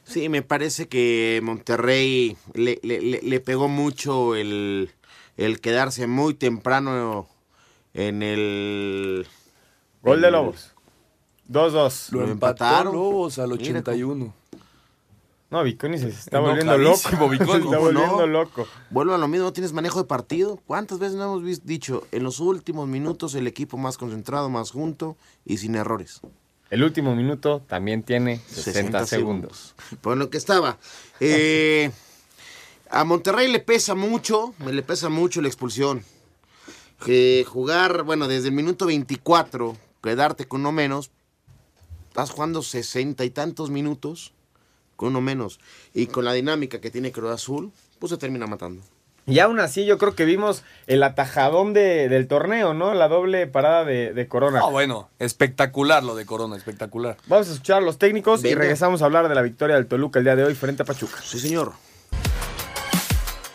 Sí, 0.04 0.28
me 0.28 0.42
parece 0.42 0.88
que 0.88 1.40
Monterrey 1.42 2.36
le, 2.54 2.78
le, 2.82 3.40
pegó 3.40 3.68
mucho 3.68 4.36
el, 4.36 4.90
el, 5.36 5.60
quedarse 5.60 6.06
muy 6.06 6.34
temprano 6.34 7.28
en 7.94 8.22
el... 8.22 9.26
Gol 10.02 10.20
de 10.20 10.30
Lobos. 10.30 10.74
2-2. 11.50 12.12
Lo, 12.12 12.24
empataron 12.30 12.94
Lobos 12.94 13.38
al 13.38 13.52
81. 13.52 14.34
No, 15.48 15.62
Viconi 15.62 15.98
se 15.98 16.08
está 16.08 16.40
volviendo 16.40 16.76
loco. 16.76 16.96
se 16.98 17.08
está 17.08 17.78
volviendo 17.78 18.26
loco. 18.26 18.66
Vuelvo 18.90 19.14
a 19.14 19.18
lo 19.18 19.28
mismo, 19.28 19.46
no 19.46 19.52
tienes 19.52 19.72
manejo 19.72 20.00
de 20.00 20.06
partido. 20.06 20.60
¿Cuántas 20.66 20.98
veces 20.98 21.16
no 21.16 21.24
hemos 21.24 21.64
dicho 21.64 22.06
en 22.10 22.24
los 22.24 22.40
últimos 22.40 22.88
minutos 22.88 23.34
el 23.36 23.46
equipo 23.46 23.76
más 23.76 23.96
concentrado, 23.96 24.50
más 24.50 24.72
junto 24.72 25.16
y 25.44 25.58
sin 25.58 25.76
errores? 25.76 26.20
El 26.68 26.82
último 26.82 27.14
minuto 27.14 27.62
también 27.68 28.02
tiene 28.02 28.40
60, 28.48 29.06
segundos. 29.06 29.76
Por 30.00 30.16
lo 30.16 30.30
que 30.30 30.36
estaba. 30.36 30.78
Eh, 31.20 31.92
a 32.90 33.04
Monterrey 33.04 33.50
le 33.50 33.60
pesa 33.60 33.94
mucho, 33.94 34.52
me 34.58 34.72
le 34.72 34.82
pesa 34.82 35.08
mucho 35.08 35.40
la 35.40 35.48
expulsión. 35.48 36.02
Que 37.04 37.44
jugar, 37.46 38.02
bueno, 38.02 38.26
desde 38.26 38.48
el 38.48 38.54
minuto 38.54 38.86
24, 38.86 39.76
quedarte 40.02 40.48
con 40.48 40.62
uno 40.62 40.72
menos, 40.72 41.12
estás 42.08 42.30
jugando 42.30 42.62
sesenta 42.62 43.24
y 43.24 43.30
tantos 43.30 43.70
minutos 43.70 44.32
con 44.96 45.08
uno 45.08 45.20
menos. 45.20 45.60
Y 45.94 46.06
con 46.06 46.24
la 46.24 46.32
dinámica 46.32 46.80
que 46.80 46.90
tiene 46.90 47.12
Cruz 47.12 47.30
Azul, 47.30 47.72
pues 47.98 48.10
se 48.10 48.18
termina 48.18 48.46
matando. 48.46 48.82
Y 49.28 49.40
aún 49.40 49.58
así 49.58 49.84
yo 49.84 49.98
creo 49.98 50.14
que 50.14 50.24
vimos 50.24 50.62
el 50.86 51.02
atajadón 51.02 51.72
de, 51.72 52.08
del 52.08 52.28
torneo, 52.28 52.74
¿no? 52.74 52.94
La 52.94 53.08
doble 53.08 53.48
parada 53.48 53.84
de, 53.84 54.26
Corona. 54.28 54.60
Ah, 54.62 54.70
bueno, 54.70 55.08
espectacular 55.18 56.04
lo 56.04 56.14
de 56.14 56.24
Corona, 56.24 56.56
espectacular. 56.56 57.16
Vamos 57.26 57.48
a 57.48 57.52
escuchar 57.52 57.78
a 57.78 57.80
los 57.80 57.98
técnicos 57.98 58.44
y 58.44 58.54
regresamos 58.54 59.02
a 59.02 59.06
hablar 59.06 59.28
de 59.28 59.34
la 59.34 59.42
victoria 59.42 59.74
del 59.74 59.86
Toluca 59.86 60.20
el 60.20 60.24
día 60.24 60.36
de 60.36 60.44
hoy 60.44 60.54
frente 60.54 60.82
a 60.82 60.86
Pachuca. 60.86 61.16
Sí, 61.24 61.40
señor. 61.40 61.72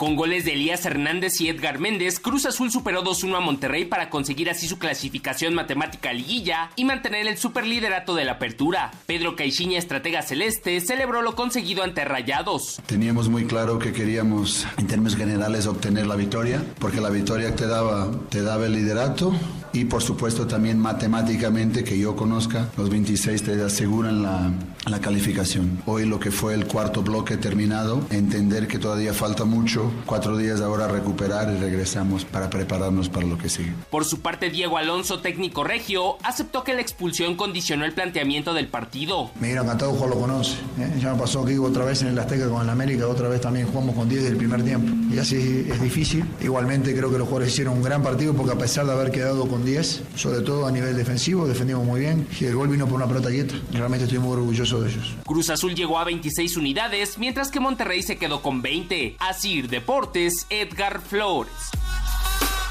Con 0.02 0.16
goles 0.16 0.46
de 0.46 0.54
Elías 0.54 0.84
Hernández 0.84 1.40
y 1.42 1.50
Edgar 1.50 1.78
Méndez, 1.78 2.20
Cruz 2.20 2.48
Azul 2.48 2.72
superó 2.72 3.04
2-1 3.04 3.38
a 3.38 3.40
Monterrey 3.40 3.86
para 3.86 4.10
conseguir 4.10 4.50
así 4.50 4.68
su 4.68 4.80
clasificación 4.80 5.54
matemática 5.54 6.10
a 6.10 6.14
liguilla 6.14 6.72
y 6.76 6.86
mantener 6.86 7.28
el 7.28 7.38
superliderato 7.38 8.16
de 8.16 8.26
la 8.26 8.32
apertura. 8.32 8.90
Pedro 9.06 9.36
Caixinha, 9.36 9.78
estratega 9.78 10.24
celeste, 10.24 10.82
celebró 10.82 11.22
lo 11.22 11.36
conseguido 11.36 11.84
ante 11.84 12.04
Rayados. 12.04 12.82
Teníamos 12.88 13.30
muy 13.30 13.46
claro 13.46 13.78
que 13.78 13.94
queríamos, 13.94 14.66
en 14.80 14.88
términos 14.88 15.16
generales, 15.16 15.68
obtener 15.68 16.08
la 16.08 16.16
victoria, 16.16 16.64
porque 16.80 17.00
la 17.00 17.12
victoria 17.12 17.56
te 17.56 17.68
daba, 17.68 18.10
te 18.30 18.42
daba 18.42 18.66
el 18.66 18.74
liderato 18.74 19.36
y, 19.74 19.86
por 19.86 20.02
supuesto, 20.02 20.48
también 20.48 20.80
matemáticamente, 20.80 21.84
que 21.84 21.98
yo 21.98 22.16
conozca, 22.16 22.70
los 22.78 22.90
26 22.90 23.44
te 23.44 23.62
aseguran 23.62 24.24
la, 24.24 24.52
la 24.86 25.00
calificación. 25.00 25.82
Hoy 25.86 26.06
lo 26.06 26.20
que 26.20 26.32
fue 26.32 26.54
el 26.54 26.66
cuarto 26.66 27.02
bloque 27.04 27.38
terminado, 27.38 28.02
entender 28.10 28.68
que 28.68 28.80
todavía 28.80 29.14
falta 29.14 29.46
mucho 29.46 29.92
cuatro 30.06 30.38
días 30.38 30.62
ahora 30.62 30.88
recuperar 30.88 31.54
y 31.54 31.60
regresamos 31.60 32.26
para 32.26 32.50
prepararnos 32.50 33.10
para 33.10 33.26
lo 33.28 33.38
que 33.38 33.50
sigue. 33.50 33.74
Por 33.90 34.06
su 34.06 34.22
parte, 34.22 34.50
Diego 34.50 34.78
Alonso, 34.78 35.20
técnico 35.20 35.64
regio, 35.64 36.18
aceptó 36.24 36.64
que 36.64 36.74
la 36.74 36.82
expulsión 36.82 37.36
condicionó 37.36 37.86
el 37.86 37.94
planteamiento 37.94 38.54
del 38.54 38.68
partido. 38.68 39.32
Me 39.40 39.52
a 39.58 39.78
todo 39.78 39.92
juego 39.92 40.16
lo 40.16 40.22
conoce. 40.22 40.54
¿eh? 40.80 41.00
Ya 41.00 41.14
me 41.14 41.20
pasó 41.20 41.46
que 41.46 41.58
otra 41.60 41.86
vez 41.86 42.02
en 42.02 42.08
el 42.10 42.20
Azteca 42.20 42.50
con 42.50 42.62
el 42.62 42.70
América, 42.70 43.08
otra 43.08 43.28
vez 43.28 43.42
también 43.42 43.68
jugamos 43.68 43.96
con 43.96 44.10
10 44.10 44.24
del 44.24 44.38
primer 44.38 44.64
tiempo. 44.64 44.92
Y 45.14 45.20
así 45.20 45.68
es 45.70 45.82
difícil. 45.82 46.26
Igualmente 46.42 46.96
creo 46.96 47.12
que 47.12 47.18
los 47.18 47.28
jugadores 47.28 47.54
hicieron 47.54 47.76
un 47.76 47.84
gran 47.84 48.02
partido 48.02 48.34
porque 48.34 48.54
a 48.54 48.58
pesar 48.58 48.86
de 48.86 48.94
haber 48.94 49.12
quedado 49.12 49.48
con 49.48 49.61
10, 49.64 50.04
sobre 50.16 50.42
todo 50.42 50.66
a 50.66 50.72
nivel 50.72 50.96
defensivo, 50.96 51.48
defendimos 51.48 51.86
muy 51.86 52.00
bien. 52.00 52.28
Y 52.40 52.46
el 52.46 52.56
gol 52.56 52.70
vino 52.70 52.86
por 52.88 52.96
una 52.96 53.08
pelota 53.08 53.30
quieta. 53.30 53.56
Realmente 53.72 54.06
estoy 54.06 54.20
muy 54.20 54.34
orgulloso 54.34 54.82
de 54.82 54.90
ellos. 54.90 55.16
Cruz 55.26 55.50
Azul 55.50 55.76
llegó 55.76 56.00
a 56.00 56.04
26 56.04 56.58
unidades, 56.58 57.18
mientras 57.18 57.52
que 57.52 57.60
Monterrey 57.60 58.04
se 58.04 58.18
quedó 58.18 58.42
con 58.42 58.62
20. 58.62 59.18
Así 59.20 59.62
de 59.62 59.68
Deportes, 59.68 60.46
Edgar 60.50 61.02
Flores. 61.02 61.54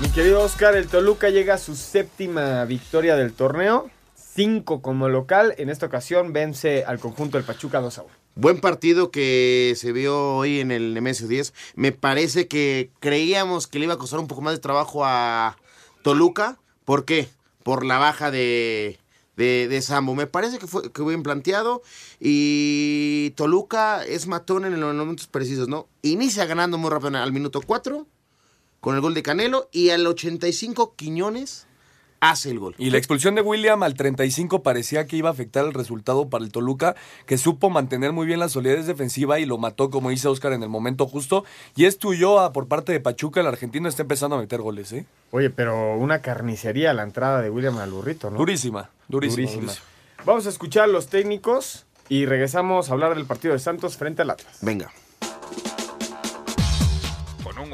Mi 0.00 0.08
querido 0.08 0.40
Oscar, 0.42 0.76
el 0.76 0.86
Toluca 0.86 1.28
llega 1.28 1.54
a 1.54 1.58
su 1.58 1.76
séptima 1.76 2.64
victoria 2.64 3.16
del 3.16 3.32
torneo. 3.34 3.90
Cinco 4.14 4.80
como 4.80 5.08
local. 5.08 5.54
En 5.58 5.68
esta 5.68 5.86
ocasión 5.86 6.32
vence 6.32 6.84
al 6.84 6.98
conjunto 6.98 7.36
del 7.36 7.44
Pachuca 7.44 7.80
2 7.80 7.98
a 7.98 8.02
1. 8.02 8.10
Buen 8.36 8.60
partido 8.60 9.10
que 9.10 9.74
se 9.76 9.92
vio 9.92 10.36
hoy 10.36 10.60
en 10.60 10.70
el 10.70 10.94
Nemesio 10.94 11.28
10. 11.28 11.52
Me 11.74 11.92
parece 11.92 12.48
que 12.48 12.90
creíamos 13.00 13.66
que 13.66 13.78
le 13.78 13.86
iba 13.86 13.94
a 13.94 13.98
costar 13.98 14.20
un 14.20 14.28
poco 14.28 14.40
más 14.40 14.54
de 14.54 14.60
trabajo 14.60 15.04
a 15.04 15.56
Toluca. 16.02 16.58
¿Por 16.90 17.04
qué? 17.04 17.28
Por 17.62 17.86
la 17.86 17.98
baja 17.98 18.32
de, 18.32 18.98
de, 19.36 19.80
Sambo. 19.80 20.16
Me 20.16 20.26
parece 20.26 20.58
que 20.58 20.66
fue 20.66 20.90
que 20.90 21.02
bien 21.04 21.22
planteado 21.22 21.82
y 22.18 23.30
Toluca 23.36 24.04
es 24.04 24.26
matón 24.26 24.64
en 24.64 24.80
los 24.80 24.92
momentos 24.96 25.28
precisos, 25.28 25.68
¿no? 25.68 25.86
Inicia 26.02 26.46
ganando 26.46 26.78
muy 26.78 26.90
rápido 26.90 27.16
al 27.18 27.32
minuto 27.32 27.60
4 27.64 28.08
con 28.80 28.96
el 28.96 29.00
gol 29.02 29.14
de 29.14 29.22
Canelo 29.22 29.68
y 29.70 29.90
al 29.90 30.04
85 30.04 30.96
Quiñones 30.96 31.68
hace 32.20 32.50
el 32.50 32.58
gol. 32.58 32.74
Y 32.78 32.90
la 32.90 32.98
expulsión 32.98 33.34
de 33.34 33.40
William 33.40 33.82
al 33.82 33.94
35 33.94 34.62
parecía 34.62 35.06
que 35.06 35.16
iba 35.16 35.28
a 35.28 35.32
afectar 35.32 35.64
el 35.64 35.74
resultado 35.74 36.28
para 36.28 36.44
el 36.44 36.52
Toluca, 36.52 36.94
que 37.26 37.38
supo 37.38 37.70
mantener 37.70 38.12
muy 38.12 38.26
bien 38.26 38.38
la 38.38 38.48
solidez 38.48 38.86
defensiva 38.86 39.38
y 39.38 39.46
lo 39.46 39.58
mató, 39.58 39.90
como 39.90 40.10
dice 40.10 40.28
Oscar, 40.28 40.52
en 40.52 40.62
el 40.62 40.68
momento 40.68 41.06
justo. 41.06 41.44
Y 41.74 41.86
es 41.86 41.98
tuyo 41.98 42.52
por 42.52 42.68
parte 42.68 42.92
de 42.92 43.00
Pachuca, 43.00 43.40
el 43.40 43.46
argentino 43.46 43.88
está 43.88 44.02
empezando 44.02 44.36
a 44.36 44.40
meter 44.40 44.60
goles, 44.60 44.92
¿eh? 44.92 45.06
Oye, 45.30 45.50
pero 45.50 45.96
una 45.96 46.20
carnicería 46.20 46.92
la 46.92 47.02
entrada 47.02 47.40
de 47.40 47.50
William 47.50 47.78
al 47.78 47.90
burrito, 47.90 48.30
¿no? 48.30 48.38
Durísima, 48.38 48.90
durísima. 49.08 49.50
durísima. 49.50 49.72
Vamos 50.24 50.46
a 50.46 50.50
escuchar 50.50 50.88
los 50.88 51.08
técnicos 51.08 51.86
y 52.08 52.26
regresamos 52.26 52.90
a 52.90 52.92
hablar 52.92 53.14
del 53.14 53.24
partido 53.24 53.54
de 53.54 53.60
Santos 53.60 53.96
frente 53.96 54.22
al 54.22 54.30
Atlas. 54.30 54.58
Venga 54.60 54.92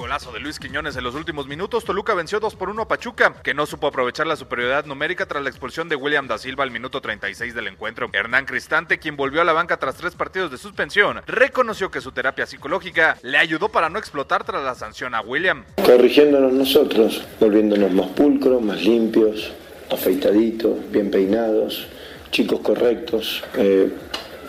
golazo 0.07 0.31
de 0.31 0.39
Luis 0.39 0.61
Quiñones 0.61 0.97
en 0.97 1.03
los 1.03 1.17
últimos 1.17 1.49
minutos, 1.49 1.85
Toluca 1.85 2.15
venció 2.15 2.39
2 2.39 2.55
por 2.55 2.69
1 2.69 2.83
a 2.83 2.87
Pachuca, 2.87 3.35
que 3.43 3.55
no 3.55 3.67
supo 3.67 3.89
aprovechar 3.89 4.25
la 4.29 4.37
superioridad 4.37 4.85
numérica 4.85 5.27
tras 5.27 5.43
la 5.43 5.51
expulsión 5.51 5.89
de 5.89 5.97
William 5.97 6.29
da 6.29 6.39
Silva 6.39 6.63
al 6.63 6.71
minuto 6.71 7.01
36 7.01 7.57
del 7.57 7.67
encuentro. 7.67 8.09
Hernán 8.13 8.45
Cristante, 8.45 9.01
quien 9.01 9.17
volvió 9.17 9.41
a 9.41 9.45
la 9.45 9.53
banca 9.53 9.79
tras 9.79 9.97
tres 9.97 10.15
partidos 10.15 10.53
de 10.53 10.59
suspensión, 10.59 11.23
reconoció 11.27 11.91
que 11.91 12.01
su 12.01 12.13
terapia 12.13 12.47
psicológica 12.47 13.19
le 13.23 13.37
ayudó 13.37 13.69
para 13.69 13.91
no 13.91 13.99
explotar 13.99 14.45
tras 14.45 14.63
la 14.63 14.77
sanción 14.77 15.13
a 15.13 15.23
William. 15.23 15.65
Corrigiéndonos 15.85 16.53
nosotros, 16.53 17.25
volviéndonos 17.41 17.91
más 17.91 18.07
pulcros, 18.11 18.63
más 18.63 18.81
limpios, 18.83 19.51
afeitaditos, 19.91 20.89
bien 20.93 21.11
peinados, 21.11 21.89
chicos 22.31 22.61
correctos. 22.61 23.43
Eh, 23.57 23.91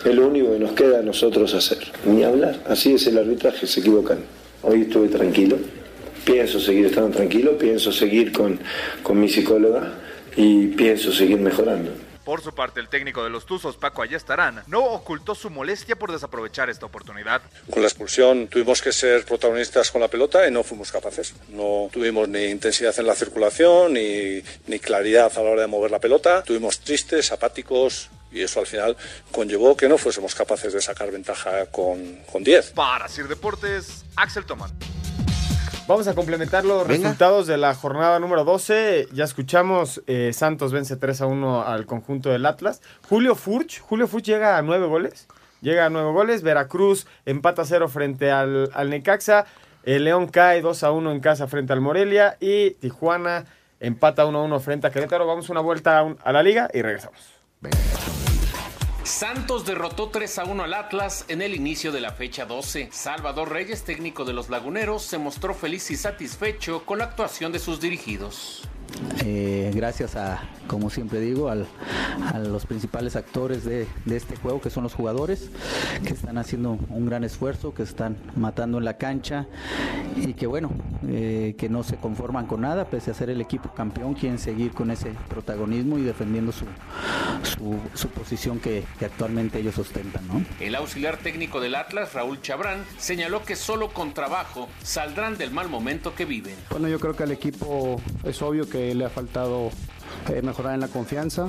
es 0.04 0.14
lo 0.14 0.28
único 0.28 0.52
que 0.52 0.58
nos 0.60 0.70
queda 0.74 1.00
a 1.00 1.02
nosotros 1.02 1.52
hacer. 1.52 1.78
Ni 2.04 2.22
hablar. 2.22 2.60
Así 2.68 2.94
es 2.94 3.08
el 3.08 3.18
arbitraje, 3.18 3.66
se 3.66 3.80
equivocan. 3.80 4.37
Hoy 4.62 4.82
estuve 4.82 5.08
tranquilo, 5.08 5.56
pienso 6.24 6.58
seguir 6.58 6.86
estando 6.86 7.16
tranquilo, 7.16 7.56
pienso 7.56 7.92
seguir 7.92 8.32
con, 8.32 8.58
con 9.02 9.20
mi 9.20 9.28
psicóloga 9.28 9.94
y 10.36 10.66
pienso 10.68 11.12
seguir 11.12 11.38
mejorando. 11.38 11.92
Por 12.28 12.42
su 12.42 12.54
parte, 12.54 12.78
el 12.78 12.90
técnico 12.90 13.24
de 13.24 13.30
los 13.30 13.46
Tuzos, 13.46 13.78
Paco 13.78 14.02
Ayestarán, 14.02 14.62
no 14.66 14.84
ocultó 14.84 15.34
su 15.34 15.48
molestia 15.48 15.96
por 15.96 16.12
desaprovechar 16.12 16.68
esta 16.68 16.84
oportunidad. 16.84 17.40
Con 17.70 17.80
la 17.80 17.88
expulsión 17.88 18.48
tuvimos 18.48 18.82
que 18.82 18.92
ser 18.92 19.24
protagonistas 19.24 19.90
con 19.90 20.02
la 20.02 20.08
pelota 20.08 20.46
y 20.46 20.50
no 20.50 20.62
fuimos 20.62 20.92
capaces. 20.92 21.32
No 21.48 21.88
tuvimos 21.90 22.28
ni 22.28 22.44
intensidad 22.44 22.94
en 22.98 23.06
la 23.06 23.14
circulación 23.14 23.94
ni, 23.94 24.42
ni 24.66 24.78
claridad 24.78 25.32
a 25.34 25.42
la 25.42 25.50
hora 25.50 25.62
de 25.62 25.68
mover 25.68 25.90
la 25.90 26.00
pelota. 26.00 26.42
Tuvimos 26.42 26.80
tristes, 26.80 27.32
apáticos, 27.32 28.10
y 28.30 28.42
eso 28.42 28.60
al 28.60 28.66
final 28.66 28.96
conllevó 29.32 29.76
que 29.76 29.88
no 29.88 29.98
fuésemos 29.98 30.34
capaces 30.34 30.72
de 30.72 30.80
sacar 30.80 31.10
ventaja 31.10 31.66
con, 31.66 32.20
con 32.30 32.44
10. 32.44 32.72
Para 32.72 33.08
Sir 33.08 33.28
Deportes, 33.28 34.04
Axel 34.16 34.44
Toman. 34.44 34.70
Vamos 35.88 36.06
a 36.06 36.14
complementar 36.14 36.66
los 36.66 36.86
resultados 36.86 37.46
de 37.46 37.56
la 37.56 37.74
jornada 37.74 38.20
número 38.20 38.44
12. 38.44 39.08
Ya 39.14 39.24
escuchamos, 39.24 40.02
eh, 40.06 40.32
Santos 40.34 40.70
vence 40.70 40.96
3 40.96 41.22
a 41.22 41.26
1 41.26 41.62
al 41.66 41.86
conjunto 41.86 42.28
del 42.28 42.44
Atlas. 42.44 42.82
Julio 43.08 43.34
Furch, 43.34 43.80
Julio 43.80 44.06
Furch 44.06 44.26
llega 44.26 44.58
a 44.58 44.62
9 44.62 44.86
goles. 44.86 45.28
Llega 45.62 45.86
a 45.86 45.88
9 45.88 46.12
goles. 46.12 46.42
Veracruz 46.42 47.06
empata 47.24 47.64
0 47.64 47.88
frente 47.88 48.30
al, 48.30 48.70
al 48.74 48.90
Necaxa. 48.90 49.46
El 49.82 50.04
León 50.04 50.26
cae 50.28 50.60
2 50.60 50.82
a 50.82 50.92
1 50.92 51.10
en 51.10 51.20
casa 51.20 51.48
frente 51.48 51.72
al 51.72 51.80
Morelia. 51.80 52.36
Y 52.38 52.72
Tijuana 52.72 53.46
empata 53.80 54.26
1 54.26 54.38
a 54.38 54.42
1 54.42 54.60
frente 54.60 54.88
a 54.88 54.90
Querétaro. 54.90 55.26
Vamos 55.26 55.48
una 55.48 55.60
vuelta 55.60 56.06
a, 56.22 56.32
la 56.32 56.42
liga 56.42 56.68
y 56.74 56.82
regresamos. 56.82 57.18
Santos 59.08 59.64
derrotó 59.64 60.10
3 60.10 60.38
a 60.38 60.44
1 60.44 60.64
al 60.64 60.74
Atlas 60.74 61.24
en 61.28 61.40
el 61.40 61.54
inicio 61.54 61.92
de 61.92 62.00
la 62.00 62.12
fecha 62.12 62.44
12. 62.44 62.90
Salvador 62.92 63.50
Reyes, 63.50 63.82
técnico 63.82 64.26
de 64.26 64.34
los 64.34 64.50
Laguneros, 64.50 65.02
se 65.02 65.16
mostró 65.16 65.54
feliz 65.54 65.90
y 65.90 65.96
satisfecho 65.96 66.84
con 66.84 66.98
la 66.98 67.04
actuación 67.04 67.50
de 67.50 67.58
sus 67.58 67.80
dirigidos. 67.80 68.68
Eh, 69.24 69.70
gracias 69.74 70.16
a, 70.16 70.40
como 70.66 70.90
siempre 70.90 71.20
digo, 71.20 71.48
a 71.48 72.38
los 72.38 72.66
principales 72.66 73.16
actores 73.16 73.64
de, 73.64 73.86
este 74.10 74.36
juego, 74.36 74.60
que 74.60 74.70
son 74.70 74.82
los 74.82 74.94
jugadores, 74.94 75.50
que 76.04 76.12
están 76.12 76.38
haciendo 76.38 76.78
un 76.88 77.06
gran 77.06 77.24
esfuerzo, 77.24 77.74
que 77.74 77.82
están 77.82 78.16
matando 78.36 78.78
en 78.78 78.84
la 78.84 78.96
cancha 78.96 79.46
y 80.16 80.34
que 80.34 80.46
bueno, 80.46 80.70
eh, 81.08 81.54
que 81.58 81.68
no 81.68 81.82
se 81.82 81.96
conforman 81.96 82.46
con 82.46 82.62
nada, 82.62 82.86
pese 82.86 83.10
a 83.10 83.14
ser 83.14 83.30
el 83.30 83.40
equipo 83.40 83.72
campeón, 83.74 84.14
quieren 84.14 84.38
seguir 84.38 84.72
con 84.72 84.90
ese 84.90 85.12
protagonismo 85.28 85.98
y 85.98 86.02
defendiendo 86.02 86.52
su, 86.52 86.64
su, 87.94 88.08
posición 88.08 88.58
que, 88.58 88.84
actualmente 89.00 89.58
ellos 89.58 89.78
ostentan. 89.78 90.22
El 90.60 90.74
auxiliar 90.74 91.16
técnico 91.18 91.60
del 91.60 91.74
Atlas, 91.74 92.14
Raúl 92.14 92.40
Chabrán, 92.42 92.84
señaló 92.98 93.44
que 93.44 93.56
solo 93.56 93.92
con 93.92 94.12
trabajo 94.12 94.68
saldrán 94.82 95.38
del 95.38 95.50
mal 95.50 95.68
momento 95.68 96.14
que 96.14 96.24
viven. 96.24 96.54
Bueno, 96.70 96.88
yo 96.88 96.98
creo 96.98 97.14
que 97.14 97.22
al 97.22 97.32
equipo 97.32 98.00
es 98.24 98.42
obvio 98.42 98.68
que 98.68 98.77
le 98.78 99.04
ha 99.04 99.10
faltado 99.10 99.70
eh, 100.28 100.42
mejorar 100.42 100.74
en 100.74 100.80
la 100.80 100.88
confianza. 100.88 101.48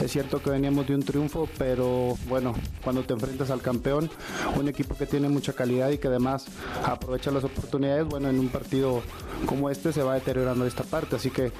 Es 0.00 0.12
cierto 0.12 0.42
que 0.42 0.50
veníamos 0.50 0.86
de 0.86 0.94
un 0.94 1.02
triunfo, 1.02 1.48
pero 1.58 2.16
bueno, 2.28 2.54
cuando 2.82 3.02
te 3.02 3.12
enfrentas 3.12 3.50
al 3.50 3.60
campeón, 3.60 4.10
un 4.56 4.68
equipo 4.68 4.96
que 4.96 5.06
tiene 5.06 5.28
mucha 5.28 5.52
calidad 5.52 5.90
y 5.90 5.98
que 5.98 6.08
además 6.08 6.46
aprovecha 6.84 7.30
las 7.30 7.44
oportunidades, 7.44 8.06
bueno, 8.06 8.28
en 8.28 8.38
un 8.38 8.48
partido 8.48 9.02
como 9.46 9.68
este 9.68 9.92
se 9.92 10.02
va 10.02 10.14
deteriorando 10.14 10.64
esta 10.64 10.84
parte, 10.84 11.16
así 11.16 11.30
que 11.30 11.52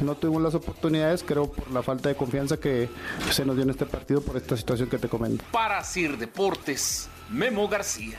no 0.00 0.16
tuvimos 0.16 0.42
las 0.42 0.54
oportunidades, 0.54 1.22
creo 1.22 1.50
por 1.50 1.70
la 1.70 1.82
falta 1.82 2.08
de 2.08 2.16
confianza 2.16 2.58
que 2.58 2.88
se 3.30 3.44
nos 3.44 3.54
dio 3.54 3.64
en 3.64 3.70
este 3.70 3.86
partido 3.86 4.20
por 4.20 4.36
esta 4.36 4.56
situación 4.56 4.88
que 4.88 4.98
te 4.98 5.08
comento. 5.08 5.44
Para 5.52 5.84
Sir 5.84 6.18
Deportes, 6.18 7.08
Memo 7.30 7.68
García. 7.68 8.18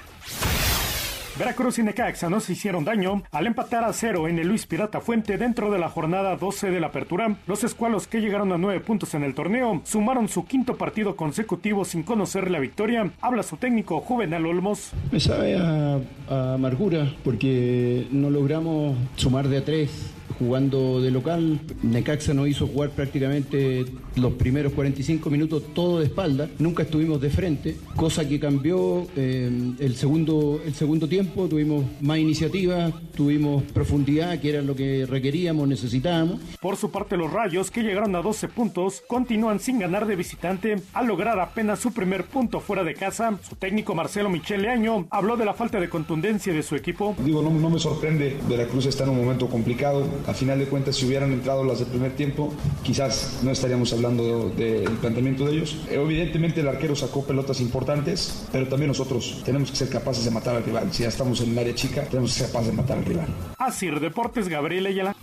Veracruz 1.40 1.80
y 1.80 1.84
Necaxa 1.84 2.30
no 2.30 2.42
se 2.42 2.52
hicieron 2.52 2.84
daño 2.84 3.24
al 3.32 3.48
empatar 3.48 3.86
a 3.86 3.94
cero 3.94 4.28
en 4.28 4.40
el 4.40 4.48
Luis 4.50 4.66
Pirata 4.66 5.00
Fuente 5.00 5.38
dentro 5.38 5.72
de 5.72 5.80
la 5.80 5.88
jornada 5.88 6.36
12 6.36 6.70
de 6.70 6.82
la 6.82 6.88
apertura. 6.88 7.38
Los 7.48 7.64
escualos 7.64 8.08
que 8.08 8.20
llegaron 8.20 8.52
a 8.52 8.58
nueve 8.58 8.82
puntos 8.82 9.14
en 9.14 9.24
el 9.24 9.34
torneo 9.34 9.82
sumaron 9.86 10.28
su 10.28 10.46
quinto 10.46 10.76
partido 10.76 11.16
consecutivo 11.16 11.86
sin 11.86 12.04
conocer 12.04 12.52
la 12.52 12.60
victoria. 12.60 13.10
Habla 13.22 13.44
su 13.44 13.56
técnico 13.56 14.02
Juvenal 14.02 14.46
Olmos. 14.46 14.92
Me 15.14 15.22
sabe 15.22 15.56
a, 15.58 16.00
a 16.30 16.54
amargura 16.56 17.10
porque 17.24 18.06
no 18.12 18.30
logramos 18.30 18.98
sumar 19.16 19.48
de 19.48 19.60
a 19.60 19.64
tres 19.64 20.12
jugando 20.38 21.02
de 21.02 21.12
local. 21.12 21.60
Necaxa 21.82 22.34
nos 22.34 22.48
hizo 22.48 22.68
jugar 22.68 22.92
prácticamente 22.92 23.86
los 24.16 24.34
primeros 24.34 24.74
45 24.74 25.30
minutos 25.30 25.64
todo 25.74 26.00
de 26.00 26.06
espalda. 26.06 26.50
Nunca 26.60 26.84
estuvimos 26.84 27.22
de 27.22 27.30
frente, 27.30 27.78
cosa 27.96 28.28
que 28.28 28.40
cambió 28.40 29.08
eh, 29.16 29.50
el, 29.80 29.96
segundo, 29.96 30.62
el 30.66 30.74
segundo 30.74 31.08
tiempo. 31.08 31.48
Tuvimos 31.48 31.86
más 32.02 32.18
iniciativa, 32.18 32.92
tuvimos 33.16 33.64
profundidad, 33.64 34.40
que 34.40 34.50
era 34.50 34.62
lo 34.62 34.76
que 34.76 35.06
requeríamos, 35.06 35.68
necesitábamos. 35.68 36.40
Por 36.62 36.78
su 36.78 36.92
parte, 36.92 37.18
los 37.18 37.32
Rayos, 37.32 37.72
que 37.72 37.84
llegaron 37.84 38.16
a 38.16 38.22
12 38.22 38.48
puntos, 38.50 39.02
continúan 39.08 39.60
sin 39.60 39.80
ganar 39.80 40.06
de 40.06 40.16
visitante 40.16 40.82
al 40.94 41.08
lograr 41.08 41.40
apenas 41.40 41.80
su 41.80 41.92
primer 41.92 42.26
punto 42.26 42.60
fuera 42.60 42.84
de 42.84 42.94
casa. 42.94 43.38
Su 43.48 43.56
técnico 43.56 43.96
Marcelo 43.96 44.30
Michele 44.30 44.70
Año 44.70 45.08
habló 45.10 45.38
de 45.38 45.46
la 45.46 45.54
falta 45.54 45.80
de 45.80 45.90
contundencia 45.90 46.54
de 46.54 46.64
su 46.64 46.76
equipo. 46.76 47.16
Digo, 47.24 47.42
no, 47.42 47.52
no 47.52 47.70
me 47.70 47.80
sorprende. 47.80 48.38
Veracruz 48.48 48.86
está 48.86 49.04
en 49.04 49.12
un 49.12 49.18
momento 49.18 49.48
complicado. 49.48 50.06
A 50.28 50.34
final 50.34 50.60
de 50.60 50.66
cuentas, 50.66 50.96
si 50.96 51.06
hubieran 51.06 51.32
entrado 51.32 51.64
las 51.64 51.80
del 51.80 51.88
primer 51.88 52.16
tiempo, 52.16 52.54
quizás 52.84 53.40
no 53.44 53.52
estaríamos 53.52 53.92
hablando 53.94 54.50
del 54.50 54.90
planteamiento 54.98 55.46
de 55.46 55.54
ellos. 55.54 55.78
Evidentemente, 55.90 56.62
el 56.62 56.68
arquero 56.68 56.96
sacó 56.96 57.24
pelotas 57.26 57.62
importantes, 57.62 58.46
pero 58.52 58.68
también 58.68 58.90
nosotros 58.90 59.42
tenemos 59.46 59.72
que 59.72 59.78
ser 59.78 59.90
capaces 59.90 60.26
de 60.26 60.32
matar 60.32 60.56
al 60.56 60.64
rival. 60.64 60.92
Si 60.92 61.04
ya 61.04 61.10
estamos 61.10 61.42
en 61.42 61.52
el 61.52 61.60
área 61.60 61.76
chica, 61.76 62.04
tenemos 62.04 62.34
que 62.34 62.40
ser 62.40 62.48
capaces 62.48 62.72
de 62.72 62.78
matar 62.78 62.98
al 62.98 63.06
rival. 63.06 63.28
Así, 63.58 63.90
Deportes 63.90 64.48
Gabriel 64.48 64.86
Ayala. 64.86 65.16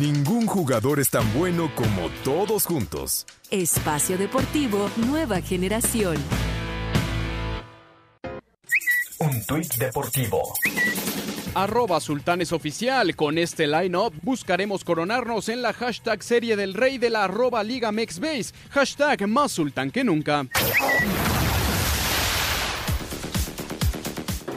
Ningún 0.00 0.46
jugador 0.46 0.98
es 1.00 1.10
tan 1.10 1.32
bueno 1.34 1.70
como 1.74 2.08
todos 2.24 2.66
juntos. 2.66 3.26
Espacio 3.50 4.18
Deportivo 4.18 4.90
Nueva 4.96 5.40
Generación. 5.40 6.16
Un 9.22 9.40
tuit 9.46 9.76
deportivo. 9.76 10.52
Arroba 11.54 12.00
Sultanes 12.00 12.50
Oficial. 12.52 13.14
Con 13.14 13.38
este 13.38 13.68
line-up 13.68 14.12
buscaremos 14.20 14.82
coronarnos 14.82 15.48
en 15.48 15.62
la 15.62 15.72
hashtag 15.72 16.24
Serie 16.24 16.56
del 16.56 16.74
Rey 16.74 16.98
de 16.98 17.08
la 17.08 17.22
arroba 17.24 17.62
Liga 17.62 17.92
Mexbase. 17.92 18.52
Hashtag 18.70 19.28
más 19.28 19.52
sultán 19.52 19.92
que 19.92 20.02
nunca. 20.02 20.48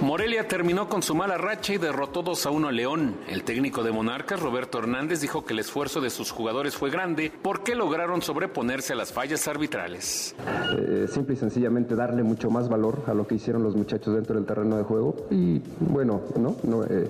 Morelia 0.05 0.47
terminó 0.47 0.87
con 0.87 1.01
su 1.01 1.15
mala 1.15 1.35
racha 1.35 1.73
y 1.73 1.79
derrotó 1.79 2.21
2 2.21 2.45
a 2.45 2.51
1 2.51 2.67
a 2.67 2.71
León. 2.71 3.15
El 3.27 3.43
técnico 3.43 3.81
de 3.81 3.91
Monarcas, 3.91 4.39
Roberto 4.39 4.77
Hernández, 4.77 5.19
dijo 5.19 5.45
que 5.45 5.53
el 5.53 5.59
esfuerzo 5.59 5.99
de 5.99 6.11
sus 6.11 6.29
jugadores 6.29 6.75
fue 6.75 6.91
grande 6.91 7.31
porque 7.41 7.73
lograron 7.73 8.21
sobreponerse 8.21 8.93
a 8.93 8.97
las 8.97 9.11
fallas 9.11 9.47
arbitrales. 9.47 10.35
Eh, 10.77 11.07
simple 11.09 11.33
y 11.33 11.37
sencillamente 11.37 11.95
darle 11.95 12.21
mucho 12.21 12.51
más 12.51 12.69
valor 12.69 13.01
a 13.07 13.15
lo 13.15 13.25
que 13.25 13.33
hicieron 13.33 13.63
los 13.63 13.75
muchachos 13.75 14.13
dentro 14.13 14.35
del 14.35 14.45
terreno 14.45 14.77
de 14.77 14.83
juego. 14.83 15.15
Y 15.31 15.59
bueno, 15.79 16.21
no, 16.35 16.55
no 16.61 16.83
eh, 16.83 17.09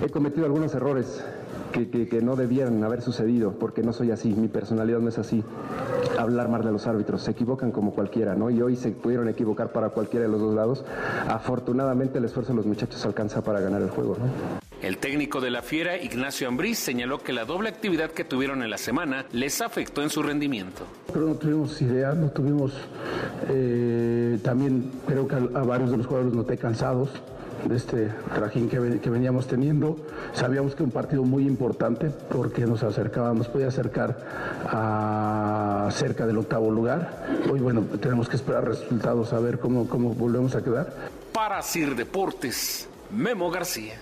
he 0.00 0.08
cometido 0.08 0.46
algunos 0.46 0.72
errores 0.72 1.24
que, 1.72 1.90
que, 1.90 2.06
que, 2.06 2.22
no 2.22 2.36
debieran 2.36 2.84
haber 2.84 3.02
sucedido, 3.02 3.58
porque 3.58 3.82
no 3.82 3.92
soy 3.92 4.12
así, 4.12 4.28
mi 4.28 4.46
personalidad 4.46 5.00
no 5.00 5.08
es 5.08 5.18
así. 5.18 5.42
Hablar 6.24 6.48
mal 6.48 6.64
de 6.64 6.72
los 6.72 6.86
árbitros, 6.86 7.22
se 7.22 7.32
equivocan 7.32 7.70
como 7.70 7.92
cualquiera, 7.92 8.34
¿no? 8.34 8.50
Y 8.50 8.60
hoy 8.62 8.76
se 8.76 8.90
pudieron 8.90 9.28
equivocar 9.28 9.72
para 9.72 9.90
cualquiera 9.90 10.26
de 10.26 10.32
los 10.32 10.40
dos 10.40 10.54
lados. 10.54 10.84
Afortunadamente 11.28 12.18
el 12.18 12.24
esfuerzo 12.24 12.52
de 12.52 12.56
los 12.56 12.66
muchachos 12.66 13.04
alcanza 13.04 13.42
para 13.42 13.60
ganar 13.60 13.82
el 13.82 13.90
juego, 13.90 14.16
¿no? 14.18 14.24
El 14.80 14.98
técnico 14.98 15.40
de 15.40 15.50
la 15.50 15.62
Fiera, 15.62 15.96
Ignacio 15.96 16.48
Ambriz, 16.48 16.78
señaló 16.78 17.18
que 17.18 17.32
la 17.32 17.44
doble 17.44 17.68
actividad 17.68 18.10
que 18.10 18.24
tuvieron 18.24 18.62
en 18.62 18.70
la 18.70 18.78
semana 18.78 19.24
les 19.32 19.60
afectó 19.62 20.02
en 20.02 20.10
su 20.10 20.22
rendimiento. 20.22 20.84
Pero 21.12 21.26
no 21.26 21.34
tuvimos 21.34 21.80
ideas, 21.80 22.16
no 22.16 22.28
tuvimos. 22.30 22.72
Eh, 23.48 24.38
también 24.42 24.90
creo 25.06 25.26
que 25.26 25.36
a, 25.36 25.38
a 25.38 25.62
varios 25.62 25.90
de 25.90 25.98
los 25.98 26.06
jugadores 26.06 26.34
noté 26.34 26.56
cansados 26.58 27.08
de 27.68 27.76
este 27.76 28.12
trajín 28.34 28.68
que, 28.68 29.00
que, 29.00 29.10
veníamos 29.10 29.46
teniendo. 29.46 29.96
Sabíamos 30.32 30.74
que 30.74 30.82
un 30.82 30.90
partido 30.90 31.24
muy 31.24 31.46
importante 31.46 32.10
porque 32.10 32.66
nos 32.66 32.82
acercaba, 32.82 33.32
nos 33.32 33.48
podía 33.48 33.68
acercar 33.68 34.16
a 34.66 35.88
cerca 35.92 36.26
del 36.26 36.38
octavo 36.38 36.70
lugar. 36.70 37.26
Hoy, 37.50 37.60
bueno, 37.60 37.82
tenemos 38.00 38.28
que 38.28 38.36
esperar 38.36 38.66
resultados 38.66 39.32
a 39.32 39.38
ver 39.38 39.58
cómo, 39.58 39.88
cómo 39.88 40.14
volvemos 40.14 40.54
a 40.54 40.62
quedar. 40.62 40.92
Para 41.32 41.62
Sir 41.62 41.94
Deportes, 41.94 42.88
Memo 43.10 43.50
García. 43.50 43.94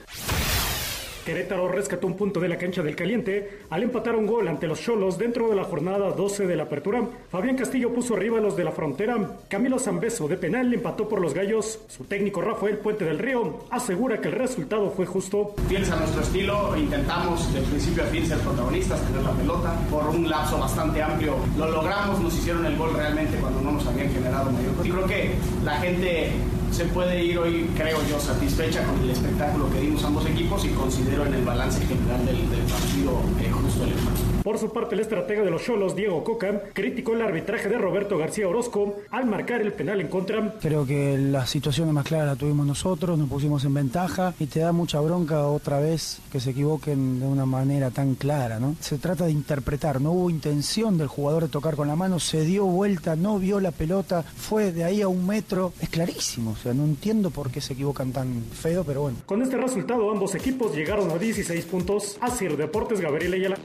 Querétaro 1.25 1.69
rescató 1.69 2.07
un 2.07 2.17
punto 2.17 2.41
de 2.41 2.49
la 2.49 2.59
cancha 2.59 2.83
del 2.83 2.97
caliente 2.97 3.61
al 3.71 3.85
empatar 3.85 4.17
un 4.17 4.27
gol 4.27 4.49
ante 4.49 4.67
los 4.67 4.81
Cholos 4.81 5.19
dentro 5.19 5.49
de 5.49 5.57
la 5.57 5.65
jornada 5.65 6.11
12 6.11 6.47
de 6.47 6.57
la 6.57 6.65
apertura. 6.65 7.03
Fabián 7.31 7.57
Castillo 7.57 7.93
puso 7.93 8.15
arriba 8.15 8.39
a 8.39 8.41
los 8.41 8.57
de 8.57 8.65
la 8.65 8.73
frontera. 8.73 9.39
Camilo 9.49 9.79
Zambeso 9.79 10.27
de 10.27 10.37
penal 10.37 10.73
empató 10.75 11.09
por 11.09 11.21
los 11.21 11.33
gallos. 11.33 11.81
Su 11.89 12.05
técnico 12.05 12.41
Rafael 12.41 12.79
Puente 12.79 13.05
del 13.05 13.19
Río 13.19 13.61
asegura 13.71 14.21
que 14.21 14.29
el 14.29 14.35
resultado 14.35 14.91
fue 14.91 15.07
justo. 15.07 15.55
Fieles 15.69 15.91
a 15.91 15.97
nuestro 15.97 16.23
estilo, 16.23 16.77
intentamos 16.77 17.53
de 17.55 17.61
principio 17.61 18.03
a 18.03 18.07
fin 18.07 18.27
ser 18.27 18.39
protagonistas, 18.39 19.01
tener 19.07 19.23
la 19.23 19.33
pelota. 19.33 19.79
Por 19.91 20.05
un 20.09 20.29
lapso 20.29 20.59
bastante 20.59 21.03
amplio 21.03 21.37
lo 21.57 21.71
logramos, 21.71 22.21
nos 22.21 22.37
hicieron 22.37 22.67
el 22.67 22.77
gol 22.77 22.93
realmente 22.95 23.37
cuando 23.39 23.61
no 23.61 23.73
nos 23.73 23.87
habían 23.87 24.11
generado 24.11 24.51
mayor. 24.51 24.73
Y 24.85 24.91
creo 24.91 25.07
que 25.07 25.31
la 25.65 25.79
gente 25.81 26.33
se 26.73 26.85
puede 26.87 27.23
ir 27.23 27.39
hoy, 27.39 27.71
creo 27.77 27.99
yo, 28.09 28.19
satisfecha 28.19 28.83
con 28.85 29.01
el 29.03 29.11
espectáculo 29.11 29.71
que 29.71 29.81
dimos 29.81 30.03
ambos 30.05 30.27
equipos 30.27 30.65
y 30.65 30.69
considero 30.71 31.27
en 31.27 31.35
el 31.35 31.45
balance 31.45 31.85
general 31.87 32.25
del, 32.25 32.51
del 32.51 32.61
partido 32.61 33.21
eh, 33.41 33.51
justo 33.51 33.85
el 33.85 33.93
empate. 33.93 34.33
Por 34.43 34.59
su 34.59 34.73
parte, 34.73 34.97
el 34.97 35.01
estratega 35.01 35.43
de 35.43 35.51
los 35.51 35.63
Cholos, 35.63 35.95
Diego 35.95 36.25
Coca, 36.25 36.63
criticó 36.73 37.13
el 37.13 37.23
arbitraje 37.23 37.69
de 37.69 37.79
Roberto 37.79 38.19
García 38.19 38.49
Orozco 38.49 38.97
al 39.11 39.27
marcar 39.27 39.61
el 39.61 39.73
penal 39.73 40.01
en 40.01 40.09
contra. 40.09 40.55
Creo 40.61 40.85
que 40.85 41.17
la 41.17 41.47
situación 41.47 41.93
más 41.93 42.05
clara 42.05 42.27
la 42.27 42.37
tuvimos 42.37 42.67
nosotros, 42.67 43.17
nos 43.17 43.29
pusimos 43.29 43.65
en 43.65 43.75
ventaja 43.75 44.35
y 44.41 44.47
te 44.47 44.59
da 44.61 44.73
mucha 44.73 44.99
bronca 44.99 45.47
otra 45.47 45.79
vez 45.79 46.19
que 46.33 46.41
se 46.41 46.51
equivoquen 46.51 47.21
de 47.21 47.27
una 47.27 47.47
manera 47.47 47.91
tan 47.91 48.17
clara, 48.17 48.59
¿no? 48.59 48.75
Se 48.81 48.99
trata 48.99 49.27
de 49.27 49.31
interpretar, 49.31 50.01
no 50.01 50.11
hubo 50.11 50.29
intención 50.29 50.99
del 50.99 51.07
jugador 51.07 51.45
de 51.45 51.49
tocar 51.49 51.77
con 51.77 51.87
la 51.87 51.95
mano, 51.95 52.19
se 52.19 52.45
dio 52.45 52.65
vuelta, 52.65 53.15
no 53.15 53.39
vio 53.39 53.61
la 53.61 53.71
pelota, 53.71 54.23
fue 54.23 54.73
de 54.73 54.83
ahí 54.83 55.03
a 55.03 55.09
un 55.09 55.25
metro, 55.25 55.73
es 55.81 55.89
clarísimo, 55.89 56.57
o 56.63 56.65
sea, 56.67 56.75
no 56.75 56.85
entiendo 56.85 57.31
por 57.31 57.51
qué 57.51 57.61
se 57.61 57.73
equivocan 57.73 58.13
tan 58.13 58.41
feo, 58.45 58.85
pero 58.85 59.03
bueno. 59.03 59.19
Con 59.27 59.43
este 59.43 59.57
resultado, 59.57 60.09
ambos 60.13 60.37
equipos 60.37 60.77
llegaron 60.77 61.11
a 61.11 61.19
16 61.19 61.65
puntos. 61.65 62.19
Asir 62.21 62.57
Deportes, 62.57 63.01
Gabriel 63.01 63.35
Ayala. 63.35 63.59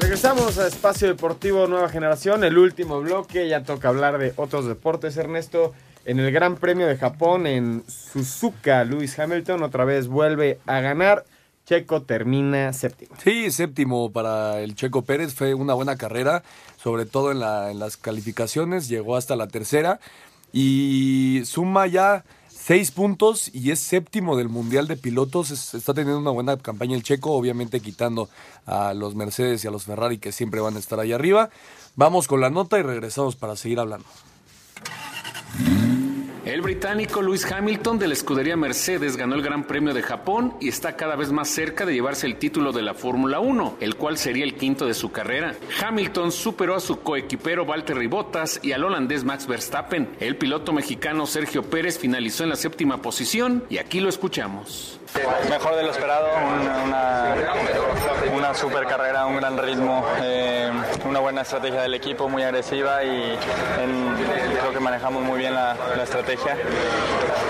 Regresamos 0.00 0.58
a 0.58 0.66
Espacio 0.66 1.06
Deportivo 1.06 1.68
Nueva 1.68 1.88
Generación, 1.88 2.42
el 2.42 2.58
último 2.58 3.00
bloque, 3.00 3.46
ya 3.46 3.62
toca 3.62 3.86
hablar 3.86 4.18
de 4.18 4.32
otros 4.34 4.66
deportes, 4.66 5.16
Ernesto. 5.16 5.74
En 6.04 6.18
el 6.18 6.32
Gran 6.32 6.56
Premio 6.56 6.88
de 6.88 6.96
Japón 6.96 7.46
en 7.46 7.84
Suzuka, 7.86 8.82
Lewis 8.82 9.16
Hamilton 9.16 9.62
otra 9.62 9.84
vez 9.84 10.08
vuelve 10.08 10.58
a 10.66 10.80
ganar. 10.80 11.24
Checo 11.66 12.02
termina 12.02 12.72
séptimo. 12.72 13.14
Sí, 13.22 13.52
séptimo 13.52 14.10
para 14.10 14.58
el 14.58 14.74
Checo 14.74 15.02
Pérez. 15.02 15.34
Fue 15.34 15.54
una 15.54 15.74
buena 15.74 15.94
carrera, 15.94 16.42
sobre 16.82 17.06
todo 17.06 17.30
en, 17.30 17.38
la, 17.38 17.70
en 17.70 17.78
las 17.78 17.96
calificaciones. 17.96 18.88
Llegó 18.88 19.14
hasta 19.14 19.36
la 19.36 19.46
tercera 19.46 20.00
y 20.52 21.42
suma 21.44 21.86
ya 21.86 22.24
seis 22.48 22.92
puntos 22.92 23.50
y 23.52 23.70
es 23.72 23.80
séptimo 23.80 24.36
del 24.36 24.48
Mundial 24.48 24.86
de 24.86 24.96
Pilotos. 24.96 25.50
Es, 25.50 25.74
está 25.74 25.94
teniendo 25.94 26.20
una 26.20 26.30
buena 26.30 26.56
campaña 26.56 26.94
el 26.94 27.02
Checo, 27.02 27.32
obviamente 27.32 27.80
quitando 27.80 28.28
a 28.66 28.94
los 28.94 29.14
Mercedes 29.14 29.64
y 29.64 29.68
a 29.68 29.70
los 29.70 29.84
Ferrari 29.84 30.18
que 30.18 30.32
siempre 30.32 30.60
van 30.60 30.76
a 30.76 30.78
estar 30.78 31.00
ahí 31.00 31.12
arriba. 31.12 31.50
Vamos 31.96 32.28
con 32.28 32.40
la 32.40 32.50
nota 32.50 32.78
y 32.78 32.82
regresamos 32.82 33.36
para 33.36 33.56
seguir 33.56 33.80
hablando. 33.80 34.06
El 36.52 36.60
británico 36.60 37.22
Lewis 37.22 37.50
Hamilton 37.50 37.98
de 37.98 38.08
la 38.08 38.12
escudería 38.12 38.58
Mercedes 38.58 39.16
ganó 39.16 39.36
el 39.36 39.40
Gran 39.40 39.64
Premio 39.64 39.94
de 39.94 40.02
Japón 40.02 40.54
y 40.60 40.68
está 40.68 40.96
cada 40.96 41.16
vez 41.16 41.32
más 41.32 41.48
cerca 41.48 41.86
de 41.86 41.94
llevarse 41.94 42.26
el 42.26 42.36
título 42.36 42.72
de 42.72 42.82
la 42.82 42.92
Fórmula 42.92 43.40
1, 43.40 43.78
el 43.80 43.96
cual 43.96 44.18
sería 44.18 44.44
el 44.44 44.54
quinto 44.54 44.84
de 44.84 44.92
su 44.92 45.10
carrera. 45.10 45.54
Hamilton 45.82 46.30
superó 46.30 46.76
a 46.76 46.80
su 46.80 47.00
coequipero 47.00 47.64
Valtteri 47.64 48.06
Bottas 48.06 48.60
y 48.62 48.72
al 48.72 48.84
holandés 48.84 49.24
Max 49.24 49.46
Verstappen. 49.46 50.10
El 50.20 50.36
piloto 50.36 50.74
mexicano 50.74 51.24
Sergio 51.24 51.62
Pérez 51.62 51.98
finalizó 51.98 52.44
en 52.44 52.50
la 52.50 52.56
séptima 52.56 53.00
posición 53.00 53.64
y 53.70 53.78
aquí 53.78 54.00
lo 54.00 54.10
escuchamos. 54.10 55.00
Mejor 55.48 55.76
de 55.76 55.82
lo 55.82 55.90
esperado, 55.90 56.26
una, 56.84 57.34
una, 58.34 58.54
super 58.54 58.86
carrera, 58.86 59.26
un 59.26 59.36
gran 59.36 59.58
ritmo, 59.58 60.06
eh, 60.22 60.70
una 61.06 61.20
buena 61.20 61.42
estrategia 61.42 61.82
del 61.82 61.92
equipo, 61.92 62.30
muy 62.30 62.42
agresiva 62.42 63.04
y 63.04 63.36
creo 64.58 64.72
que 64.72 64.80
manejamos 64.80 65.22
muy 65.22 65.38
bien 65.38 65.54
la, 65.54 65.76
estrategia. 66.02 66.41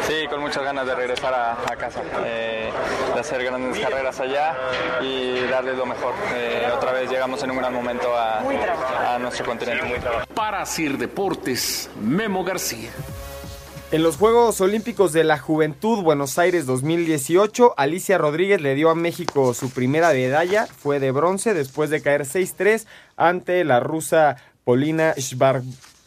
Sí, 0.06 0.26
con 0.28 0.40
muchas 0.40 0.64
ganas 0.64 0.86
de 0.86 0.94
regresar 0.94 1.32
a, 1.32 1.76
casa, 1.76 2.02
eh, 2.24 2.70
de 3.14 3.20
hacer 3.20 3.44
grandes 3.44 3.78
carreras 3.78 4.18
allá 4.20 4.54
y 5.00 5.40
darles 5.48 5.76
lo 5.76 5.86
mejor. 5.86 6.14
Eh, 6.34 6.68
otra 6.76 6.92
vez 6.92 7.10
llegamos 7.10 7.42
en 7.42 7.50
un 7.50 7.58
gran 7.58 7.72
momento 7.72 8.14
a, 8.14 9.14
a 9.14 9.18
nuestro 9.18 9.46
continente. 9.46 10.00
Para 10.34 10.66
Sir 10.66 10.98
Deportes, 10.98 11.88
Memo 12.00 12.44
García. 12.44 12.90
En 13.92 14.02
los 14.02 14.16
Juegos 14.16 14.58
Olímpicos 14.62 15.12
de 15.12 15.22
la 15.22 15.38
Juventud 15.38 16.02
Buenos 16.02 16.38
Aires 16.38 16.64
2018, 16.64 17.74
Alicia 17.76 18.16
Rodríguez 18.16 18.62
le 18.62 18.74
dio 18.74 18.88
a 18.88 18.94
México 18.94 19.52
su 19.52 19.70
primera 19.70 20.12
medalla, 20.12 20.66
fue 20.66 20.98
de 20.98 21.10
bronce 21.10 21.52
después 21.52 21.90
de 21.90 22.00
caer 22.00 22.22
6-3 22.22 22.86
ante 23.16 23.62
la 23.64 23.80
rusa 23.80 24.36
Polina 24.64 25.12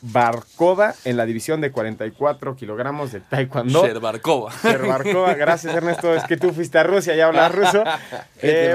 Shbarkova 0.06 0.94
en 1.04 1.18
la 1.18 1.26
división 1.26 1.62
de 1.62 1.72
44 1.72 2.56
kilogramos 2.56 3.12
de 3.12 3.22
taekwondo. 3.22 3.88
Shbarkova. 3.88 4.52
Shbarkova, 4.64 5.34
gracias 5.34 5.76
Ernesto, 5.76 6.14
es 6.16 6.24
que 6.26 6.38
tú 6.38 6.52
fuiste 6.54 6.78
a 6.78 6.84
Rusia 6.84 7.16
y 7.16 7.22
hablas 7.22 7.52
ruso. 7.54 7.84
Eh, 8.42 8.74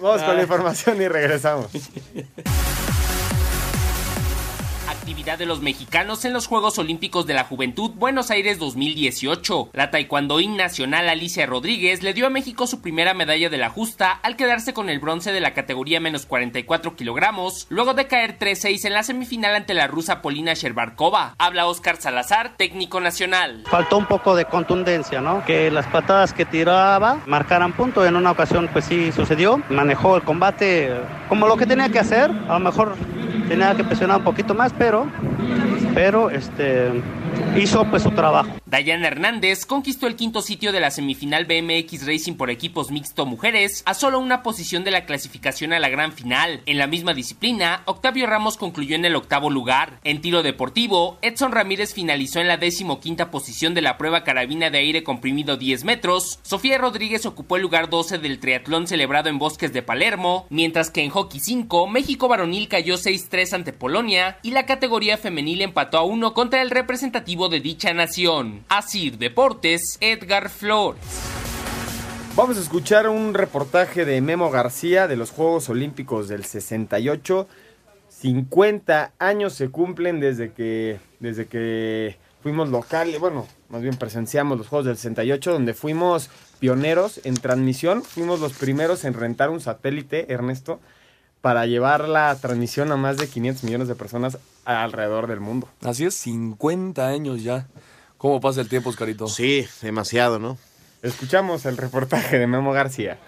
vamos 0.00 0.22
con 0.22 0.36
la 0.36 0.42
información 0.42 1.02
y 1.02 1.08
regresamos. 1.08 1.68
de 5.10 5.44
los 5.44 5.60
mexicanos 5.60 6.24
en 6.24 6.32
los 6.32 6.46
Juegos 6.46 6.78
Olímpicos 6.78 7.26
de 7.26 7.34
la 7.34 7.42
Juventud 7.42 7.90
Buenos 7.90 8.30
Aires 8.30 8.60
2018. 8.60 9.70
La 9.72 9.90
taekwondoín 9.90 10.56
nacional 10.56 11.08
Alicia 11.08 11.46
Rodríguez 11.46 12.04
le 12.04 12.14
dio 12.14 12.28
a 12.28 12.30
México 12.30 12.68
su 12.68 12.80
primera 12.80 13.12
medalla 13.12 13.50
de 13.50 13.58
la 13.58 13.70
justa 13.70 14.12
al 14.12 14.36
quedarse 14.36 14.72
con 14.72 14.88
el 14.88 15.00
bronce 15.00 15.32
de 15.32 15.40
la 15.40 15.52
categoría 15.52 15.98
menos 15.98 16.26
44 16.26 16.94
kilogramos, 16.94 17.66
luego 17.70 17.92
de 17.94 18.06
caer 18.06 18.38
3-6 18.38 18.84
en 18.86 18.92
la 18.92 19.02
semifinal 19.02 19.56
ante 19.56 19.74
la 19.74 19.88
rusa 19.88 20.22
Polina 20.22 20.54
Sherbarkova. 20.54 21.34
Habla 21.38 21.66
Oscar 21.66 21.96
Salazar, 21.96 22.56
técnico 22.56 23.00
nacional. 23.00 23.64
Faltó 23.66 23.98
un 23.98 24.06
poco 24.06 24.36
de 24.36 24.44
contundencia, 24.44 25.20
¿no? 25.20 25.44
Que 25.44 25.72
las 25.72 25.86
patadas 25.88 26.32
que 26.32 26.44
tiraba 26.44 27.20
marcaran 27.26 27.72
punto. 27.72 28.06
En 28.06 28.14
una 28.14 28.30
ocasión, 28.30 28.70
pues 28.72 28.84
sí 28.84 29.10
sucedió. 29.10 29.60
Manejó 29.70 30.14
el 30.16 30.22
combate 30.22 30.94
como 31.28 31.48
lo 31.48 31.56
que 31.56 31.66
tenía 31.66 31.88
que 31.88 31.98
hacer. 31.98 32.30
A 32.48 32.54
lo 32.54 32.60
mejor 32.60 32.94
tenía 33.50 33.74
que 33.74 33.82
presionar 33.82 34.18
un 34.18 34.24
poquito 34.24 34.54
más, 34.54 34.72
pero, 34.72 34.99
entendeu? 35.06 35.79
Pero 35.94 36.30
este, 36.30 36.90
hizo 37.56 37.84
pues 37.86 38.02
su 38.02 38.10
trabajo. 38.10 38.50
Dayana 38.66 39.08
Hernández 39.08 39.66
conquistó 39.66 40.06
el 40.06 40.14
quinto 40.14 40.42
sitio 40.42 40.70
de 40.72 40.80
la 40.80 40.90
semifinal 40.90 41.44
BMX 41.44 42.06
Racing 42.06 42.34
por 42.34 42.50
equipos 42.50 42.90
mixto 42.90 43.26
mujeres 43.26 43.82
a 43.84 43.94
solo 43.94 44.20
una 44.20 44.42
posición 44.42 44.84
de 44.84 44.92
la 44.92 45.04
clasificación 45.04 45.72
a 45.72 45.80
la 45.80 45.88
gran 45.88 46.12
final. 46.12 46.62
En 46.66 46.78
la 46.78 46.86
misma 46.86 47.12
disciplina, 47.12 47.82
Octavio 47.86 48.26
Ramos 48.26 48.56
concluyó 48.56 48.94
en 48.94 49.04
el 49.04 49.16
octavo 49.16 49.50
lugar. 49.50 49.98
En 50.04 50.20
tiro 50.20 50.42
deportivo, 50.42 51.18
Edson 51.22 51.52
Ramírez 51.52 51.94
finalizó 51.94 52.40
en 52.40 52.48
la 52.48 52.56
decimoquinta 52.56 53.30
posición 53.30 53.74
de 53.74 53.82
la 53.82 53.98
prueba 53.98 54.22
carabina 54.22 54.70
de 54.70 54.78
aire 54.78 55.02
comprimido 55.02 55.56
10 55.56 55.84
metros. 55.84 56.38
Sofía 56.42 56.78
Rodríguez 56.78 57.26
ocupó 57.26 57.56
el 57.56 57.62
lugar 57.62 57.90
12 57.90 58.18
del 58.18 58.38
triatlón 58.38 58.86
celebrado 58.86 59.28
en 59.28 59.38
Bosques 59.38 59.72
de 59.72 59.82
Palermo, 59.82 60.46
mientras 60.50 60.90
que 60.90 61.02
en 61.02 61.10
hockey 61.10 61.40
5, 61.40 61.88
México 61.88 62.28
varonil 62.28 62.68
cayó 62.68 62.94
6-3 62.94 63.54
ante 63.54 63.72
Polonia 63.72 64.38
y 64.42 64.52
la 64.52 64.66
categoría 64.66 65.16
femenil 65.16 65.62
empató 65.80 65.96
a 65.96 66.04
1 66.04 66.34
contra 66.34 66.60
el 66.60 66.68
representativo 66.68 67.48
de 67.48 67.60
dicha 67.60 67.94
nación. 67.94 68.66
Así 68.68 69.08
Deportes, 69.08 69.96
Edgar 70.02 70.50
Flores. 70.50 71.00
Vamos 72.36 72.58
a 72.58 72.60
escuchar 72.60 73.08
un 73.08 73.32
reportaje 73.32 74.04
de 74.04 74.20
Memo 74.20 74.50
García 74.50 75.08
de 75.08 75.16
los 75.16 75.30
Juegos 75.30 75.70
Olímpicos 75.70 76.28
del 76.28 76.44
68. 76.44 77.48
50 78.10 79.12
años 79.18 79.54
se 79.54 79.70
cumplen 79.70 80.20
desde 80.20 80.52
que, 80.52 81.00
desde 81.18 81.46
que 81.46 82.18
fuimos 82.42 82.68
locales, 82.68 83.18
bueno, 83.18 83.46
más 83.70 83.80
bien 83.80 83.96
presenciamos 83.96 84.58
los 84.58 84.68
Juegos 84.68 84.84
del 84.84 84.98
68, 84.98 85.50
donde 85.50 85.72
fuimos 85.72 86.28
pioneros 86.58 87.22
en 87.24 87.36
transmisión. 87.36 88.02
Fuimos 88.02 88.38
los 88.38 88.52
primeros 88.52 89.06
en 89.06 89.14
rentar 89.14 89.48
un 89.48 89.62
satélite, 89.62 90.30
Ernesto, 90.30 90.78
para 91.40 91.66
llevar 91.66 92.08
la 92.08 92.34
transmisión 92.36 92.92
a 92.92 92.96
más 92.96 93.16
de 93.16 93.28
500 93.28 93.64
millones 93.64 93.88
de 93.88 93.94
personas 93.94 94.38
alrededor 94.64 95.26
del 95.26 95.40
mundo. 95.40 95.68
Así 95.82 96.04
es, 96.04 96.14
50 96.14 97.06
años 97.06 97.42
ya. 97.42 97.66
¿Cómo 98.18 98.40
pasa 98.40 98.60
el 98.60 98.68
tiempo, 98.68 98.90
Oscarito? 98.90 99.26
Sí, 99.28 99.66
demasiado, 99.80 100.38
¿no? 100.38 100.58
Escuchamos 101.02 101.64
el 101.64 101.78
reportaje 101.78 102.38
de 102.38 102.46
Memo 102.46 102.72
García. 102.72 103.18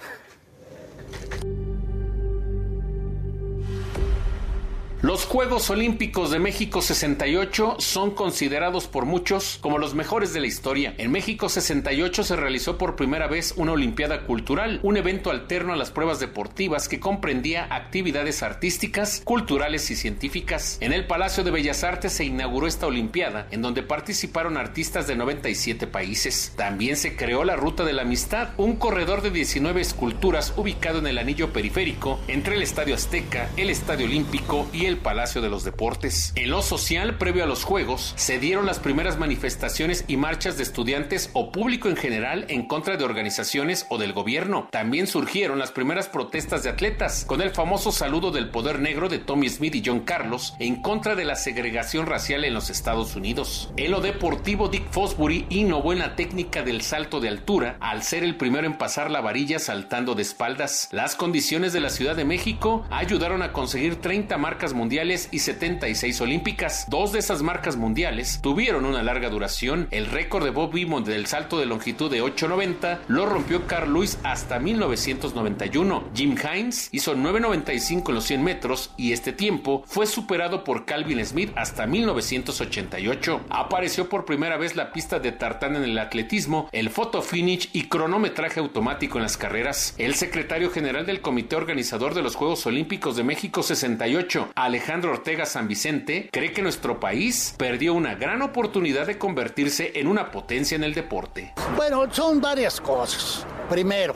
Los 5.03 5.24
Juegos 5.24 5.68
Olímpicos 5.68 6.30
de 6.30 6.38
México 6.38 6.80
68 6.80 7.78
son 7.80 8.12
considerados 8.12 8.86
por 8.86 9.05
muchos 9.05 9.59
como 9.61 9.78
los 9.78 9.96
mejores 9.96 10.32
de 10.32 10.38
la 10.38 10.46
historia. 10.46 10.94
En 10.96 11.11
México 11.11 11.48
68 11.48 12.22
se 12.22 12.36
realizó 12.36 12.78
por 12.78 12.94
primera 12.94 13.26
vez 13.26 13.53
una 13.57 13.72
Olimpiada 13.72 14.24
Cultural, 14.26 14.78
un 14.84 14.96
evento 14.96 15.32
alterno 15.32 15.72
a 15.72 15.76
las 15.76 15.90
pruebas 15.90 16.20
deportivas 16.20 16.86
que 16.88 17.00
comprendía 17.00 17.66
actividades 17.68 18.44
artísticas, 18.44 19.22
culturales 19.24 19.90
y 19.90 19.96
científicas. 19.96 20.78
En 20.80 20.92
el 20.92 21.05
Palacio 21.09 21.42
de 21.42 21.50
Bellas 21.50 21.82
Artes 21.82 22.12
se 22.12 22.24
inauguró 22.24 22.68
esta 22.68 22.86
Olimpiada, 22.86 23.48
en 23.50 23.61
donde 23.61 23.82
participaron 23.82 24.57
artistas 24.57 25.09
de 25.09 25.16
97 25.16 25.88
países. 25.88 26.53
También 26.57 26.96
se 26.96 27.16
creó 27.16 27.42
la 27.42 27.57
Ruta 27.57 27.84
de 27.84 27.92
la 27.92 28.03
Amistad, 28.03 28.50
un 28.57 28.76
corredor 28.76 29.22
de 29.22 29.32
19 29.32 29.80
esculturas 29.80 30.55
ubicado 30.57 31.00
en 31.00 31.09
el 31.09 31.18
anillo 31.18 31.53
periférico 31.53 32.20
entre 32.28 32.55
el 32.55 32.62
Estadio 32.62 32.94
Azteca, 32.94 33.50
el 33.57 33.68
Estadio 33.68 34.07
Olímpico 34.07 34.68
y 34.72 34.91
el 34.91 34.91
Palacio 34.99 35.40
de 35.40 35.49
los 35.49 35.64
Deportes. 35.64 36.32
En 36.36 36.51
lo 36.51 36.62
social, 36.62 37.18
previo 37.18 37.45
a 37.45 37.47
los 37.47 37.64
Juegos, 37.64 38.12
se 38.16 38.38
dieron 38.38 38.66
las 38.66 38.78
primeras 38.78 39.18
manifestaciones 39.18 40.05
y 40.09 40.16
marchas 40.16 40.57
de 40.57 40.62
estudiantes 40.62 41.30
o 41.32 41.53
público 41.53 41.88
en 41.88 41.97
general 41.97 42.47
en 42.49 42.66
contra 42.66 42.97
de 42.97 43.05
organizaciones 43.05 43.86
o 43.88 43.99
del 43.99 44.12
gobierno. 44.12 44.68
También 44.70 45.07
surgieron 45.07 45.59
las 45.59 45.72
primeras 45.72 46.09
protestas 46.09 46.62
de 46.62 46.70
atletas, 46.70 47.24
con 47.26 47.40
el 47.40 47.51
famoso 47.51 47.93
saludo 47.93 48.30
del 48.30 48.51
poder 48.51 48.80
negro 48.80 49.09
de 49.09 49.18
Tommy 49.18 49.49
Smith 49.49 49.74
y 49.74 49.82
John 49.84 50.01
Carlos 50.01 50.55
en 50.59 50.82
contra 50.82 51.14
de 51.14 51.24
la 51.24 51.36
segregación 51.36 52.07
racial 52.07 52.45
en 52.45 52.55
los 52.55 52.70
Estados 52.70 53.16
Unidos. 53.16 53.72
En 53.76 53.90
lo 53.90 54.01
deportivo, 54.01 54.68
Dick 54.68 54.90
Fosbury 54.90 55.47
innovó 55.49 55.93
en 55.93 56.01
la 56.01 56.16
técnica 56.16 56.62
del 56.62 56.82
salto 56.82 57.20
de 57.20 57.28
altura 57.28 57.76
al 57.80 58.03
ser 58.03 58.24
el 58.24 58.36
primero 58.36 58.66
en 58.66 58.78
pasar 58.78 59.11
la 59.11 59.20
varilla 59.20 59.59
saltando 59.59 60.14
de 60.14 60.22
espaldas. 60.22 60.88
Las 60.93 61.16
condiciones 61.16 61.72
de 61.72 61.80
la 61.80 61.90
Ciudad 61.90 62.16
de 62.16 62.24
México 62.24 62.84
ayudaron 62.90 63.43
a 63.43 63.53
conseguir 63.53 63.97
30 63.97 64.36
marcas 64.38 64.72
mundiales 64.83 65.28
y 65.30 65.39
76 65.39 66.20
olímpicas. 66.22 66.87
Dos 66.89 67.12
de 67.12 67.20
esas 67.20 67.41
marcas 67.41 67.76
mundiales 67.76 68.41
tuvieron 68.43 68.85
una 68.85 69.05
larga 69.05 69.30
duración. 69.30 69.87
El 69.93 70.07
récord 70.07 70.43
de 70.43 70.51
Bob 70.51 70.72
Beamon 70.74 71.05
del 71.05 71.26
salto 71.26 71.61
de 71.61 71.66
longitud 71.66 72.11
de 72.11 72.20
8.90 72.20 72.99
lo 73.07 73.24
rompió 73.26 73.68
Carl 73.68 73.93
Lewis 73.93 74.18
hasta 74.24 74.59
1991. 74.59 76.09
Jim 76.16 76.35
Hines 76.37 76.89
hizo 76.91 77.14
9.95 77.14 78.09
en 78.09 78.14
los 78.16 78.24
100 78.24 78.43
metros 78.43 78.91
y 78.97 79.12
este 79.12 79.33
tiempo 79.33 79.85
fue 79.87 80.07
superado 80.07 80.64
por 80.64 80.85
Calvin 80.85 81.24
Smith 81.24 81.53
hasta 81.55 81.87
1988. 81.87 83.43
Apareció 83.51 84.09
por 84.09 84.24
primera 84.24 84.57
vez 84.57 84.74
la 84.74 84.93
pista 84.93 85.20
de 85.20 85.30
tartán 85.30 85.76
en 85.76 85.85
el 85.85 85.97
atletismo, 85.97 86.68
el 86.72 86.91
photo 86.91 87.22
finish 87.22 87.70
y 87.72 87.85
cronometraje 87.85 88.59
automático 88.59 89.18
en 89.18 89.22
las 89.22 89.37
carreras. 89.37 89.95
El 89.99 90.16
secretario 90.16 90.70
general 90.70 91.07
del 91.07 91.20
comité 91.20 91.55
organizador 91.55 92.14
de 92.14 92.22
los 92.22 92.35
Juegos 92.35 92.66
Olímpicos 92.66 93.14
de 93.14 93.22
México 93.22 93.62
68, 93.62 94.51
Alejandro 94.73 95.11
Ortega 95.11 95.45
San 95.45 95.68
Vicente 95.68 96.31
cree 96.33 96.51
que 96.51 96.62
nuestro 96.62 96.99
país 96.99 97.55
perdió 97.59 97.93
una 97.93 98.14
gran 98.14 98.41
oportunidad 98.41 99.07
de 99.07 99.18
convertirse 99.18 99.93
en 99.97 100.07
una 100.07 100.31
potencia 100.31 100.77
en 100.77 100.83
el 100.83 100.95
deporte. 100.95 101.53
Bueno, 101.77 102.11
son 102.11 102.41
varias 102.41 102.81
cosas. 102.81 103.45
Primero, 103.68 104.14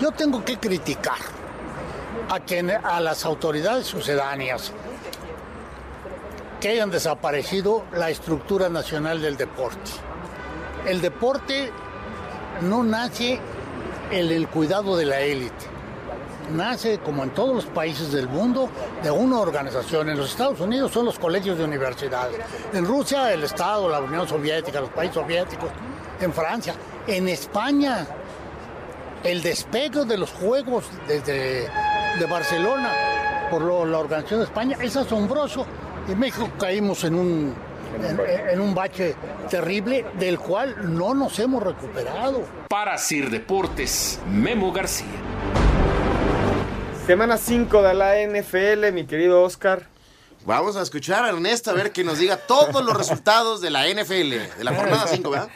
yo 0.00 0.12
tengo 0.12 0.44
que 0.44 0.56
criticar 0.58 1.18
a, 2.28 2.36
a 2.96 3.00
las 3.00 3.24
autoridades 3.24 3.88
sucedáneas 3.88 4.72
que 6.60 6.68
hayan 6.68 6.92
desaparecido 6.92 7.84
la 7.92 8.08
estructura 8.08 8.68
nacional 8.68 9.20
del 9.20 9.36
deporte. 9.36 9.90
El 10.86 11.00
deporte 11.00 11.72
no 12.60 12.84
nace 12.84 13.40
en 14.12 14.30
el 14.30 14.46
cuidado 14.46 14.96
de 14.96 15.06
la 15.06 15.22
élite, 15.22 15.71
nace, 16.52 16.98
como 16.98 17.24
en 17.24 17.30
todos 17.30 17.54
los 17.54 17.66
países 17.66 18.12
del 18.12 18.28
mundo, 18.28 18.68
de 19.02 19.10
una 19.10 19.40
organización. 19.40 20.08
En 20.08 20.18
los 20.18 20.30
Estados 20.30 20.60
Unidos 20.60 20.92
son 20.92 21.06
los 21.06 21.18
colegios 21.18 21.58
de 21.58 21.64
universidades. 21.64 22.38
En 22.72 22.84
Rusia, 22.84 23.32
el 23.32 23.44
Estado, 23.44 23.88
la 23.88 24.00
Unión 24.00 24.28
Soviética, 24.28 24.80
los 24.80 24.90
países 24.90 25.14
soviéticos. 25.14 25.70
En 26.20 26.32
Francia. 26.32 26.74
En 27.06 27.28
España, 27.28 28.06
el 29.24 29.42
despegue 29.42 30.04
de 30.04 30.18
los 30.18 30.30
Juegos 30.30 30.84
desde 31.08 31.68
de 32.18 32.26
Barcelona 32.26 32.90
por 33.50 33.62
la 33.62 33.98
organización 33.98 34.40
de 34.40 34.46
España 34.46 34.76
es 34.80 34.96
asombroso. 34.96 35.66
En 36.08 36.18
México 36.18 36.48
caímos 36.58 37.04
en 37.04 37.14
un, 37.14 37.54
en, 38.50 38.60
un 38.60 38.74
bache 38.74 39.14
terrible 39.48 40.06
del 40.18 40.38
cual 40.38 40.94
no 40.96 41.14
nos 41.14 41.38
hemos 41.38 41.62
recuperado. 41.62 42.42
Para 42.68 42.98
Sir 42.98 43.30
Deportes, 43.30 44.20
Memo 44.26 44.72
García. 44.72 45.61
Semana 47.06 47.36
5 47.36 47.82
de 47.82 47.94
la 47.94 48.14
NFL, 48.22 48.92
mi 48.92 49.06
querido 49.06 49.42
Oscar. 49.42 49.88
Vamos 50.44 50.76
a 50.76 50.82
escuchar 50.82 51.24
a 51.24 51.28
Ernesto 51.28 51.70
a 51.70 51.74
ver 51.74 51.92
que 51.92 52.02
nos 52.02 52.18
diga 52.18 52.36
todos 52.36 52.84
los 52.84 52.96
resultados 52.96 53.60
de 53.60 53.70
la 53.70 53.86
NFL, 53.88 54.30
de 54.58 54.64
la 54.64 54.74
jornada 54.74 55.06
5, 55.06 55.30
¿verdad? 55.30 55.48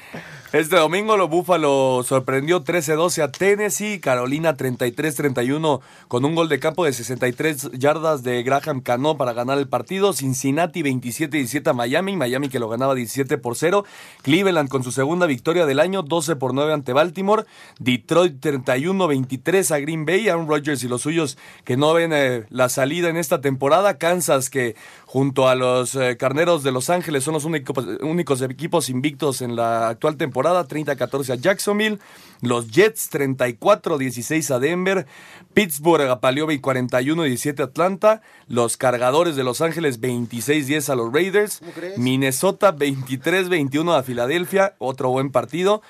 Este 0.52 0.76
domingo 0.76 1.16
los 1.16 1.28
Búfalo 1.28 2.04
sorprendió 2.04 2.62
13-12 2.62 3.22
a 3.24 3.32
Tennessee, 3.32 3.98
Carolina 3.98 4.56
33-31 4.56 5.80
con 6.06 6.24
un 6.24 6.36
gol 6.36 6.48
de 6.48 6.60
campo 6.60 6.84
de 6.84 6.92
63 6.92 7.72
yardas 7.72 8.22
de 8.22 8.44
Graham 8.44 8.80
Cano 8.80 9.16
para 9.16 9.32
ganar 9.32 9.58
el 9.58 9.68
partido, 9.68 10.12
Cincinnati 10.12 10.82
27-17 10.82 11.68
a 11.68 11.72
Miami, 11.72 12.16
Miami 12.16 12.48
que 12.48 12.60
lo 12.60 12.68
ganaba 12.68 12.94
17 12.94 13.38
por 13.38 13.56
0, 13.56 13.84
Cleveland 14.22 14.68
con 14.68 14.84
su 14.84 14.92
segunda 14.92 15.26
victoria 15.26 15.66
del 15.66 15.80
año 15.80 16.02
12 16.02 16.36
por 16.36 16.54
9 16.54 16.72
ante 16.72 16.92
Baltimore, 16.92 17.44
Detroit 17.80 18.40
31-23 18.40 19.74
a 19.74 19.80
Green 19.80 20.06
Bay, 20.06 20.28
Aaron 20.28 20.46
Rodgers 20.46 20.84
y 20.84 20.88
los 20.88 21.02
suyos 21.02 21.38
que 21.64 21.76
no 21.76 21.92
ven 21.92 22.12
eh, 22.12 22.46
la 22.50 22.68
salida 22.68 23.08
en 23.08 23.16
esta 23.16 23.40
temporada, 23.40 23.98
Kansas 23.98 24.48
que 24.48 24.75
junto 25.04 25.48
a 25.48 25.54
los 25.54 25.94
eh, 25.94 26.16
Carneros 26.16 26.62
de 26.62 26.72
Los 26.72 26.90
Ángeles. 26.90 27.24
Son 27.24 27.34
los 27.34 27.44
únicos, 27.44 27.86
únicos 28.00 28.40
equipos 28.42 28.88
invictos 28.88 29.42
en 29.42 29.56
la 29.56 29.88
actual 29.88 30.16
temporada. 30.16 30.66
30-14 30.66 31.30
a 31.30 31.34
Jacksonville, 31.36 31.98
los 32.40 32.70
Jets 32.70 33.10
34-16 33.12 34.54
a 34.54 34.58
Denver, 34.58 35.06
Pittsburgh 35.54 36.08
apaleó 36.08 36.46
41-17 36.46 37.60
a 37.60 37.64
Atlanta, 37.64 38.22
los 38.48 38.76
Cargadores 38.76 39.36
de 39.36 39.44
Los 39.44 39.60
Ángeles 39.60 40.00
26-10 40.00 40.90
a 40.90 40.94
los 40.94 41.12
Raiders, 41.12 41.62
Minnesota 41.96 42.74
23-21 42.74 43.98
a 43.98 44.02
Filadelfia, 44.02 44.74
otro 44.78 45.10
buen 45.10 45.30
partido. 45.30 45.82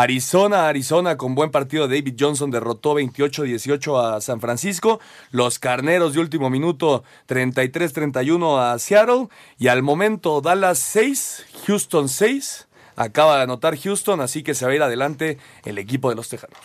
Arizona, 0.00 0.68
Arizona 0.68 1.16
con 1.16 1.34
buen 1.34 1.50
partido. 1.50 1.88
David 1.88 2.14
Johnson 2.16 2.52
derrotó 2.52 2.94
28-18 2.94 4.16
a 4.16 4.20
San 4.20 4.40
Francisco. 4.40 5.00
Los 5.32 5.58
Carneros 5.58 6.14
de 6.14 6.20
último 6.20 6.50
minuto 6.50 7.02
33-31 7.26 8.60
a 8.60 8.78
Seattle. 8.78 9.26
Y 9.58 9.66
al 9.66 9.82
momento 9.82 10.40
Dallas 10.40 10.78
6, 10.78 11.46
Houston 11.66 12.08
6. 12.08 12.68
Acaba 12.94 13.38
de 13.38 13.42
anotar 13.42 13.76
Houston, 13.76 14.20
así 14.20 14.44
que 14.44 14.54
se 14.54 14.66
va 14.66 14.70
a 14.70 14.74
ir 14.76 14.82
adelante 14.82 15.38
el 15.64 15.78
equipo 15.78 16.10
de 16.10 16.14
los 16.14 16.28
Tejanos. 16.28 16.58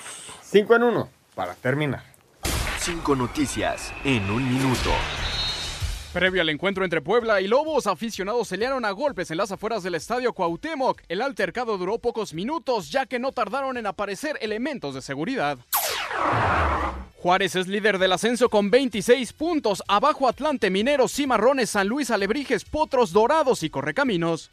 5 0.44 0.76
en 0.76 0.84
1 0.84 1.10
para 1.34 1.56
terminar. 1.56 2.04
Cinco 2.78 3.16
noticias 3.16 3.94
en 4.04 4.30
un 4.30 4.48
minuto. 4.48 4.92
Previo 6.14 6.44
al 6.44 6.50
encuentro 6.50 6.84
entre 6.84 7.02
Puebla 7.02 7.42
y 7.42 7.48
Lobos, 7.48 7.88
aficionados 7.88 8.48
se 8.48 8.56
liaron 8.56 8.86
a 8.86 8.92
golpes 8.92 9.32
en 9.32 9.38
las 9.38 9.52
afueras 9.52 9.82
del 9.82 9.96
estadio 9.96 10.32
Cuauhtémoc. 10.34 11.02
El 11.10 11.24
altercado 11.24 11.76
duró 11.80 11.98
pocos 11.98 12.36
minutos, 12.36 12.92
ya 12.92 13.08
que 13.08 13.18
no 13.18 13.32
tardaron 13.32 13.78
en 13.78 13.88
aparecer 13.88 14.38
elementos 14.40 14.94
de 14.94 15.02
seguridad. 15.02 15.58
Juárez 17.18 17.56
es 17.56 17.68
líder 17.68 17.98
del 17.98 18.12
ascenso 18.12 18.48
con 18.50 18.70
26 18.70 19.34
puntos. 19.34 19.82
Abajo 19.88 20.28
Atlante, 20.28 20.70
Mineros, 20.70 21.14
Cimarrones, 21.14 21.72
San 21.72 21.88
Luis, 21.88 22.12
Alebrijes, 22.12 22.64
Potros, 22.64 23.12
Dorados 23.12 23.64
y 23.64 23.72
Correcaminos. 23.72 24.52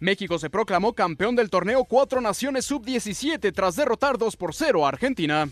México 0.00 0.40
se 0.40 0.50
proclamó 0.50 0.94
campeón 0.94 1.36
del 1.36 1.48
torneo 1.48 1.84
Cuatro 1.84 2.20
Naciones 2.20 2.64
Sub-17 2.64 3.54
tras 3.54 3.76
derrotar 3.76 4.18
2 4.18 4.36
por 4.36 4.52
0 4.52 4.84
a 4.84 4.88
Argentina. 4.88 5.48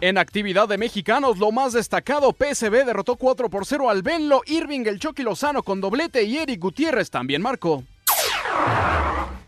En 0.00 0.18
actividad 0.18 0.68
de 0.68 0.76
mexicanos, 0.76 1.38
lo 1.38 1.52
más 1.52 1.72
destacado, 1.72 2.32
PSB 2.32 2.84
derrotó 2.84 3.16
4 3.16 3.48
por 3.48 3.64
0 3.64 3.88
al 3.88 4.02
Benlo, 4.02 4.42
Irving 4.46 4.84
el 4.86 4.98
Chucky 4.98 5.22
Lozano 5.22 5.62
con 5.62 5.80
doblete 5.80 6.22
y 6.24 6.36
Eric 6.36 6.60
Gutiérrez 6.60 7.10
también 7.10 7.40
marcó. 7.40 7.82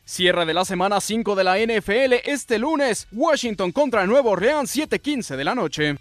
Cierre 0.04 0.46
de 0.46 0.54
la 0.54 0.64
semana 0.64 1.02
5 1.02 1.34
de 1.34 1.44
la 1.44 1.58
NFL 1.58 2.14
este 2.24 2.58
lunes, 2.58 3.08
Washington 3.12 3.72
contra 3.72 4.06
Nuevo 4.06 4.30
Orleans 4.30 4.74
7:15 4.74 5.36
de 5.36 5.44
la 5.44 5.54
noche. 5.54 5.96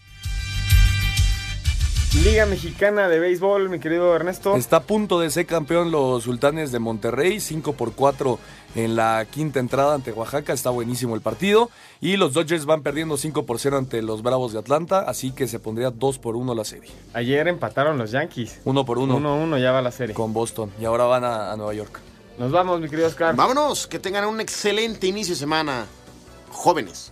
Liga 2.24 2.46
Mexicana 2.46 3.10
de 3.10 3.20
Béisbol, 3.20 3.70
mi 3.70 3.80
querido 3.80 4.16
Ernesto. 4.16 4.56
Está 4.56 4.78
a 4.78 4.84
punto 4.84 5.20
de 5.20 5.30
ser 5.30 5.46
campeón 5.46 5.92
los 5.92 6.24
Sultanes 6.24 6.72
de 6.72 6.80
Monterrey, 6.80 7.40
5 7.40 7.74
por 7.74 7.94
4 7.94 8.40
en 8.76 8.96
la 8.96 9.26
quinta 9.30 9.60
entrada 9.60 9.96
ante 9.96 10.12
Oaxaca, 10.12 10.54
está 10.54 10.70
buenísimo 10.70 11.16
el 11.16 11.22
partido. 11.22 11.70
Y 12.00 12.18
los 12.18 12.34
Dodgers 12.34 12.66
van 12.66 12.84
perdiendo 12.84 13.18
5 13.18 13.46
por 13.46 13.60
0 13.60 13.78
ante 13.78 14.02
los 14.02 14.22
Bravos 14.22 14.54
de 14.54 14.60
Atlanta, 14.60 15.00
así 15.00 15.32
que 15.32 15.48
se 15.48 15.60
pondría 15.60 15.90
2 15.90 16.20
por 16.20 16.36
1 16.36 16.54
la 16.54 16.64
serie. 16.64 16.92
Ayer 17.14 17.48
empataron 17.48 17.98
los 17.98 18.12
Yankees. 18.12 18.62
1 18.66 18.86
por 18.86 19.00
1. 19.00 19.20
1-1 19.20 19.62
ya 19.62 19.72
va 19.72 19.82
la 19.82 19.92
serie. 19.92 20.14
Con 20.14 20.34
Boston, 20.34 20.72
y 20.80 20.86
ahora 20.86 21.06
van 21.06 21.24
a, 21.24 21.52
a 21.52 21.56
Nueva 21.56 21.74
York. 21.74 22.00
Nos 22.38 22.52
vamos, 22.52 22.80
mi 22.80 22.88
querido 22.88 23.08
Oscar. 23.08 23.36
Vámonos, 23.36 23.88
que 23.88 23.98
tengan 23.98 24.26
un 24.26 24.40
excelente 24.40 25.08
inicio 25.08 25.34
de 25.34 25.40
semana. 25.40 25.86
Jóvenes. 26.52 27.12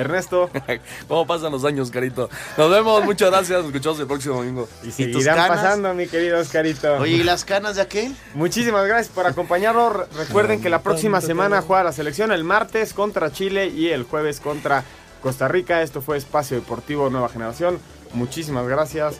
Ernesto. 0.00 0.50
¿Cómo 1.08 1.26
pasan 1.26 1.52
los 1.52 1.64
años, 1.64 1.90
Carito? 1.90 2.28
Nos 2.56 2.70
vemos, 2.70 3.04
muchas 3.04 3.30
gracias. 3.30 3.58
Nos 3.58 3.66
escuchamos 3.66 4.00
el 4.00 4.06
próximo 4.06 4.36
domingo. 4.36 4.68
Y 4.82 4.90
seguirán 4.90 5.48
pasando, 5.48 5.94
mi 5.94 6.06
querido 6.06 6.38
Oscarito. 6.40 6.94
Oye, 6.94 7.12
¿y 7.16 7.22
las 7.22 7.44
canas 7.44 7.76
de 7.76 7.82
aquel? 7.82 8.14
Muchísimas 8.34 8.86
gracias 8.86 9.14
por 9.14 9.26
acompañarnos. 9.26 9.92
Re- 9.94 10.06
Recuerden 10.26 10.60
que 10.60 10.70
la 10.70 10.82
próxima 10.82 11.20
semana 11.20 11.62
juega 11.62 11.84
la 11.84 11.92
selección 11.92 12.32
el 12.32 12.44
martes 12.44 12.94
contra 12.94 13.30
Chile 13.32 13.66
y 13.68 13.88
el 13.88 14.04
jueves 14.04 14.40
contra 14.40 14.84
Costa 15.22 15.48
Rica. 15.48 15.82
Esto 15.82 16.00
fue 16.02 16.16
Espacio 16.16 16.56
Deportivo 16.56 17.10
Nueva 17.10 17.28
Generación. 17.28 17.78
Muchísimas 18.14 18.66
gracias 18.66 19.16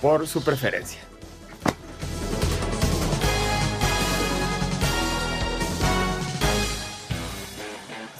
por 0.00 0.26
su 0.26 0.42
preferencia. 0.42 1.00